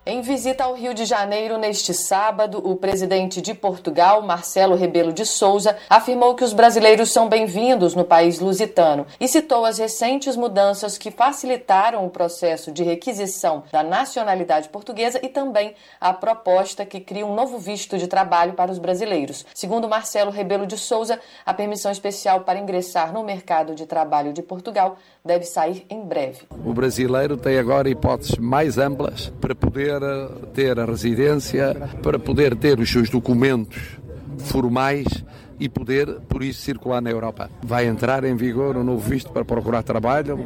Em 0.05 0.21
visita 0.21 0.63
ao 0.63 0.73
Rio 0.73 0.93
de 0.93 1.05
Janeiro 1.05 1.57
neste 1.57 1.93
sábado, 1.93 2.61
o 2.63 2.75
presidente 2.77 3.41
de 3.41 3.53
Portugal, 3.53 4.21
Marcelo 4.21 4.75
Rebelo 4.75 5.11
de 5.11 5.25
Souza, 5.25 5.75
afirmou 5.89 6.33
que 6.35 6.43
os 6.43 6.53
brasileiros 6.53 7.11
são 7.11 7.27
bem-vindos 7.27 7.93
no 7.93 8.05
país 8.05 8.39
lusitano 8.39 9.05
e 9.19 9.27
citou 9.27 9.65
as 9.65 9.77
recentes 9.77 10.37
mudanças 10.37 10.97
que 10.97 11.11
facilitaram 11.11 12.05
o 12.05 12.09
processo 12.09 12.71
de 12.71 12.81
requisição 12.81 13.63
da 13.71 13.83
nacionalidade 13.83 14.69
portuguesa 14.69 15.19
e 15.21 15.27
também 15.27 15.75
a 15.99 16.13
proposta 16.13 16.85
que 16.85 17.01
cria 17.01 17.25
um 17.25 17.35
novo 17.35 17.59
visto 17.59 17.97
de 17.97 18.07
trabalho 18.07 18.53
para 18.53 18.71
os 18.71 18.79
brasileiros. 18.79 19.45
Segundo 19.53 19.89
Marcelo 19.89 20.31
Rebelo 20.31 20.65
de 20.65 20.77
Souza, 20.77 21.19
a 21.45 21.53
permissão 21.53 21.91
especial 21.91 22.39
para 22.41 22.57
ingressar 22.57 23.13
no 23.13 23.21
mercado 23.21 23.75
de 23.75 23.85
trabalho 23.85 24.31
de 24.31 24.41
Portugal 24.41 24.97
deve 25.23 25.43
sair 25.43 25.85
em 25.89 26.01
breve. 26.01 26.47
O 26.65 26.73
brasileiro 26.73 27.35
tem 27.35 27.59
agora 27.59 27.89
hipóteses 27.89 28.37
mais 28.37 28.77
amplas 28.77 29.31
para 29.41 29.53
poder 29.53 29.88
eh, 29.95 30.29
ter 30.53 30.79
a 30.79 30.85
residência, 30.85 31.75
para 32.01 32.19
poder 32.19 32.55
ter 32.55 32.79
os 32.79 32.89
seus 32.89 33.09
documentos 33.09 33.77
formais 34.37 35.05
e 35.59 35.67
poder, 35.67 36.07
por 36.27 36.41
isso, 36.41 36.61
circular 36.61 37.01
na 37.01 37.09
Europa. 37.09 37.49
Vai 37.63 37.87
entrar 37.87 38.23
em 38.23 38.35
vigor 38.35 38.77
um 38.77 38.83
novo 38.83 39.07
visto 39.09 39.31
para 39.31 39.43
procurar 39.43 39.83
trabalho 39.83 40.37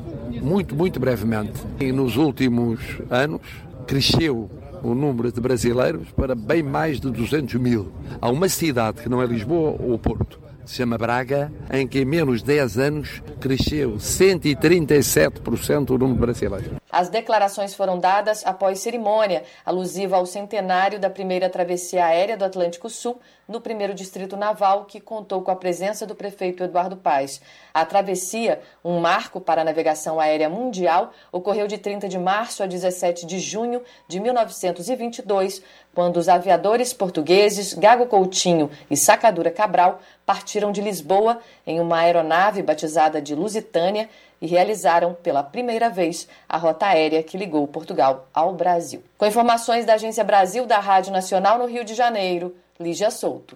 muito, 0.42 0.76
muito 0.76 1.00
brevemente. 1.00 1.54
E 1.80 1.92
nos 1.92 2.18
últimos 2.18 2.80
anos 3.10 3.42
cresceu 3.86 4.50
o 4.82 4.94
número 4.94 5.32
de 5.32 5.40
brasileiros 5.40 6.10
para 6.12 6.36
bem 6.36 6.62
mais 6.64 7.00
de 7.00 7.10
200 7.10 7.56
mil. 7.56 7.92
Há 8.20 8.30
uma 8.30 8.50
cidade 8.50 9.02
que 9.02 9.10
não 9.10 9.22
é 9.22 9.26
Lisboa 9.26 9.76
ou 9.80 9.98
Porto, 9.98 10.40
se 10.66 10.76
chama 10.76 10.98
Braga, 10.98 11.52
em 11.72 11.88
que 11.88 12.00
em 12.00 12.06
menos 12.06 12.40
de 12.40 12.48
10 12.48 12.78
anos 12.78 13.22
cresceu 13.40 13.98
137% 13.98 15.90
o 15.92 15.98
número 15.98 16.16
de 16.16 16.22
brasileiros. 16.22 16.72
As 16.92 17.10
declarações 17.10 17.74
foram 17.74 18.00
dadas 18.00 18.46
após 18.46 18.80
cerimônia 18.80 19.44
alusiva 19.66 20.16
ao 20.16 20.26
centenário 20.26 21.00
da 21.00 21.10
primeira 21.10 21.50
travessia 21.50 22.06
aérea 22.06 22.38
do 22.38 22.46
Atlântico 22.46 22.90
Sul, 22.90 23.20
no 23.48 23.62
primeiro 23.62 23.94
distrito 23.94 24.38
naval, 24.38 24.86
que 24.86 25.00
contou 25.00 25.42
com 25.42 25.52
a 25.52 25.56
presença 25.56 26.06
do 26.06 26.16
prefeito 26.16 26.64
Eduardo 26.64 26.96
Paes. 26.96 27.42
A 27.74 27.86
travessia, 27.86 28.62
um 28.84 29.00
marco 29.00 29.42
para 29.42 29.62
a 29.62 29.66
navegação 29.66 30.20
aérea 30.20 30.50
mundial, 30.50 31.12
ocorreu 31.32 31.68
de 31.68 31.78
30 31.78 32.08
de 32.08 32.18
março 32.18 32.64
a 32.64 32.66
17 32.66 33.26
de 33.26 33.40
junho 33.40 33.82
de 34.08 34.20
1922, 34.20 35.62
quando 35.94 36.18
os 36.18 36.30
aviadores 36.30 36.94
portugueses 36.94 37.74
Gago 37.74 38.08
Coutinho 38.08 38.70
e 38.90 38.98
Sacadura 38.98 39.52
Cabral 39.52 40.00
partiram 40.26 40.72
de 40.72 40.82
Lisboa 40.82 41.40
em 41.68 41.80
uma 41.80 42.00
aeronave 42.00 42.62
batizada 42.62 43.22
de 43.22 43.36
Lusitânia 43.36 44.10
e 44.42 44.48
realizaram 44.48 45.14
pela 45.14 45.42
primeira 45.42 45.90
vez 45.90 46.28
a 46.50 46.58
rota 46.58 46.88
aérea 46.88 47.24
que 47.24 47.38
ligou 47.38 47.66
Portugal 47.66 48.28
ao 48.34 48.54
Brasil. 48.54 49.02
Com 49.18 49.26
informações 49.26 49.86
da 49.86 49.94
Agência 49.94 50.22
Brasil 50.22 50.66
da 50.66 50.80
Rádio 50.80 51.14
Nacional 51.14 51.58
no 51.58 51.66
Rio 51.66 51.86
de 51.86 51.94
Janeiro, 51.94 52.54
Lígia 52.84 53.10
Souto. 53.10 53.56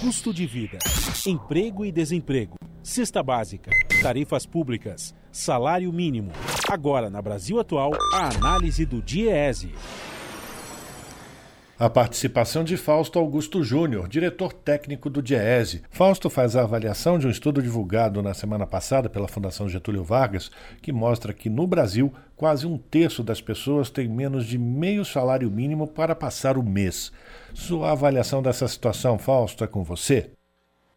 Custo 0.00 0.32
de 0.32 0.46
vida, 0.46 0.78
emprego 1.26 1.84
e 1.84 1.90
desemprego, 1.90 2.54
cesta 2.80 3.24
básica, 3.24 3.72
tarifas 4.00 4.46
públicas, 4.46 5.12
salário 5.32 5.92
mínimo. 5.92 6.30
Agora, 6.70 7.10
na 7.10 7.20
Brasil 7.20 7.58
Atual, 7.58 7.90
a 8.14 8.28
análise 8.28 8.86
do 8.86 9.02
DIEESE. 9.02 9.74
A 11.80 11.88
participação 11.88 12.64
de 12.64 12.76
Fausto 12.76 13.20
Augusto 13.20 13.62
Júnior, 13.62 14.08
diretor 14.08 14.52
técnico 14.52 15.08
do 15.08 15.22
DIEESE. 15.22 15.82
Fausto 15.90 16.28
faz 16.28 16.56
a 16.56 16.62
avaliação 16.62 17.20
de 17.20 17.28
um 17.28 17.30
estudo 17.30 17.62
divulgado 17.62 18.20
na 18.20 18.34
semana 18.34 18.66
passada 18.66 19.08
pela 19.08 19.28
Fundação 19.28 19.68
Getúlio 19.68 20.02
Vargas, 20.02 20.50
que 20.82 20.90
mostra 20.90 21.32
que 21.32 21.48
no 21.48 21.68
Brasil 21.68 22.12
quase 22.34 22.66
um 22.66 22.76
terço 22.76 23.22
das 23.22 23.40
pessoas 23.40 23.90
tem 23.90 24.08
menos 24.08 24.44
de 24.44 24.58
meio 24.58 25.04
salário 25.04 25.48
mínimo 25.48 25.86
para 25.86 26.16
passar 26.16 26.58
o 26.58 26.64
mês. 26.64 27.12
Sua 27.54 27.92
avaliação 27.92 28.42
dessa 28.42 28.66
situação, 28.66 29.16
Fausto, 29.16 29.62
é 29.62 29.68
com 29.68 29.84
você? 29.84 30.32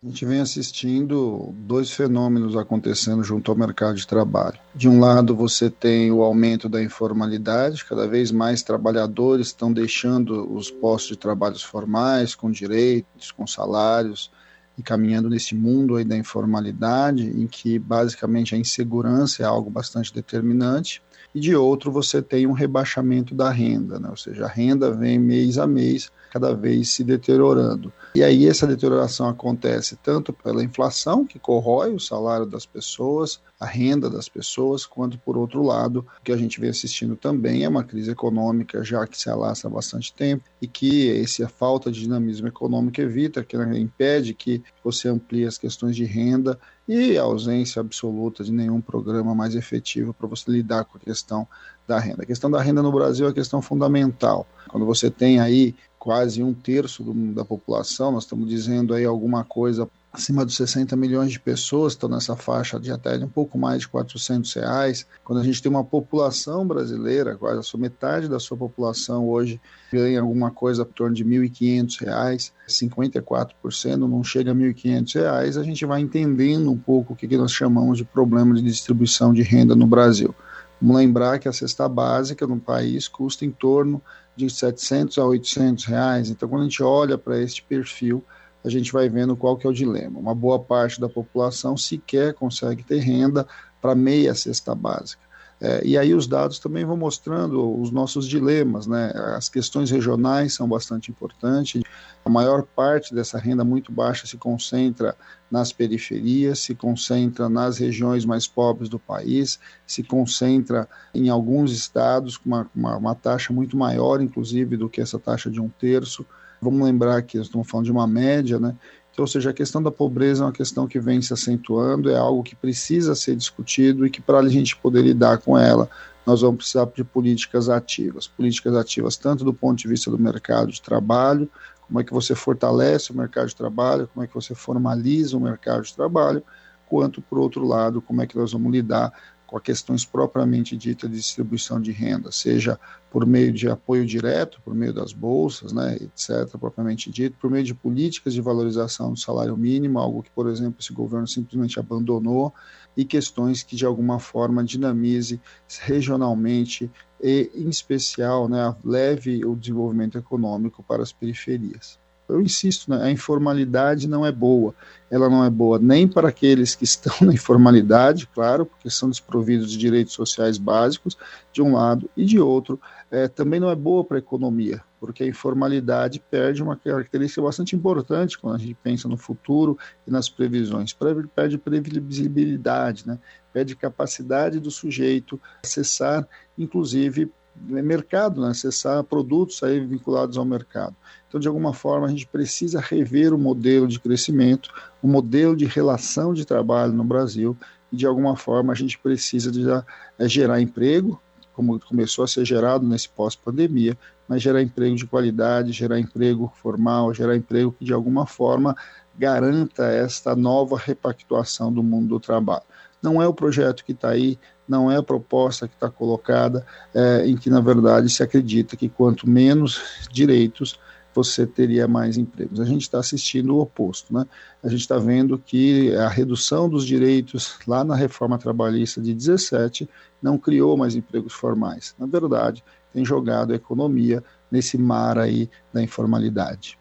A 0.03 0.07
gente 0.07 0.25
vem 0.25 0.39
assistindo 0.39 1.53
dois 1.59 1.91
fenômenos 1.91 2.57
acontecendo 2.57 3.23
junto 3.23 3.51
ao 3.51 3.57
mercado 3.57 3.95
de 3.95 4.07
trabalho. 4.07 4.57
De 4.73 4.89
um 4.89 4.99
lado, 4.99 5.35
você 5.35 5.69
tem 5.69 6.11
o 6.11 6.23
aumento 6.23 6.67
da 6.67 6.81
informalidade, 6.81 7.85
cada 7.85 8.07
vez 8.07 8.31
mais 8.31 8.63
trabalhadores 8.63 9.47
estão 9.47 9.71
deixando 9.71 10.51
os 10.55 10.71
postos 10.71 11.09
de 11.09 11.17
trabalho 11.17 11.59
formais, 11.59 12.33
com 12.33 12.49
direitos, 12.49 13.31
com 13.31 13.45
salários, 13.45 14.31
e 14.75 14.81
caminhando 14.81 15.29
nesse 15.29 15.53
mundo 15.53 15.95
aí 15.95 16.03
da 16.03 16.17
informalidade, 16.17 17.27
em 17.27 17.45
que 17.45 17.77
basicamente 17.77 18.55
a 18.55 18.57
insegurança 18.57 19.43
é 19.43 19.45
algo 19.45 19.69
bastante 19.69 20.11
determinante. 20.11 20.99
E 21.35 21.39
de 21.39 21.55
outro, 21.55 21.91
você 21.91 22.23
tem 22.23 22.47
um 22.47 22.53
rebaixamento 22.53 23.35
da 23.35 23.51
renda, 23.51 23.99
né? 23.99 24.09
ou 24.09 24.17
seja, 24.17 24.45
a 24.45 24.49
renda 24.49 24.91
vem 24.91 25.19
mês 25.19 25.59
a 25.59 25.67
mês 25.67 26.09
cada 26.31 26.53
vez 26.53 26.89
se 26.89 27.03
deteriorando. 27.03 27.91
E 28.15 28.23
aí 28.23 28.47
essa 28.47 28.65
deterioração 28.65 29.27
acontece 29.27 29.97
tanto 29.97 30.31
pela 30.31 30.63
inflação, 30.63 31.25
que 31.25 31.37
corrói 31.37 31.93
o 31.93 31.99
salário 31.99 32.45
das 32.45 32.65
pessoas, 32.65 33.39
a 33.59 33.65
renda 33.65 34.09
das 34.09 34.27
pessoas, 34.27 34.85
quanto 34.85 35.19
por 35.19 35.37
outro 35.37 35.61
lado, 35.61 36.05
o 36.19 36.23
que 36.23 36.31
a 36.31 36.37
gente 36.37 36.59
vem 36.59 36.69
assistindo 36.69 37.15
também 37.15 37.63
é 37.63 37.69
uma 37.69 37.83
crise 37.83 38.09
econômica 38.09 38.83
já 38.83 39.05
que 39.05 39.19
se 39.19 39.29
alastra 39.29 39.69
há 39.69 39.73
bastante 39.73 40.13
tempo 40.13 40.43
e 40.61 40.67
que 40.67 41.21
essa 41.21 41.47
falta 41.47 41.91
de 41.91 41.99
dinamismo 41.99 42.47
econômico 42.47 42.99
evita, 42.99 43.43
que 43.43 43.57
impede 43.57 44.33
que 44.33 44.63
você 44.83 45.09
amplie 45.09 45.45
as 45.45 45.57
questões 45.57 45.95
de 45.95 46.05
renda 46.05 46.57
e 46.87 47.17
a 47.17 47.23
ausência 47.23 47.79
absoluta 47.79 48.43
de 48.43 48.51
nenhum 48.51 48.81
programa 48.81 49.35
mais 49.35 49.55
efetivo 49.55 50.13
para 50.13 50.27
você 50.27 50.49
lidar 50.49 50.85
com 50.85 50.97
a 50.97 51.01
questão 51.01 51.47
da 51.87 51.99
renda. 51.99 52.23
A 52.23 52.25
questão 52.25 52.49
da 52.49 52.61
renda 52.61 52.81
no 52.81 52.91
Brasil 52.91 53.27
é 53.27 53.29
a 53.29 53.33
questão 53.33 53.61
fundamental. 53.61 54.47
Quando 54.69 54.85
você 54.85 55.09
tem 55.09 55.39
aí 55.39 55.75
quase 56.01 56.41
um 56.41 56.51
terço 56.51 57.03
do, 57.03 57.13
da 57.31 57.45
população, 57.45 58.11
nós 58.11 58.23
estamos 58.23 58.49
dizendo 58.49 58.95
aí 58.95 59.05
alguma 59.05 59.43
coisa 59.43 59.87
acima 60.11 60.43
de 60.43 60.51
60 60.51 60.95
milhões 60.95 61.31
de 61.31 61.39
pessoas 61.39 61.93
estão 61.93 62.09
nessa 62.09 62.35
faixa 62.35 62.79
de 62.79 62.91
até 62.91 63.15
um 63.17 63.27
pouco 63.27 63.55
mais 63.55 63.81
de 63.81 63.87
400 63.87 64.51
reais. 64.55 65.05
Quando 65.23 65.41
a 65.41 65.43
gente 65.43 65.61
tem 65.61 65.69
uma 65.69 65.83
população 65.83 66.65
brasileira, 66.65 67.35
quase 67.35 67.59
a 67.59 67.61
sua 67.61 67.79
metade 67.79 68.27
da 68.27 68.39
sua 68.39 68.57
população 68.57 69.29
hoje 69.29 69.61
ganha 69.93 70.19
alguma 70.19 70.49
coisa 70.49 70.81
em 70.81 70.91
torno 70.91 71.15
de 71.15 71.23
1.500 71.23 72.01
reais, 72.01 72.51
54% 72.67 73.97
não 73.97 74.23
chega 74.23 74.53
a 74.53 74.55
1.500 74.55 75.13
reais, 75.13 75.55
a 75.55 75.61
gente 75.61 75.85
vai 75.85 76.01
entendendo 76.01 76.71
um 76.71 76.77
pouco 76.79 77.13
o 77.13 77.15
que 77.15 77.37
nós 77.37 77.51
chamamos 77.51 77.99
de 77.99 78.05
problema 78.05 78.55
de 78.55 78.63
distribuição 78.63 79.31
de 79.31 79.43
renda 79.43 79.75
no 79.75 79.85
Brasil. 79.85 80.33
Vamos 80.81 80.97
lembrar 80.97 81.37
que 81.37 81.47
a 81.47 81.53
cesta 81.53 81.87
básica 81.87 82.47
no 82.47 82.59
país 82.59 83.07
custa 83.07 83.45
em 83.45 83.51
torno 83.51 84.01
de 84.35 84.49
700 84.49 85.17
a 85.17 85.25
800 85.25 85.85
reais. 85.85 86.29
Então, 86.29 86.47
quando 86.47 86.61
a 86.61 86.65
gente 86.65 86.83
olha 86.83 87.17
para 87.17 87.39
este 87.41 87.61
perfil, 87.63 88.23
a 88.63 88.69
gente 88.69 88.91
vai 88.91 89.09
vendo 89.09 89.35
qual 89.35 89.57
que 89.57 89.65
é 89.65 89.69
o 89.69 89.73
dilema. 89.73 90.19
Uma 90.19 90.35
boa 90.35 90.59
parte 90.59 90.99
da 90.99 91.09
população 91.09 91.75
sequer 91.75 92.33
consegue 92.33 92.83
ter 92.83 92.99
renda 92.99 93.47
para 93.81 93.95
meia 93.95 94.35
cesta 94.35 94.75
básica. 94.75 95.30
É, 95.63 95.85
e 95.85 95.95
aí 95.95 96.15
os 96.15 96.25
dados 96.25 96.57
também 96.57 96.83
vão 96.83 96.97
mostrando 96.97 97.79
os 97.79 97.91
nossos 97.91 98.27
dilemas, 98.27 98.87
né? 98.87 99.11
As 99.37 99.47
questões 99.47 99.91
regionais 99.91 100.55
são 100.55 100.67
bastante 100.67 101.11
importantes. 101.11 101.83
A 102.25 102.29
maior 102.29 102.63
parte 102.63 103.13
dessa 103.13 103.37
renda 103.37 103.63
muito 103.63 103.91
baixa 103.91 104.25
se 104.25 104.37
concentra 104.37 105.15
nas 105.51 105.71
periferias, 105.71 106.59
se 106.59 106.73
concentra 106.73 107.47
nas 107.47 107.77
regiões 107.77 108.25
mais 108.25 108.47
pobres 108.47 108.89
do 108.89 108.97
país, 108.97 109.59
se 109.85 110.01
concentra 110.01 110.89
em 111.13 111.29
alguns 111.29 111.71
estados 111.71 112.37
com 112.37 112.49
uma, 112.49 112.69
uma, 112.75 112.97
uma 112.97 113.15
taxa 113.15 113.53
muito 113.53 113.77
maior, 113.77 114.19
inclusive, 114.19 114.75
do 114.75 114.89
que 114.89 114.99
essa 114.99 115.19
taxa 115.19 115.51
de 115.51 115.61
um 115.61 115.69
terço. 115.69 116.25
Vamos 116.59 116.83
lembrar 116.83 117.21
que 117.21 117.37
estamos 117.37 117.69
falando 117.69 117.85
de 117.85 117.91
uma 117.91 118.07
média, 118.07 118.59
né? 118.59 118.75
Então, 119.11 119.23
ou 119.23 119.27
seja, 119.27 119.49
a 119.49 119.53
questão 119.53 119.83
da 119.83 119.91
pobreza 119.91 120.43
é 120.43 120.45
uma 120.45 120.53
questão 120.53 120.87
que 120.87 120.99
vem 120.99 121.21
se 121.21 121.33
acentuando, 121.33 122.09
é 122.09 122.17
algo 122.17 122.43
que 122.43 122.55
precisa 122.55 123.13
ser 123.13 123.35
discutido 123.35 124.05
e 124.05 124.09
que 124.09 124.21
para 124.21 124.39
a 124.39 124.47
gente 124.47 124.75
poder 124.77 125.01
lidar 125.01 125.39
com 125.39 125.57
ela, 125.57 125.89
nós 126.25 126.41
vamos 126.41 126.57
precisar 126.57 126.87
de 126.95 127.03
políticas 127.03 127.69
ativas. 127.69 128.27
Políticas 128.27 128.75
ativas 128.75 129.17
tanto 129.17 129.43
do 129.43 129.53
ponto 129.53 129.79
de 129.79 129.87
vista 129.87 130.09
do 130.09 130.17
mercado 130.17 130.71
de 130.71 130.81
trabalho, 130.81 131.49
como 131.87 131.99
é 131.99 132.03
que 132.05 132.13
você 132.13 132.33
fortalece 132.33 133.11
o 133.11 133.17
mercado 133.17 133.47
de 133.47 133.55
trabalho, 133.55 134.07
como 134.13 134.23
é 134.23 134.27
que 134.27 134.33
você 134.33 134.55
formaliza 134.55 135.35
o 135.35 135.41
mercado 135.41 135.83
de 135.83 135.93
trabalho, 135.93 136.41
quanto, 136.87 137.21
por 137.21 137.37
outro 137.37 137.65
lado, 137.65 138.01
como 138.01 138.21
é 138.21 138.27
que 138.27 138.37
nós 138.37 138.53
vamos 138.53 138.71
lidar 138.71 139.11
com 139.51 139.57
as 139.57 139.63
questões 139.63 140.05
propriamente 140.05 140.77
ditas 140.77 141.09
de 141.09 141.17
distribuição 141.17 141.81
de 141.81 141.91
renda, 141.91 142.31
seja 142.31 142.79
por 143.11 143.25
meio 143.25 143.51
de 143.51 143.67
apoio 143.67 144.05
direto, 144.05 144.61
por 144.63 144.73
meio 144.73 144.93
das 144.93 145.11
bolsas, 145.11 145.73
né, 145.73 145.97
etc., 145.97 146.57
propriamente 146.57 147.11
dito, 147.11 147.35
por 147.37 147.51
meio 147.51 147.65
de 147.65 147.73
políticas 147.73 148.33
de 148.33 148.39
valorização 148.39 149.11
do 149.11 149.19
salário 149.19 149.57
mínimo, 149.57 149.99
algo 149.99 150.23
que, 150.23 150.31
por 150.31 150.47
exemplo, 150.47 150.77
esse 150.79 150.93
governo 150.93 151.27
simplesmente 151.27 151.77
abandonou, 151.77 152.53
e 152.95 153.03
questões 153.03 153.61
que, 153.61 153.75
de 153.75 153.85
alguma 153.85 154.19
forma, 154.19 154.63
dinamize 154.63 155.41
regionalmente 155.81 156.89
e, 157.21 157.51
em 157.53 157.67
especial, 157.67 158.47
né, 158.47 158.73
leve 158.85 159.43
o 159.43 159.53
desenvolvimento 159.53 160.17
econômico 160.17 160.81
para 160.81 161.03
as 161.03 161.11
periferias 161.11 161.99
eu 162.33 162.41
insisto, 162.41 162.89
né, 162.89 163.01
a 163.03 163.11
informalidade 163.11 164.07
não 164.07 164.25
é 164.25 164.31
boa. 164.31 164.73
Ela 165.09 165.29
não 165.29 165.43
é 165.43 165.49
boa 165.49 165.77
nem 165.77 166.07
para 166.07 166.29
aqueles 166.29 166.73
que 166.75 166.83
estão 166.83 167.13
na 167.21 167.33
informalidade, 167.33 168.27
claro, 168.27 168.65
porque 168.65 168.89
são 168.89 169.09
desprovidos 169.09 169.71
de 169.71 169.77
direitos 169.77 170.13
sociais 170.13 170.57
básicos, 170.57 171.17
de 171.51 171.61
um 171.61 171.73
lado, 171.73 172.09
e 172.15 172.25
de 172.25 172.39
outro, 172.39 172.79
é, 173.09 173.27
também 173.27 173.59
não 173.59 173.69
é 173.69 173.75
boa 173.75 174.05
para 174.05 174.17
a 174.17 174.19
economia, 174.19 174.81
porque 174.99 175.23
a 175.23 175.27
informalidade 175.27 176.23
perde 176.31 176.63
uma 176.63 176.77
característica 176.77 177.41
bastante 177.41 177.75
importante 177.75 178.37
quando 178.37 178.55
a 178.55 178.59
gente 178.59 178.77
pensa 178.81 179.07
no 179.09 179.17
futuro 179.17 179.77
e 180.07 180.11
nas 180.11 180.29
previsões. 180.29 180.95
Perde 181.35 181.57
previsibilidade, 181.57 183.05
né? 183.05 183.19
perde 183.51 183.75
capacidade 183.75 184.59
do 184.59 184.71
sujeito 184.71 185.39
acessar, 185.63 186.25
inclusive, 186.57 187.29
mercado, 187.55 188.41
né? 188.41 188.49
acessar 188.49 189.03
produtos 189.03 189.61
aí 189.63 189.79
vinculados 189.79 190.37
ao 190.37 190.45
mercado. 190.45 190.95
Então, 191.27 191.39
de 191.39 191.47
alguma 191.47 191.73
forma, 191.73 192.07
a 192.07 192.09
gente 192.09 192.27
precisa 192.27 192.79
rever 192.79 193.33
o 193.33 193.37
modelo 193.37 193.87
de 193.87 193.99
crescimento, 193.99 194.69
o 195.01 195.07
modelo 195.07 195.55
de 195.55 195.65
relação 195.65 196.33
de 196.33 196.45
trabalho 196.45 196.91
no 196.93 197.03
Brasil, 197.03 197.55
e 197.91 197.95
de 197.95 198.05
alguma 198.05 198.35
forma 198.35 198.73
a 198.73 198.75
gente 198.75 198.97
precisa 198.97 199.51
de 199.51 199.65
é, 199.69 200.27
gerar 200.27 200.61
emprego, 200.61 201.21
como 201.53 201.79
começou 201.79 202.23
a 202.23 202.27
ser 202.27 202.45
gerado 202.45 202.85
nesse 202.87 203.09
pós-pandemia, 203.09 203.97
mas 204.27 204.41
gerar 204.41 204.61
emprego 204.61 204.95
de 204.95 205.05
qualidade, 205.05 205.71
gerar 205.71 205.99
emprego 205.99 206.51
formal, 206.61 207.13
gerar 207.13 207.35
emprego 207.35 207.75
que 207.77 207.83
de 207.83 207.93
alguma 207.93 208.25
forma 208.25 208.75
garanta 209.17 209.85
esta 209.87 210.35
nova 210.35 210.77
repactuação 210.77 211.71
do 211.71 211.83
mundo 211.83 212.07
do 212.07 212.19
trabalho. 212.19 212.63
Não 213.01 213.21
é 213.21 213.27
o 213.27 213.33
projeto 213.33 213.83
que 213.83 213.91
está 213.91 214.09
aí 214.09 214.39
não 214.71 214.89
é 214.89 214.95
a 214.95 215.03
proposta 215.03 215.67
que 215.67 215.73
está 215.73 215.89
colocada, 215.89 216.65
é, 216.95 217.27
em 217.27 217.35
que, 217.35 217.49
na 217.49 217.59
verdade, 217.59 218.09
se 218.09 218.23
acredita 218.23 218.77
que 218.77 218.87
quanto 218.87 219.29
menos 219.29 219.81
direitos, 220.09 220.79
você 221.13 221.45
teria 221.45 221.89
mais 221.89 222.17
empregos. 222.17 222.61
A 222.61 222.63
gente 222.63 222.83
está 222.83 222.97
assistindo 222.97 223.53
o 223.53 223.59
oposto, 223.59 224.13
né? 224.13 224.25
A 224.63 224.69
gente 224.69 224.79
está 224.79 224.97
vendo 224.97 225.37
que 225.37 225.93
a 225.95 226.07
redução 226.07 226.69
dos 226.69 226.85
direitos 226.85 227.59
lá 227.67 227.83
na 227.83 227.97
reforma 227.97 228.37
trabalhista 228.37 229.01
de 229.01 229.13
17 229.13 229.89
não 230.21 230.37
criou 230.37 230.77
mais 230.77 230.95
empregos 230.95 231.33
formais. 231.33 231.93
Na 231.99 232.05
verdade, 232.05 232.63
tem 232.93 233.03
jogado 233.03 233.51
a 233.51 233.57
economia 233.57 234.23
nesse 234.49 234.77
mar 234.77 235.17
aí 235.17 235.49
da 235.73 235.83
informalidade. 235.83 236.79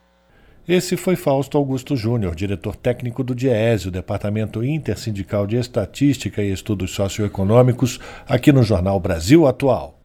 Esse 0.72 0.96
foi 0.96 1.16
Fausto 1.16 1.58
Augusto 1.58 1.96
Júnior, 1.96 2.32
diretor 2.32 2.76
técnico 2.76 3.24
do 3.24 3.34
DIESE, 3.34 3.88
o 3.88 3.90
Departamento 3.90 4.62
Intersindical 4.62 5.44
de 5.44 5.56
Estatística 5.56 6.40
e 6.40 6.52
Estudos 6.52 6.92
Socioeconômicos, 6.92 7.98
aqui 8.24 8.52
no 8.52 8.62
Jornal 8.62 9.00
Brasil 9.00 9.48
Atual. 9.48 9.98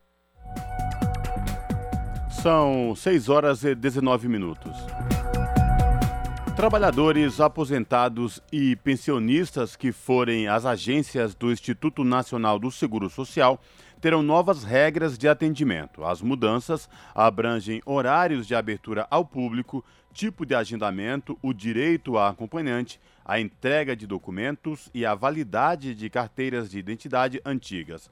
São 2.41 2.95
6 2.95 3.29
horas 3.29 3.63
e 3.63 3.75
19 3.75 4.27
minutos. 4.27 4.75
Trabalhadores 6.55 7.39
aposentados 7.39 8.41
e 8.51 8.75
pensionistas 8.77 9.75
que 9.75 9.91
forem 9.91 10.47
às 10.47 10.65
agências 10.65 11.35
do 11.35 11.51
Instituto 11.51 12.03
Nacional 12.03 12.57
do 12.57 12.71
Seguro 12.71 13.07
Social 13.07 13.61
terão 14.01 14.21
novas 14.21 14.63
regras 14.63 15.17
de 15.17 15.27
atendimento. 15.27 16.03
As 16.03 16.21
mudanças 16.21 16.89
abrangem 17.13 17.81
horários 17.85 18.45
de 18.45 18.55
abertura 18.55 19.07
ao 19.09 19.25
público, 19.25 19.83
tipo 20.13 20.45
de 20.45 20.55
agendamento, 20.55 21.37
o 21.41 21.53
direito 21.53 22.17
a 22.17 22.29
acompanhante, 22.29 22.99
a 23.23 23.39
entrega 23.39 23.95
de 23.95 24.05
documentos 24.05 24.89
e 24.93 25.05
a 25.05 25.15
validade 25.15 25.95
de 25.95 26.09
carteiras 26.09 26.69
de 26.69 26.77
identidade 26.77 27.41
antigas. 27.45 28.09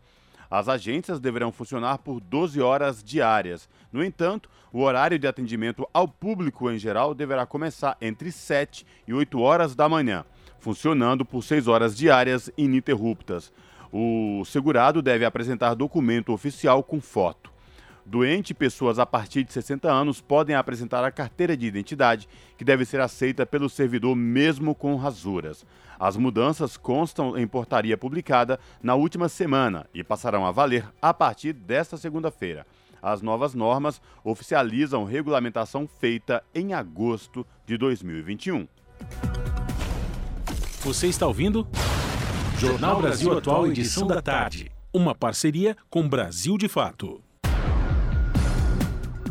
As 0.49 0.69
agências 0.69 1.19
deverão 1.19 1.51
funcionar 1.51 1.97
por 1.97 2.19
12 2.19 2.61
horas 2.61 3.03
diárias. 3.03 3.68
No 3.91 4.03
entanto, 4.03 4.49
o 4.72 4.81
horário 4.81 5.18
de 5.18 5.27
atendimento 5.27 5.88
ao 5.91 6.07
público 6.07 6.69
em 6.69 6.77
geral 6.77 7.15
deverá 7.15 7.45
começar 7.45 7.97
entre 7.99 8.31
7 8.31 8.85
e 9.07 9.14
8 9.14 9.39
horas 9.39 9.76
da 9.76 9.89
manhã, 9.89 10.23
funcionando 10.60 11.26
por 11.26 11.43
6 11.43 11.68
horas 11.68 11.97
diárias 11.97 12.51
ininterruptas. 12.55 13.51
O 13.95 14.44
segurado 14.44 15.03
deve 15.03 15.24
apresentar 15.24 15.76
documento 15.76 16.34
oficial 16.34 16.82
com 16.82 16.99
foto. 16.99 17.53
Doente 18.03 18.49
e 18.49 18.56
pessoas 18.56 18.98
a 18.98 19.06
partir 19.06 19.44
de 19.44 19.53
60 19.53 19.90
anos 19.90 20.20
podem 20.20 20.56
apresentar 20.56 21.03
a 21.03 21.11
carteira 21.11 21.56
de 21.56 21.68
identidade, 21.68 22.28
que 22.57 22.65
deve 22.65 22.86
ser 22.86 22.99
aceita 22.99 23.45
pelo 23.45 23.70
servidor 23.70 24.15
mesmo 24.15 24.74
com 24.74 24.95
rasuras. 24.95 25.64
As 25.99 26.18
mudanças 26.18 26.76
constam 26.76 27.38
em 27.38 27.45
portaria 27.45 27.95
publicada 27.95 28.60
na 28.82 28.95
última 28.95 29.30
semana 29.30 29.86
e 29.94 30.03
passarão 30.03 30.44
a 30.44 30.52
valer 30.52 30.86
a 30.99 31.14
partir 31.14 31.53
desta 31.53 31.95
segunda-feira. 31.95 32.65
As 32.99 33.22
novas 33.22 33.53
normas 33.53 34.02
oficializam 34.24 35.03
regulamentação 35.03 35.88
feita 35.88 36.44
em 36.53 36.74
agosto 36.74 37.45
de 37.64 37.78
2021. 37.78 38.68
Você 40.82 41.07
está 41.07 41.28
ouvindo? 41.28 41.68
Jornal 42.60 43.02
Brasil 43.02 43.38
Atual, 43.38 43.68
edição 43.68 44.08
da 44.08 44.22
tarde. 44.22 44.72
Uma 44.94 45.14
parceria 45.14 45.76
com 45.90 46.08
Brasil 46.08 46.58
de 46.58 46.68
Fato. 46.68 47.22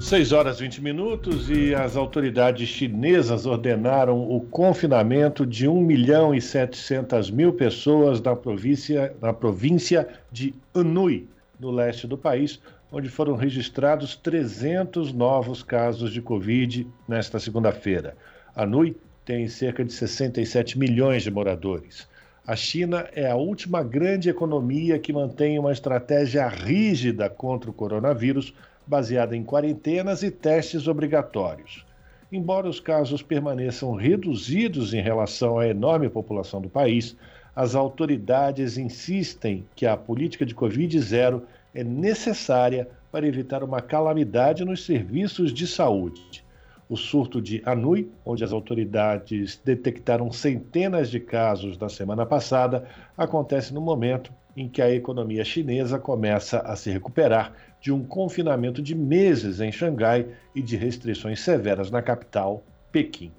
6 0.01 0.33
horas 0.33 0.59
e 0.59 0.63
20 0.63 0.83
minutos 0.83 1.49
e 1.49 1.75
as 1.75 1.97
autoridades 1.97 2.69
chinesas 2.69 3.47
ordenaram 3.47 4.21
o 4.21 4.41
confinamento 4.41 5.47
de 5.47 5.69
1 5.69 5.81
milhão 5.81 6.35
e 6.35 6.41
700 6.41 7.31
mil 7.31 7.53
pessoas 7.53 8.21
na 8.21 8.35
província, 8.35 9.15
na 9.21 9.33
província 9.33 10.09
de 10.31 10.55
Anhui, 10.75 11.29
no 11.59 11.71
leste 11.71 12.07
do 12.07 12.19
país, 12.19 12.61
onde 12.91 13.09
foram 13.09 13.37
registrados 13.37 14.17
300 14.17 15.13
novos 15.13 15.63
casos 15.63 16.13
de 16.13 16.21
Covid 16.21 16.87
nesta 17.09 17.39
segunda-feira. 17.39 18.17
Anhui 18.55 18.97
tem 19.25 19.47
cerca 19.49 19.85
de 19.85 19.93
67 19.93 20.79
milhões 20.79 21.23
de 21.23 21.31
moradores. 21.31 22.11
A 22.45 22.57
China 22.57 23.09
é 23.15 23.31
a 23.31 23.37
última 23.37 23.85
grande 23.85 24.29
economia 24.29 24.99
que 24.99 25.13
mantém 25.13 25.61
uma 25.61 25.71
estratégia 25.71 26.49
rígida 26.49 27.31
contra 27.31 27.71
o 27.71 27.73
coronavírus 27.73 28.53
baseada 28.85 29.37
em 29.37 29.45
quarentenas 29.45 30.25
e 30.25 30.31
testes 30.31 30.89
obrigatórios. 30.89 31.87
Embora 32.33 32.69
os 32.69 32.81
casos 32.81 33.23
permaneçam 33.23 33.95
reduzidos 33.95 34.93
em 34.93 35.01
relação 35.01 35.57
à 35.57 35.69
enorme 35.69 36.09
população 36.09 36.61
do 36.61 36.69
país, 36.69 37.17
as 37.55 37.77
autoridades 37.77 38.77
insistem 38.77 39.65
que 39.77 39.87
a 39.87 39.97
política 39.97 40.45
de 40.45 40.53
Covid-0 40.53 41.43
é 41.73 41.85
necessária 41.85 42.89
para 43.13 43.25
evitar 43.25 43.63
uma 43.63 43.81
calamidade 43.81 44.65
nos 44.65 44.85
serviços 44.85 45.53
de 45.55 45.65
saúde. 45.69 46.42
O 46.89 46.97
surto 46.97 47.41
de 47.41 47.63
Anhui, 47.65 48.11
onde 48.25 48.45
as 48.45 48.53
autoridades 48.53 49.61
detectaram 49.65 50.31
centenas 50.31 51.11
de 51.11 51.19
casos 51.19 51.79
na 51.79 51.89
semana 51.89 52.27
passada, 52.27 52.87
acontece 53.17 53.73
no 53.73 53.81
momento 53.81 54.33
em 54.57 54.69
que 54.69 54.83
a 54.83 54.95
economia 54.95 55.45
chinesa 55.45 55.99
começa 55.99 56.59
a 56.59 56.77
se 56.77 56.91
recuperar 56.91 57.53
de 57.81 57.91
um 57.93 58.05
confinamento 58.05 58.83
de 58.83 58.95
meses 58.95 59.61
em 59.61 59.73
Xangai 59.73 60.27
e 60.55 60.63
de 60.63 60.77
restrições 60.77 61.41
severas 61.41 61.91
na 61.91 62.03
capital, 62.03 62.63
Pequim. 62.91 63.33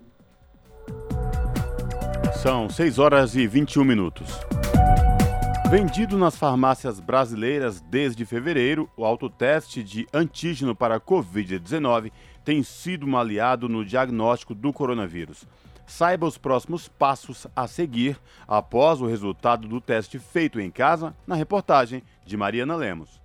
São 2.41 2.70
6 2.70 2.99
horas 2.99 3.36
e 3.36 3.48
21 3.48 3.86
minutos. 3.86 4.28
Vendido 5.76 6.20
nas 6.20 6.36
farmácias 6.36 7.00
brasileiras 7.00 7.82
desde 7.82 8.24
fevereiro, 8.28 8.88
o 8.95 9.04
autoteste 9.04 9.84
de 9.84 10.08
antígeno 10.14 10.76
para 10.76 11.00
Covid-19 11.00 12.12
tem 12.45 12.62
sido 12.62 13.08
um 13.08 13.18
aliado 13.18 13.68
no 13.68 13.84
diagnóstico 13.84 14.54
do 14.54 14.72
coronavírus. 14.72 15.48
Saiba 15.88 16.28
os 16.28 16.38
próximos 16.38 16.88
passos 16.88 17.48
a 17.56 17.66
seguir 17.66 18.20
após 18.48 19.02
o 19.02 19.08
resultado 19.08 19.68
do 19.68 19.82
teste 19.82 20.20
feito 20.20 20.62
em 20.62 20.70
casa 20.70 21.16
na 21.26 21.34
reportagem 21.34 22.04
de 22.24 22.38
Mariana 22.38 22.76
Lemos. 22.76 23.23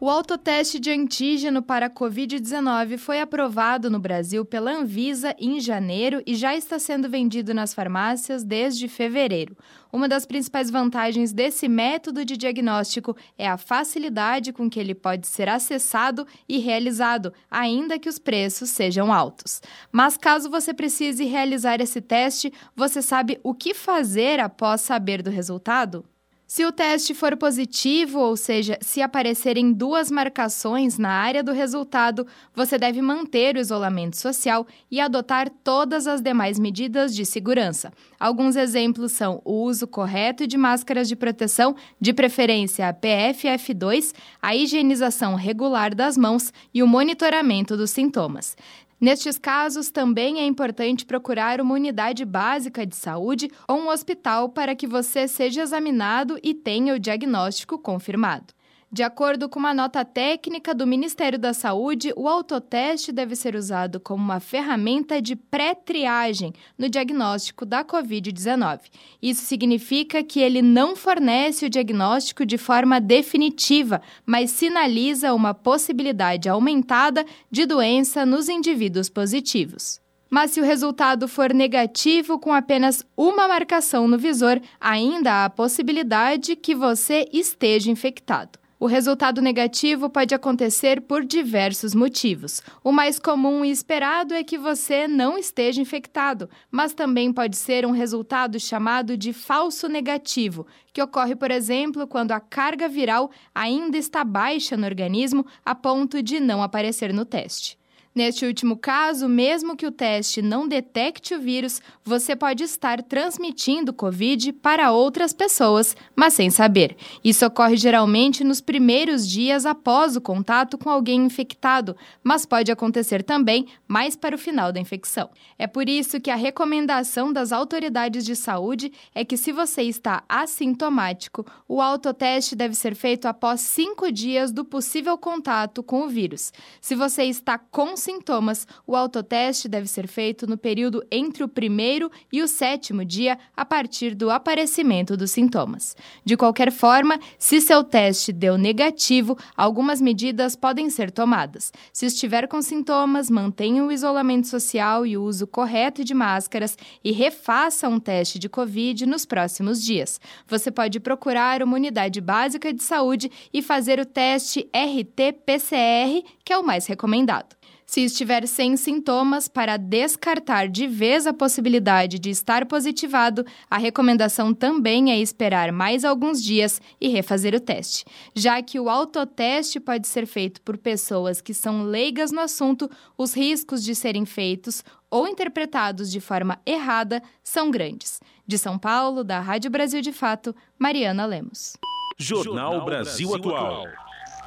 O 0.00 0.08
autoteste 0.08 0.78
de 0.78 0.92
antígeno 0.92 1.60
para 1.60 1.86
a 1.86 1.90
Covid-19 1.90 2.98
foi 2.98 3.20
aprovado 3.20 3.90
no 3.90 3.98
Brasil 3.98 4.44
pela 4.44 4.70
Anvisa 4.70 5.34
em 5.36 5.58
janeiro 5.58 6.22
e 6.24 6.36
já 6.36 6.54
está 6.54 6.78
sendo 6.78 7.10
vendido 7.10 7.52
nas 7.52 7.74
farmácias 7.74 8.44
desde 8.44 8.86
fevereiro. 8.86 9.56
Uma 9.92 10.06
das 10.08 10.24
principais 10.24 10.70
vantagens 10.70 11.32
desse 11.32 11.66
método 11.66 12.24
de 12.24 12.36
diagnóstico 12.36 13.16
é 13.36 13.48
a 13.48 13.56
facilidade 13.56 14.52
com 14.52 14.70
que 14.70 14.78
ele 14.78 14.94
pode 14.94 15.26
ser 15.26 15.48
acessado 15.48 16.24
e 16.48 16.58
realizado, 16.58 17.32
ainda 17.50 17.98
que 17.98 18.08
os 18.08 18.20
preços 18.20 18.70
sejam 18.70 19.12
altos. 19.12 19.60
Mas 19.90 20.16
caso 20.16 20.48
você 20.48 20.72
precise 20.72 21.24
realizar 21.24 21.80
esse 21.80 22.00
teste, 22.00 22.52
você 22.76 23.02
sabe 23.02 23.40
o 23.42 23.52
que 23.52 23.74
fazer 23.74 24.38
após 24.38 24.80
saber 24.80 25.22
do 25.22 25.30
resultado? 25.30 26.04
Se 26.50 26.64
o 26.64 26.72
teste 26.72 27.12
for 27.12 27.36
positivo, 27.36 28.20
ou 28.20 28.34
seja, 28.34 28.78
se 28.80 29.02
aparecerem 29.02 29.70
duas 29.70 30.10
marcações 30.10 30.96
na 30.96 31.10
área 31.10 31.42
do 31.42 31.52
resultado, 31.52 32.26
você 32.54 32.78
deve 32.78 33.02
manter 33.02 33.54
o 33.54 33.58
isolamento 33.58 34.16
social 34.16 34.66
e 34.90 34.98
adotar 34.98 35.50
todas 35.62 36.06
as 36.06 36.22
demais 36.22 36.58
medidas 36.58 37.14
de 37.14 37.26
segurança. 37.26 37.92
Alguns 38.18 38.56
exemplos 38.56 39.12
são 39.12 39.42
o 39.44 39.62
uso 39.62 39.86
correto 39.86 40.46
de 40.46 40.56
máscaras 40.56 41.06
de 41.06 41.14
proteção, 41.14 41.76
de 42.00 42.14
preferência 42.14 42.88
a 42.88 42.94
PFF2, 42.94 44.14
a 44.40 44.56
higienização 44.56 45.34
regular 45.34 45.94
das 45.94 46.16
mãos 46.16 46.50
e 46.72 46.82
o 46.82 46.86
monitoramento 46.86 47.76
dos 47.76 47.90
sintomas. 47.90 48.56
Nestes 49.00 49.38
casos, 49.38 49.90
também 49.90 50.40
é 50.40 50.44
importante 50.44 51.06
procurar 51.06 51.60
uma 51.60 51.74
unidade 51.74 52.24
básica 52.24 52.84
de 52.84 52.96
saúde 52.96 53.48
ou 53.68 53.78
um 53.78 53.88
hospital 53.88 54.48
para 54.48 54.74
que 54.74 54.88
você 54.88 55.28
seja 55.28 55.62
examinado 55.62 56.36
e 56.42 56.52
tenha 56.52 56.94
o 56.94 56.98
diagnóstico 56.98 57.78
confirmado. 57.78 58.57
De 58.90 59.02
acordo 59.02 59.50
com 59.50 59.58
uma 59.58 59.74
nota 59.74 60.02
técnica 60.02 60.74
do 60.74 60.86
Ministério 60.86 61.38
da 61.38 61.52
Saúde, 61.52 62.10
o 62.16 62.26
autoteste 62.26 63.12
deve 63.12 63.36
ser 63.36 63.54
usado 63.54 64.00
como 64.00 64.24
uma 64.24 64.40
ferramenta 64.40 65.20
de 65.20 65.36
pré-triagem 65.36 66.54
no 66.78 66.88
diagnóstico 66.88 67.66
da 67.66 67.84
Covid-19. 67.84 68.80
Isso 69.20 69.44
significa 69.44 70.24
que 70.24 70.40
ele 70.40 70.62
não 70.62 70.96
fornece 70.96 71.66
o 71.66 71.70
diagnóstico 71.70 72.46
de 72.46 72.56
forma 72.56 72.98
definitiva, 72.98 74.00
mas 74.24 74.52
sinaliza 74.52 75.34
uma 75.34 75.52
possibilidade 75.52 76.48
aumentada 76.48 77.26
de 77.50 77.66
doença 77.66 78.24
nos 78.24 78.48
indivíduos 78.48 79.10
positivos. 79.10 80.00
Mas 80.30 80.52
se 80.52 80.62
o 80.62 80.64
resultado 80.64 81.28
for 81.28 81.52
negativo 81.52 82.38
com 82.38 82.54
apenas 82.54 83.04
uma 83.14 83.46
marcação 83.46 84.08
no 84.08 84.16
visor, 84.16 84.58
ainda 84.80 85.30
há 85.30 85.44
a 85.44 85.50
possibilidade 85.50 86.56
que 86.56 86.74
você 86.74 87.28
esteja 87.30 87.90
infectado. 87.90 88.58
O 88.80 88.86
resultado 88.86 89.42
negativo 89.42 90.08
pode 90.08 90.32
acontecer 90.36 91.00
por 91.00 91.24
diversos 91.24 91.96
motivos. 91.96 92.62
O 92.84 92.92
mais 92.92 93.18
comum 93.18 93.64
e 93.64 93.72
esperado 93.72 94.34
é 94.34 94.44
que 94.44 94.56
você 94.56 95.08
não 95.08 95.36
esteja 95.36 95.80
infectado, 95.80 96.48
mas 96.70 96.94
também 96.94 97.32
pode 97.32 97.56
ser 97.56 97.84
um 97.84 97.90
resultado 97.90 98.60
chamado 98.60 99.16
de 99.16 99.32
falso 99.32 99.88
negativo, 99.88 100.64
que 100.92 101.02
ocorre, 101.02 101.34
por 101.34 101.50
exemplo, 101.50 102.06
quando 102.06 102.30
a 102.30 102.38
carga 102.38 102.88
viral 102.88 103.32
ainda 103.52 103.98
está 103.98 104.22
baixa 104.22 104.76
no 104.76 104.86
organismo 104.86 105.44
a 105.64 105.74
ponto 105.74 106.22
de 106.22 106.38
não 106.38 106.62
aparecer 106.62 107.12
no 107.12 107.24
teste. 107.24 107.77
Neste 108.18 108.44
último 108.44 108.76
caso, 108.76 109.28
mesmo 109.28 109.76
que 109.76 109.86
o 109.86 109.92
teste 109.92 110.42
não 110.42 110.66
detecte 110.66 111.36
o 111.36 111.40
vírus, 111.40 111.80
você 112.02 112.34
pode 112.34 112.64
estar 112.64 113.00
transmitindo 113.00 113.92
Covid 113.92 114.54
para 114.54 114.90
outras 114.90 115.32
pessoas, 115.32 115.96
mas 116.16 116.34
sem 116.34 116.50
saber. 116.50 116.96
Isso 117.22 117.46
ocorre 117.46 117.76
geralmente 117.76 118.42
nos 118.42 118.60
primeiros 118.60 119.24
dias 119.24 119.64
após 119.64 120.16
o 120.16 120.20
contato 120.20 120.76
com 120.76 120.90
alguém 120.90 121.26
infectado, 121.26 121.96
mas 122.20 122.44
pode 122.44 122.72
acontecer 122.72 123.22
também 123.22 123.66
mais 123.86 124.16
para 124.16 124.34
o 124.34 124.38
final 124.38 124.72
da 124.72 124.80
infecção. 124.80 125.30
É 125.56 125.68
por 125.68 125.88
isso 125.88 126.20
que 126.20 126.32
a 126.32 126.34
recomendação 126.34 127.32
das 127.32 127.52
autoridades 127.52 128.24
de 128.24 128.34
saúde 128.34 128.90
é 129.14 129.24
que, 129.24 129.36
se 129.36 129.52
você 129.52 129.82
está 129.82 130.24
assintomático, 130.28 131.46
o 131.68 131.80
autoteste 131.80 132.56
deve 132.56 132.74
ser 132.74 132.96
feito 132.96 133.28
após 133.28 133.60
cinco 133.60 134.10
dias 134.10 134.50
do 134.50 134.64
possível 134.64 135.16
contato 135.16 135.84
com 135.84 136.02
o 136.02 136.08
vírus. 136.08 136.52
Se 136.80 136.96
você 136.96 137.22
está 137.22 137.56
com 137.58 137.96
sintomas, 138.08 138.66
o 138.86 138.96
autoteste 138.96 139.68
deve 139.68 139.86
ser 139.86 140.08
feito 140.08 140.46
no 140.46 140.56
período 140.56 141.04
entre 141.10 141.44
o 141.44 141.48
primeiro 141.48 142.10
e 142.32 142.42
o 142.42 142.48
sétimo 142.48 143.04
dia 143.04 143.38
a 143.54 143.66
partir 143.66 144.14
do 144.14 144.30
aparecimento 144.30 145.14
dos 145.14 145.30
sintomas. 145.30 145.94
De 146.24 146.34
qualquer 146.34 146.72
forma, 146.72 147.20
se 147.38 147.60
seu 147.60 147.84
teste 147.84 148.32
deu 148.32 148.56
negativo, 148.56 149.36
algumas 149.54 150.00
medidas 150.00 150.56
podem 150.56 150.88
ser 150.88 151.10
tomadas. 151.10 151.70
Se 151.92 152.06
estiver 152.06 152.48
com 152.48 152.62
sintomas, 152.62 153.28
mantenha 153.28 153.84
o 153.84 153.92
isolamento 153.92 154.46
social 154.46 155.04
e 155.04 155.14
o 155.14 155.22
uso 155.22 155.46
correto 155.46 156.02
de 156.02 156.14
máscaras 156.14 156.78
e 157.04 157.12
refaça 157.12 157.90
um 157.90 158.00
teste 158.00 158.38
de 158.38 158.48
Covid 158.48 159.04
nos 159.04 159.26
próximos 159.26 159.84
dias. 159.84 160.18
Você 160.46 160.70
pode 160.70 160.98
procurar 160.98 161.62
uma 161.62 161.74
unidade 161.74 162.22
básica 162.22 162.72
de 162.72 162.82
saúde 162.82 163.30
e 163.52 163.60
fazer 163.60 164.00
o 164.00 164.06
teste 164.06 164.66
RT-PCR, 164.72 166.24
que 166.42 166.54
é 166.54 166.58
o 166.58 166.64
mais 166.64 166.86
recomendado. 166.86 167.57
Se 167.88 168.02
estiver 168.02 168.46
sem 168.46 168.76
sintomas, 168.76 169.48
para 169.48 169.78
descartar 169.78 170.68
de 170.68 170.86
vez 170.86 171.26
a 171.26 171.32
possibilidade 171.32 172.18
de 172.18 172.28
estar 172.28 172.66
positivado, 172.66 173.46
a 173.70 173.78
recomendação 173.78 174.52
também 174.52 175.10
é 175.10 175.18
esperar 175.18 175.72
mais 175.72 176.04
alguns 176.04 176.44
dias 176.44 176.82
e 177.00 177.08
refazer 177.08 177.54
o 177.54 177.60
teste. 177.60 178.04
Já 178.34 178.60
que 178.60 178.78
o 178.78 178.90
autoteste 178.90 179.80
pode 179.80 180.06
ser 180.06 180.26
feito 180.26 180.60
por 180.60 180.76
pessoas 180.76 181.40
que 181.40 181.54
são 181.54 181.82
leigas 181.84 182.30
no 182.30 182.40
assunto, 182.40 182.90
os 183.16 183.34
riscos 183.34 183.82
de 183.82 183.94
serem 183.94 184.26
feitos 184.26 184.84
ou 185.10 185.26
interpretados 185.26 186.12
de 186.12 186.20
forma 186.20 186.60
errada 186.66 187.22
são 187.42 187.70
grandes. 187.70 188.20
De 188.46 188.58
São 188.58 188.78
Paulo, 188.78 189.24
da 189.24 189.40
Rádio 189.40 189.70
Brasil 189.70 190.02
de 190.02 190.12
Fato, 190.12 190.54
Mariana 190.78 191.24
Lemos. 191.24 191.72
Jornal 192.18 192.84
Brasil 192.84 193.34
Atual. 193.34 193.86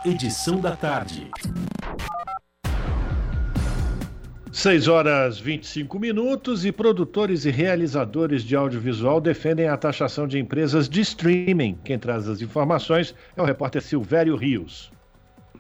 Edição 0.06 0.62
da 0.62 0.76
tarde. 0.76 1.32
6 4.54 4.90
horas 4.90 5.40
25 5.40 5.98
minutos 5.98 6.66
e 6.66 6.74
produtores 6.74 7.46
e 7.46 7.50
realizadores 7.50 8.44
de 8.44 8.54
audiovisual 8.54 9.22
defendem 9.22 9.70
a 9.70 9.78
taxação 9.78 10.28
de 10.28 10.38
empresas 10.38 10.90
de 10.90 11.00
streaming. 11.00 11.80
Quem 11.86 11.98
traz 11.98 12.28
as 12.28 12.42
informações 12.42 13.16
é 13.38 13.42
o 13.42 13.46
repórter 13.46 13.82
Silvério 13.82 14.36
Rios. 14.36 14.92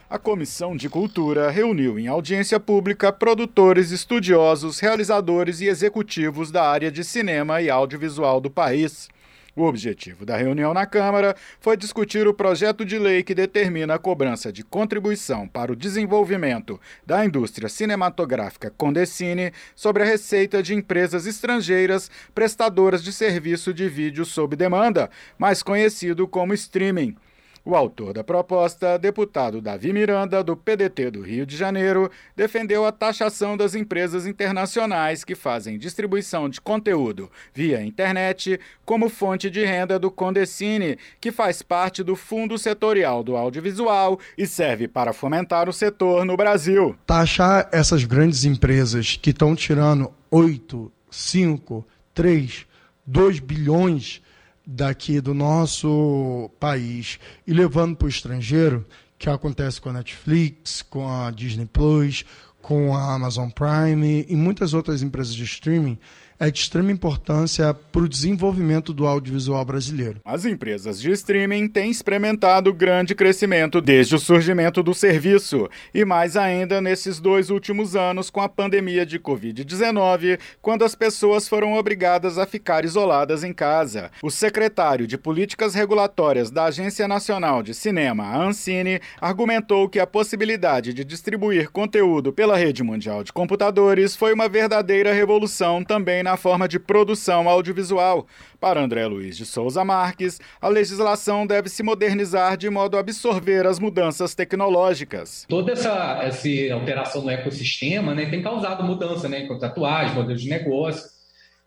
A 0.09 0.19
Comissão 0.19 0.75
de 0.75 0.89
Cultura 0.89 1.49
reuniu 1.49 1.97
em 1.97 2.07
audiência 2.07 2.59
pública 2.59 3.13
produtores, 3.13 3.91
estudiosos, 3.91 4.77
realizadores 4.81 5.61
e 5.61 5.67
executivos 5.67 6.51
da 6.51 6.69
área 6.69 6.91
de 6.91 7.01
cinema 7.05 7.61
e 7.61 7.69
audiovisual 7.69 8.41
do 8.41 8.51
país. 8.51 9.07
O 9.53 9.63
objetivo 9.63 10.25
da 10.25 10.37
reunião 10.37 10.73
na 10.73 10.85
Câmara 10.85 11.35
foi 11.59 11.75
discutir 11.75 12.25
o 12.25 12.33
projeto 12.33 12.85
de 12.85 12.97
lei 12.97 13.21
que 13.21 13.35
determina 13.35 13.95
a 13.95 13.99
cobrança 13.99 14.51
de 14.51 14.63
contribuição 14.63 15.45
para 15.45 15.73
o 15.73 15.75
desenvolvimento 15.75 16.79
da 17.05 17.25
indústria 17.25 17.67
cinematográfica 17.67 18.71
Condecine 18.77 19.51
sobre 19.75 20.03
a 20.03 20.05
receita 20.05 20.63
de 20.63 20.73
empresas 20.73 21.25
estrangeiras 21.25 22.09
prestadoras 22.33 23.03
de 23.03 23.11
serviço 23.11 23.73
de 23.73 23.89
vídeo 23.89 24.23
sob 24.23 24.55
demanda, 24.55 25.09
mais 25.37 25.61
conhecido 25.61 26.29
como 26.29 26.53
streaming. 26.53 27.17
O 27.63 27.75
autor 27.75 28.11
da 28.11 28.23
proposta, 28.23 28.97
deputado 28.97 29.61
Davi 29.61 29.93
Miranda, 29.93 30.43
do 30.43 30.57
PDT 30.57 31.11
do 31.11 31.21
Rio 31.21 31.45
de 31.45 31.55
Janeiro, 31.55 32.09
defendeu 32.35 32.83
a 32.85 32.91
taxação 32.91 33.55
das 33.55 33.75
empresas 33.75 34.25
internacionais 34.25 35.23
que 35.23 35.35
fazem 35.35 35.77
distribuição 35.77 36.49
de 36.49 36.59
conteúdo 36.59 37.31
via 37.53 37.83
internet 37.83 38.59
como 38.83 39.09
fonte 39.09 39.47
de 39.47 39.63
renda 39.63 39.99
do 39.99 40.09
Condecine, 40.09 40.97
que 41.19 41.31
faz 41.31 41.61
parte 41.61 42.01
do 42.01 42.15
Fundo 42.15 42.57
Setorial 42.57 43.23
do 43.23 43.37
Audiovisual 43.37 44.19
e 44.35 44.47
serve 44.47 44.87
para 44.87 45.13
fomentar 45.13 45.69
o 45.69 45.73
setor 45.73 46.25
no 46.25 46.35
Brasil. 46.35 46.95
Taxar 47.05 47.69
essas 47.71 48.03
grandes 48.05 48.43
empresas 48.43 49.19
que 49.21 49.29
estão 49.29 49.55
tirando 49.55 50.11
8, 50.31 50.91
5, 51.11 51.85
3, 52.15 52.65
2 53.05 53.39
bilhões 53.39 54.19
daqui 54.65 55.19
do 55.19 55.33
nosso 55.33 56.49
país 56.59 57.19
e 57.45 57.53
levando 57.53 57.95
para 57.95 58.05
o 58.05 58.09
estrangeiro, 58.09 58.85
que 59.17 59.29
acontece 59.29 59.79
com 59.79 59.89
a 59.89 59.93
Netflix, 59.93 60.81
com 60.81 61.07
a 61.07 61.29
Disney 61.31 61.65
Plus, 61.65 62.25
com 62.61 62.95
a 62.95 63.13
Amazon 63.13 63.49
Prime 63.49 64.25
e 64.27 64.35
muitas 64.35 64.73
outras 64.73 65.01
empresas 65.01 65.33
de 65.33 65.43
streaming, 65.43 65.97
é 66.41 66.49
de 66.49 66.59
extrema 66.59 66.91
importância 66.91 67.71
para 67.71 68.01
o 68.01 68.09
desenvolvimento 68.09 68.91
do 68.93 69.05
audiovisual 69.05 69.63
brasileiro. 69.63 70.19
As 70.25 70.43
empresas 70.43 70.99
de 70.99 71.11
streaming 71.11 71.67
têm 71.67 71.91
experimentado 71.91 72.73
grande 72.73 73.13
crescimento 73.13 73.79
desde 73.79 74.15
o 74.15 74.19
surgimento 74.19 74.81
do 74.81 74.91
serviço 74.91 75.69
e 75.93 76.03
mais 76.03 76.35
ainda 76.35 76.81
nesses 76.81 77.19
dois 77.19 77.51
últimos 77.51 77.95
anos 77.95 78.31
com 78.31 78.41
a 78.41 78.49
pandemia 78.49 79.05
de 79.05 79.19
Covid-19, 79.19 80.39
quando 80.63 80.83
as 80.83 80.95
pessoas 80.95 81.47
foram 81.47 81.73
obrigadas 81.73 82.39
a 82.39 82.47
ficar 82.47 82.85
isoladas 82.85 83.43
em 83.43 83.53
casa. 83.53 84.09
O 84.23 84.31
secretário 84.31 85.05
de 85.05 85.19
Políticas 85.19 85.75
Regulatórias 85.75 86.49
da 86.49 86.65
Agência 86.65 87.07
Nacional 87.07 87.61
de 87.61 87.75
Cinema, 87.75 88.23
a 88.23 88.43
Ancine, 88.43 88.99
argumentou 89.19 89.87
que 89.87 89.99
a 89.99 90.07
possibilidade 90.07 90.91
de 90.91 91.05
distribuir 91.05 91.69
conteúdo 91.69 92.33
pela 92.33 92.57
rede 92.57 92.81
mundial 92.81 93.23
de 93.23 93.31
computadores 93.31 94.15
foi 94.15 94.33
uma 94.33 94.49
verdadeira 94.49 95.13
revolução 95.13 95.83
também 95.83 96.23
na 96.23 96.30
na 96.31 96.37
forma 96.37 96.65
de 96.65 96.79
produção 96.79 97.49
audiovisual. 97.49 98.25
Para 98.57 98.81
André 98.81 99.05
Luiz 99.05 99.35
de 99.35 99.45
Souza 99.45 99.83
Marques, 99.83 100.39
a 100.61 100.69
legislação 100.69 101.45
deve 101.45 101.67
se 101.67 101.83
modernizar 101.83 102.55
de 102.55 102.69
modo 102.69 102.95
a 102.95 103.01
absorver 103.01 103.67
as 103.67 103.79
mudanças 103.79 104.33
tecnológicas. 104.33 105.45
Toda 105.49 105.73
essa, 105.73 106.21
essa 106.23 106.47
alteração 106.73 107.23
no 107.23 107.29
ecossistema 107.29 108.15
né, 108.15 108.29
tem 108.29 108.41
causado 108.41 108.83
mudança 108.83 109.27
né, 109.27 109.41
em 109.41 109.59
tatuagem, 109.59 110.15
modelos 110.15 110.41
de 110.41 110.49
negócio, 110.49 111.03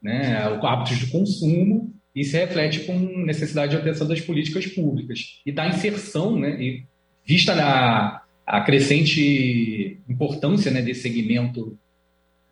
né, 0.02 0.44
hábitos 0.62 0.98
de 0.98 1.06
consumo, 1.08 1.92
e 2.14 2.24
se 2.24 2.38
reflete 2.38 2.80
com 2.80 2.94
necessidade 3.26 3.72
de 3.72 3.76
alteração 3.76 4.06
das 4.06 4.20
políticas 4.20 4.66
públicas 4.66 5.42
e 5.44 5.52
da 5.52 5.68
inserção, 5.68 6.38
né, 6.38 6.56
e 6.58 6.86
vista 7.26 7.54
na 7.54 8.22
a 8.46 8.60
crescente 8.60 9.98
importância 10.08 10.70
né, 10.70 10.82
desse 10.82 11.00
segmento 11.00 11.78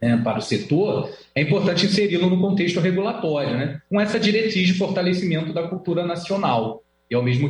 né, 0.02 0.20
para 0.22 0.38
o 0.38 0.42
setor, 0.42 1.08
é 1.34 1.42
importante 1.42 1.86
inseri-lo 1.86 2.28
no 2.28 2.40
contexto 2.40 2.80
regulatório, 2.80 3.56
né, 3.56 3.80
com 3.88 4.00
essa 4.00 4.18
diretriz 4.18 4.66
de 4.66 4.74
fortalecimento 4.74 5.52
da 5.52 5.68
cultura 5.68 6.04
nacional 6.04 6.82
e, 7.08 7.14
ao 7.14 7.22
mesmo 7.22 7.48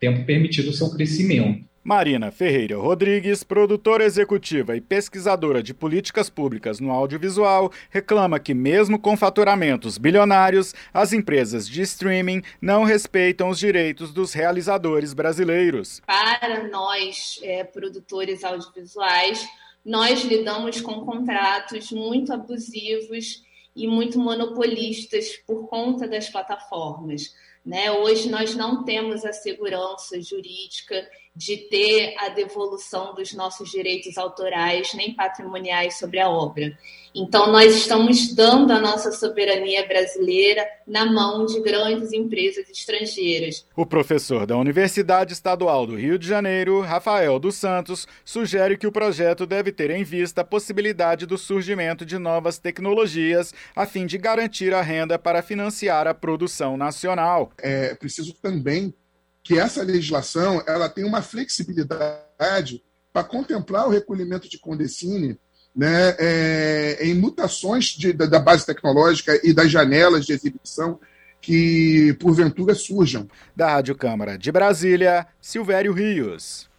tempo, 0.00 0.24
permitir 0.24 0.66
o 0.66 0.72
seu 0.72 0.90
crescimento. 0.90 1.70
Marina 1.84 2.30
Ferreira 2.30 2.76
Rodrigues, 2.76 3.42
produtora 3.42 4.04
executiva 4.04 4.76
e 4.76 4.80
pesquisadora 4.80 5.60
de 5.60 5.74
políticas 5.74 6.30
públicas 6.30 6.78
no 6.78 6.92
audiovisual, 6.92 7.72
reclama 7.90 8.38
que, 8.38 8.54
mesmo 8.54 9.00
com 9.00 9.16
faturamentos 9.16 9.98
bilionários, 9.98 10.72
as 10.94 11.12
empresas 11.12 11.68
de 11.68 11.82
streaming 11.82 12.40
não 12.60 12.84
respeitam 12.84 13.48
os 13.48 13.58
direitos 13.58 14.12
dos 14.12 14.32
realizadores 14.32 15.12
brasileiros. 15.12 16.00
Para 16.06 16.68
nós, 16.68 17.40
é, 17.42 17.64
produtores 17.64 18.44
audiovisuais, 18.44 19.44
nós 19.84 20.22
lidamos 20.22 20.80
com 20.80 21.04
contratos 21.04 21.90
muito 21.90 22.32
abusivos 22.32 23.42
e 23.74 23.86
muito 23.86 24.18
monopolistas 24.18 25.36
por 25.46 25.68
conta 25.68 26.06
das 26.06 26.28
plataformas. 26.28 27.34
Né? 27.64 27.90
Hoje 27.90 28.28
nós 28.28 28.54
não 28.54 28.84
temos 28.84 29.24
a 29.24 29.32
segurança 29.32 30.20
jurídica 30.20 31.08
de 31.34 31.56
ter 31.56 32.14
a 32.18 32.28
devolução 32.28 33.14
dos 33.14 33.32
nossos 33.32 33.70
direitos 33.70 34.18
autorais 34.18 34.92
nem 34.94 35.14
patrimoniais 35.14 35.98
sobre 35.98 36.20
a 36.20 36.28
obra. 36.28 36.76
Então, 37.14 37.50
nós 37.52 37.74
estamos 37.74 38.34
dando 38.34 38.70
a 38.70 38.80
nossa 38.80 39.12
soberania 39.12 39.86
brasileira 39.86 40.66
na 40.86 41.04
mão 41.04 41.44
de 41.44 41.60
grandes 41.60 42.12
empresas 42.12 42.68
estrangeiras. 42.70 43.66
O 43.76 43.84
professor 43.84 44.46
da 44.46 44.56
Universidade 44.56 45.32
Estadual 45.32 45.86
do 45.86 45.96
Rio 45.96 46.18
de 46.18 46.26
Janeiro, 46.26 46.80
Rafael 46.80 47.38
dos 47.38 47.56
Santos, 47.56 48.06
sugere 48.24 48.78
que 48.78 48.86
o 48.86 48.92
projeto 48.92 49.46
deve 49.46 49.72
ter 49.72 49.90
em 49.90 50.04
vista 50.04 50.40
a 50.40 50.44
possibilidade 50.44 51.26
do 51.26 51.36
surgimento 51.36 52.04
de 52.04 52.18
novas 52.18 52.58
tecnologias 52.58 53.52
a 53.76 53.84
fim 53.84 54.06
de 54.06 54.16
garantir 54.16 54.72
a 54.72 54.80
renda 54.80 55.18
para 55.18 55.42
financiar 55.42 56.06
a 56.06 56.14
produção 56.14 56.76
nacional. 56.76 57.52
É 57.58 57.94
preciso 57.94 58.32
também 58.34 58.94
que 59.42 59.58
essa 59.58 59.82
legislação 59.82 60.62
ela 60.66 60.88
tenha 60.88 61.06
uma 61.06 61.22
flexibilidade 61.22 62.82
para 63.12 63.24
contemplar 63.24 63.86
o 63.86 63.90
recolhimento 63.90 64.48
de 64.48 64.58
condecine 64.58 65.38
né, 65.74 66.14
é, 66.18 66.98
em 67.00 67.14
mutações 67.14 67.86
de, 67.86 68.12
da, 68.12 68.26
da 68.26 68.38
base 68.38 68.66
tecnológica 68.66 69.40
e 69.42 69.52
das 69.52 69.70
janelas 69.70 70.24
de 70.24 70.32
exibição 70.32 71.00
que, 71.40 72.16
porventura, 72.20 72.74
surjam. 72.74 73.28
Da 73.54 73.68
Rádio 73.68 73.96
Câmara 73.96 74.38
de 74.38 74.52
Brasília, 74.52 75.26
Silvério 75.40 75.92
Rios. 75.92 76.70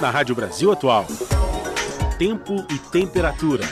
Na 0.00 0.10
Rádio 0.10 0.34
Brasil 0.34 0.72
Atual, 0.72 1.06
tempo 2.18 2.66
e 2.70 2.78
temperatura. 2.90 3.64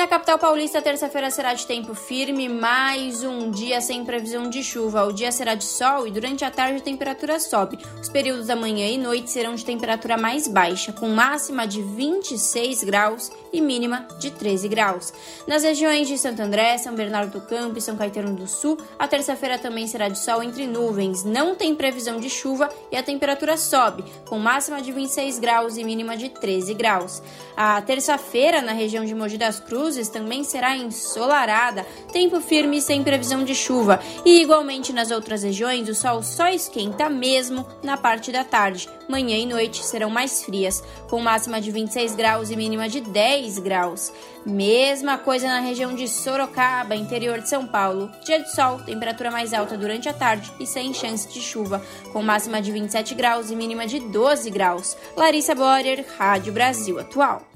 Na 0.00 0.06
capital 0.06 0.38
paulista, 0.38 0.80
terça-feira 0.80 1.30
será 1.30 1.52
de 1.52 1.66
tempo 1.66 1.94
firme, 1.94 2.48
mais 2.48 3.22
um 3.22 3.50
dia 3.50 3.82
sem 3.82 4.02
previsão 4.02 4.48
de 4.48 4.64
chuva. 4.64 5.04
O 5.04 5.12
dia 5.12 5.30
será 5.30 5.54
de 5.54 5.64
sol 5.64 6.06
e 6.06 6.10
durante 6.10 6.42
a 6.42 6.50
tarde 6.50 6.78
a 6.78 6.80
temperatura 6.80 7.38
sobe. 7.38 7.78
Os 8.00 8.08
períodos 8.08 8.46
da 8.46 8.56
manhã 8.56 8.88
e 8.88 8.96
noite 8.96 9.30
serão 9.30 9.54
de 9.54 9.62
temperatura 9.62 10.16
mais 10.16 10.48
baixa, 10.48 10.90
com 10.90 11.10
máxima 11.10 11.66
de 11.66 11.82
26 11.82 12.82
graus 12.82 13.30
e 13.52 13.60
mínima 13.60 14.08
de 14.18 14.30
13 14.30 14.68
graus. 14.68 15.12
Nas 15.46 15.64
regiões 15.64 16.08
de 16.08 16.16
Santo 16.16 16.40
André, 16.40 16.78
São 16.78 16.94
Bernardo 16.94 17.38
do 17.38 17.46
Campo 17.46 17.76
e 17.76 17.82
São 17.82 17.94
Caetano 17.94 18.34
do 18.34 18.46
Sul, 18.46 18.78
a 18.98 19.06
terça-feira 19.06 19.58
também 19.58 19.86
será 19.86 20.08
de 20.08 20.18
sol 20.18 20.42
entre 20.42 20.66
nuvens. 20.66 21.24
Não 21.24 21.54
tem 21.54 21.74
previsão 21.74 22.18
de 22.18 22.30
chuva 22.30 22.70
e 22.90 22.96
a 22.96 23.02
temperatura 23.02 23.54
sobe, 23.58 24.02
com 24.26 24.38
máxima 24.38 24.80
de 24.80 24.92
26 24.92 25.38
graus 25.38 25.76
e 25.76 25.84
mínima 25.84 26.16
de 26.16 26.30
13 26.30 26.72
graus. 26.72 27.22
A 27.54 27.82
terça-feira, 27.82 28.62
na 28.62 28.72
região 28.72 29.04
de 29.04 29.14
Mogi 29.14 29.36
das 29.36 29.60
Cruzes, 29.60 29.89
também 30.08 30.44
será 30.44 30.76
ensolarada, 30.76 31.86
tempo 32.12 32.40
firme 32.40 32.80
sem 32.80 33.02
previsão 33.02 33.44
de 33.44 33.54
chuva. 33.54 34.00
E 34.24 34.40
igualmente 34.40 34.92
nas 34.92 35.10
outras 35.10 35.42
regiões, 35.42 35.88
o 35.88 35.94
sol 35.94 36.22
só 36.22 36.48
esquenta 36.48 37.08
mesmo 37.08 37.66
na 37.82 37.96
parte 37.96 38.30
da 38.30 38.44
tarde. 38.44 38.88
Manhã 39.08 39.36
e 39.36 39.46
noite 39.46 39.84
serão 39.84 40.08
mais 40.08 40.44
frias, 40.44 40.82
com 41.08 41.20
máxima 41.20 41.60
de 41.60 41.70
26 41.70 42.14
graus 42.14 42.50
e 42.50 42.56
mínima 42.56 42.88
de 42.88 43.00
10 43.00 43.58
graus. 43.58 44.12
Mesma 44.46 45.18
coisa 45.18 45.48
na 45.48 45.60
região 45.60 45.94
de 45.94 46.06
Sorocaba, 46.06 46.94
interior 46.94 47.40
de 47.40 47.48
São 47.48 47.66
Paulo. 47.66 48.10
Dia 48.24 48.40
de 48.40 48.54
sol, 48.54 48.78
temperatura 48.78 49.30
mais 49.30 49.52
alta 49.52 49.76
durante 49.76 50.08
a 50.08 50.14
tarde 50.14 50.52
e 50.60 50.66
sem 50.66 50.94
chance 50.94 51.28
de 51.28 51.40
chuva, 51.40 51.82
com 52.12 52.22
máxima 52.22 52.62
de 52.62 52.70
27 52.70 53.14
graus 53.14 53.50
e 53.50 53.56
mínima 53.56 53.86
de 53.86 53.98
12 53.98 54.48
graus. 54.50 54.96
Larissa 55.16 55.54
Borer, 55.54 56.06
Rádio 56.16 56.52
Brasil 56.52 56.98
Atual. 56.98 57.49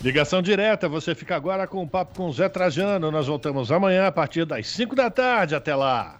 Ligação 0.00 0.40
direta, 0.40 0.88
você 0.88 1.12
fica 1.12 1.34
agora 1.34 1.66
com 1.66 1.82
o 1.82 1.88
papo 1.88 2.14
com 2.14 2.28
o 2.28 2.32
Zé 2.32 2.48
Trajano. 2.48 3.10
Nós 3.10 3.26
voltamos 3.26 3.72
amanhã 3.72 4.06
a 4.06 4.12
partir 4.12 4.44
das 4.44 4.68
5 4.68 4.94
da 4.94 5.10
tarde. 5.10 5.56
Até 5.56 5.74
lá. 5.74 6.16